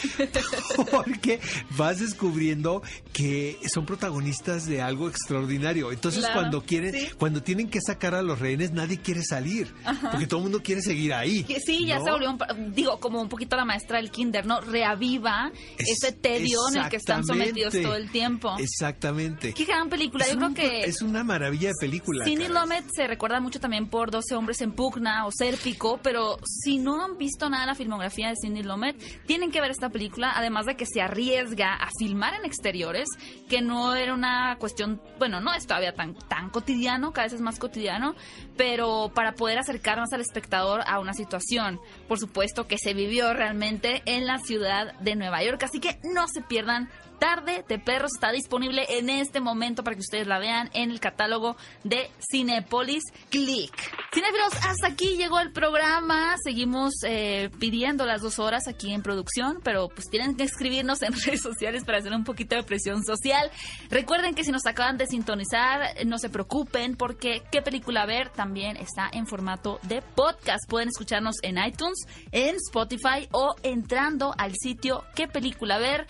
porque 0.91 1.41
vas 1.77 2.01
descubriendo 2.01 2.83
que 3.13 3.59
son 3.73 3.87
protagonistas 3.87 4.67
de 4.67 4.83
algo 4.83 5.09
extraordinario. 5.09 5.93
Entonces, 5.93 6.27
cuando 6.33 6.63
quieren, 6.63 6.95
cuando 7.19 7.43
tienen 7.43 7.69
que 7.69 7.81
sacar 7.81 8.15
a 8.15 8.23
los 8.23 8.39
rehenes, 8.39 8.73
nadie 8.73 8.99
quiere 8.99 9.23
salir, 9.23 9.73
porque 10.11 10.27
todo 10.27 10.41
el 10.41 10.45
mundo 10.45 10.63
quiere 10.63 10.83
seguir 10.83 11.15
ahí. 11.15 11.45
sí, 11.65 11.87
ya 11.87 12.01
se 12.01 12.11
volvió, 12.11 12.37
digo, 12.71 12.99
como 13.01 13.21
un 13.21 13.29
poquito 13.29 13.57
la 13.57 13.65
maestra 13.65 13.99
del 13.99 14.11
kinder, 14.11 14.47
¿no? 14.47 14.61
Reaviva 14.61 15.53
ese 15.79 16.13
tedio 16.13 16.61
en 16.71 16.83
el 16.83 16.89
que 16.89 16.97
están 16.97 17.25
sometidos 17.25 17.75
todo 17.75 17.97
el 17.97 18.11
tiempo. 18.11 18.57
Exactamente. 18.59 19.53
Qué 19.53 19.65
gran 19.65 19.89
película. 19.89 20.27
Yo 20.29 20.37
creo 20.37 20.55
que 20.55 20.85
es 20.85 21.03
una 21.03 21.25
maravilla 21.25 21.69
de 21.69 21.75
película. 21.81 22.25
Sidney 22.25 22.49
Lomet 22.49 22.85
se 22.95 23.07
recuerda 23.07 23.41
mucho 23.41 23.61
también 23.61 23.89
por 23.89 24.11
12 24.11 24.35
hombres 24.35 24.61
en 24.61 24.73
pugna 24.73 25.27
o 25.27 25.31
Sérpico, 25.33 25.99
pero 26.03 26.39
si 26.45 26.79
no 26.79 27.05
han 27.05 27.17
visto 27.17 27.32
nada 27.41 27.63
de 27.63 27.67
la 27.67 27.75
filmografía 27.75 28.29
de 28.29 28.37
Cindy 28.37 28.63
Lomet, 28.63 28.97
tienen 29.27 29.51
que 29.51 29.61
ver 29.61 29.71
esta 29.71 29.91
película, 29.91 30.33
además 30.35 30.67
de 30.67 30.77
que 30.77 30.87
se 30.87 31.01
arriesga 31.01 31.75
a 31.75 31.89
filmar 31.99 32.35
en 32.35 32.45
exteriores, 32.45 33.09
que 33.49 33.61
no 33.61 33.95
era 33.95 34.15
una 34.15 34.57
cuestión, 34.59 35.01
bueno, 35.19 35.41
no 35.41 35.53
es 35.55 35.67
todavía 35.67 35.95
tan, 35.95 36.15
tan 36.15 36.51
cotidiano, 36.51 37.13
cada 37.13 37.27
vez 37.27 37.35
es 37.35 37.41
más 37.41 37.59
cotidiano, 37.59 38.15
pero 38.57 39.11
para 39.15 39.33
poder 39.33 39.59
acercarnos 39.59 40.13
al 40.13 40.21
espectador 40.21 40.83
a 40.87 40.99
una 41.01 41.15
situación, 41.15 41.81
por 42.09 42.19
supuesto, 42.19 42.67
que 42.67 42.79
se 42.79 42.95
vivió 42.95 43.33
realmente 43.35 44.03
en 44.07 44.27
la 44.27 44.39
ciudad 44.39 44.99
de 45.01 45.17
Nueva 45.17 45.43
York. 45.43 45.63
Así 45.63 45.81
que 45.81 45.99
no 46.03 46.27
se 46.29 46.43
pierdan 46.43 46.89
Tarde 47.23 47.65
de 47.69 47.79
Perros 47.79 48.11
está 48.17 48.33
disponible 48.33 48.85
en 48.99 49.09
este 49.09 49.39
momento 49.39 49.85
para 49.85 49.95
que 49.95 50.01
ustedes 50.01 50.27
la 50.27 50.41
vean 50.41 50.71
en 50.75 50.91
el 50.91 50.99
catálogo 50.99 51.57
de 51.85 52.11
Cinepolis 52.19 53.05
Click. 53.31 53.73
Cinefilos, 54.13 54.53
hasta 54.67 54.89
aquí 54.89 55.17
llegó 55.17 55.39
el 55.39 55.53
programa. 55.53 56.35
Seguimos 56.43 56.95
eh, 57.07 57.49
pidiendo 57.61 58.07
las 58.07 58.23
dos 58.23 58.41
horas 58.41 58.67
aquí 58.67 58.93
en 58.93 59.03
producción, 59.03 59.61
pero 59.63 59.89
pues 59.89 60.11
tienen 60.11 60.35
que 60.35 60.43
escribirnos 60.43 61.01
en 61.03 61.13
redes 61.25 61.43
sociales 61.43 61.85
para 61.85 61.99
hacer 61.99 62.13
un 62.13 62.25
poquito 62.25 62.57
de 62.57 62.65
presión 62.65 63.05
social. 63.05 63.53
Recuerden 63.89 64.35
que 64.35 64.43
si 64.43 64.51
nos 64.51 64.67
acaban 64.67 64.99
de 64.99 65.07
sintonizar, 65.07 66.05
no 66.05 66.19
se 66.19 66.29
preocupen 66.29 66.97
porque 66.97 67.45
qué 67.53 67.63
película 67.63 68.05
ver 68.05 68.31
también 68.31 68.77
está 68.77 69.09
en 69.13 69.29
formato 69.29 69.79
de 69.85 70.03
podcast. 70.03 70.69
Pueden 70.69 70.89
escucharnos 70.89 71.37
en 71.43 71.59
iTunes, 71.59 72.05
en 72.33 72.57
Spotify 72.57 73.29
o 73.31 73.55
entrando 73.63 74.35
al 74.37 74.57
sitio 74.57 75.05
qué 75.15 75.29
película 75.29 75.79
ver 75.79 76.09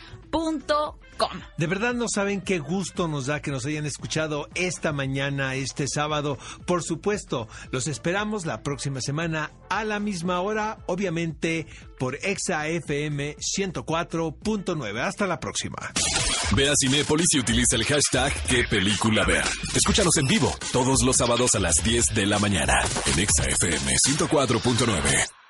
de 1.57 1.67
verdad 1.67 1.95
no 1.95 2.07
saben 2.09 2.41
qué 2.41 2.59
gusto 2.59 3.09
nos 3.09 3.27
da 3.27 3.41
que 3.41 3.51
nos 3.51 3.67
hayan 3.67 3.87
escuchado 3.87 4.49
esta 4.55 4.93
mañana, 4.93 5.55
este 5.55 5.87
sábado. 5.89 6.39
Por 6.67 6.83
supuesto, 6.83 7.49
los 7.71 7.87
esperamos 7.87 8.47
la 8.47 8.63
próxima 8.63 9.01
semana 9.01 9.53
a 9.69 9.85
la 9.85 10.01
misma 10.01 10.41
hora, 10.41 10.79
obviamente 10.87 11.67
por 11.99 12.17
Exa 12.23 12.69
FM 12.69 13.37
104.9. 13.37 15.01
Hasta 15.01 15.27
la 15.27 15.39
próxima. 15.41 15.93
Ve 16.55 16.69
a 16.69 16.75
Cinépolis 16.79 17.29
y 17.33 17.39
utiliza 17.39 17.77
el 17.77 17.85
hashtag 17.85 18.33
qué 18.49 18.65
película 18.65 19.25
ver. 19.25 19.45
Escúchanos 19.75 20.17
en 20.17 20.27
vivo 20.27 20.55
todos 20.73 21.03
los 21.03 21.17
sábados 21.17 21.55
a 21.55 21.61
las 21.61 21.77
10 21.83 22.15
de 22.15 22.27
la 22.27 22.39
mañana 22.39 22.75
en 23.07 23.19
Exa 23.21 23.45
FM 23.45 23.95
104.9. 24.09 25.42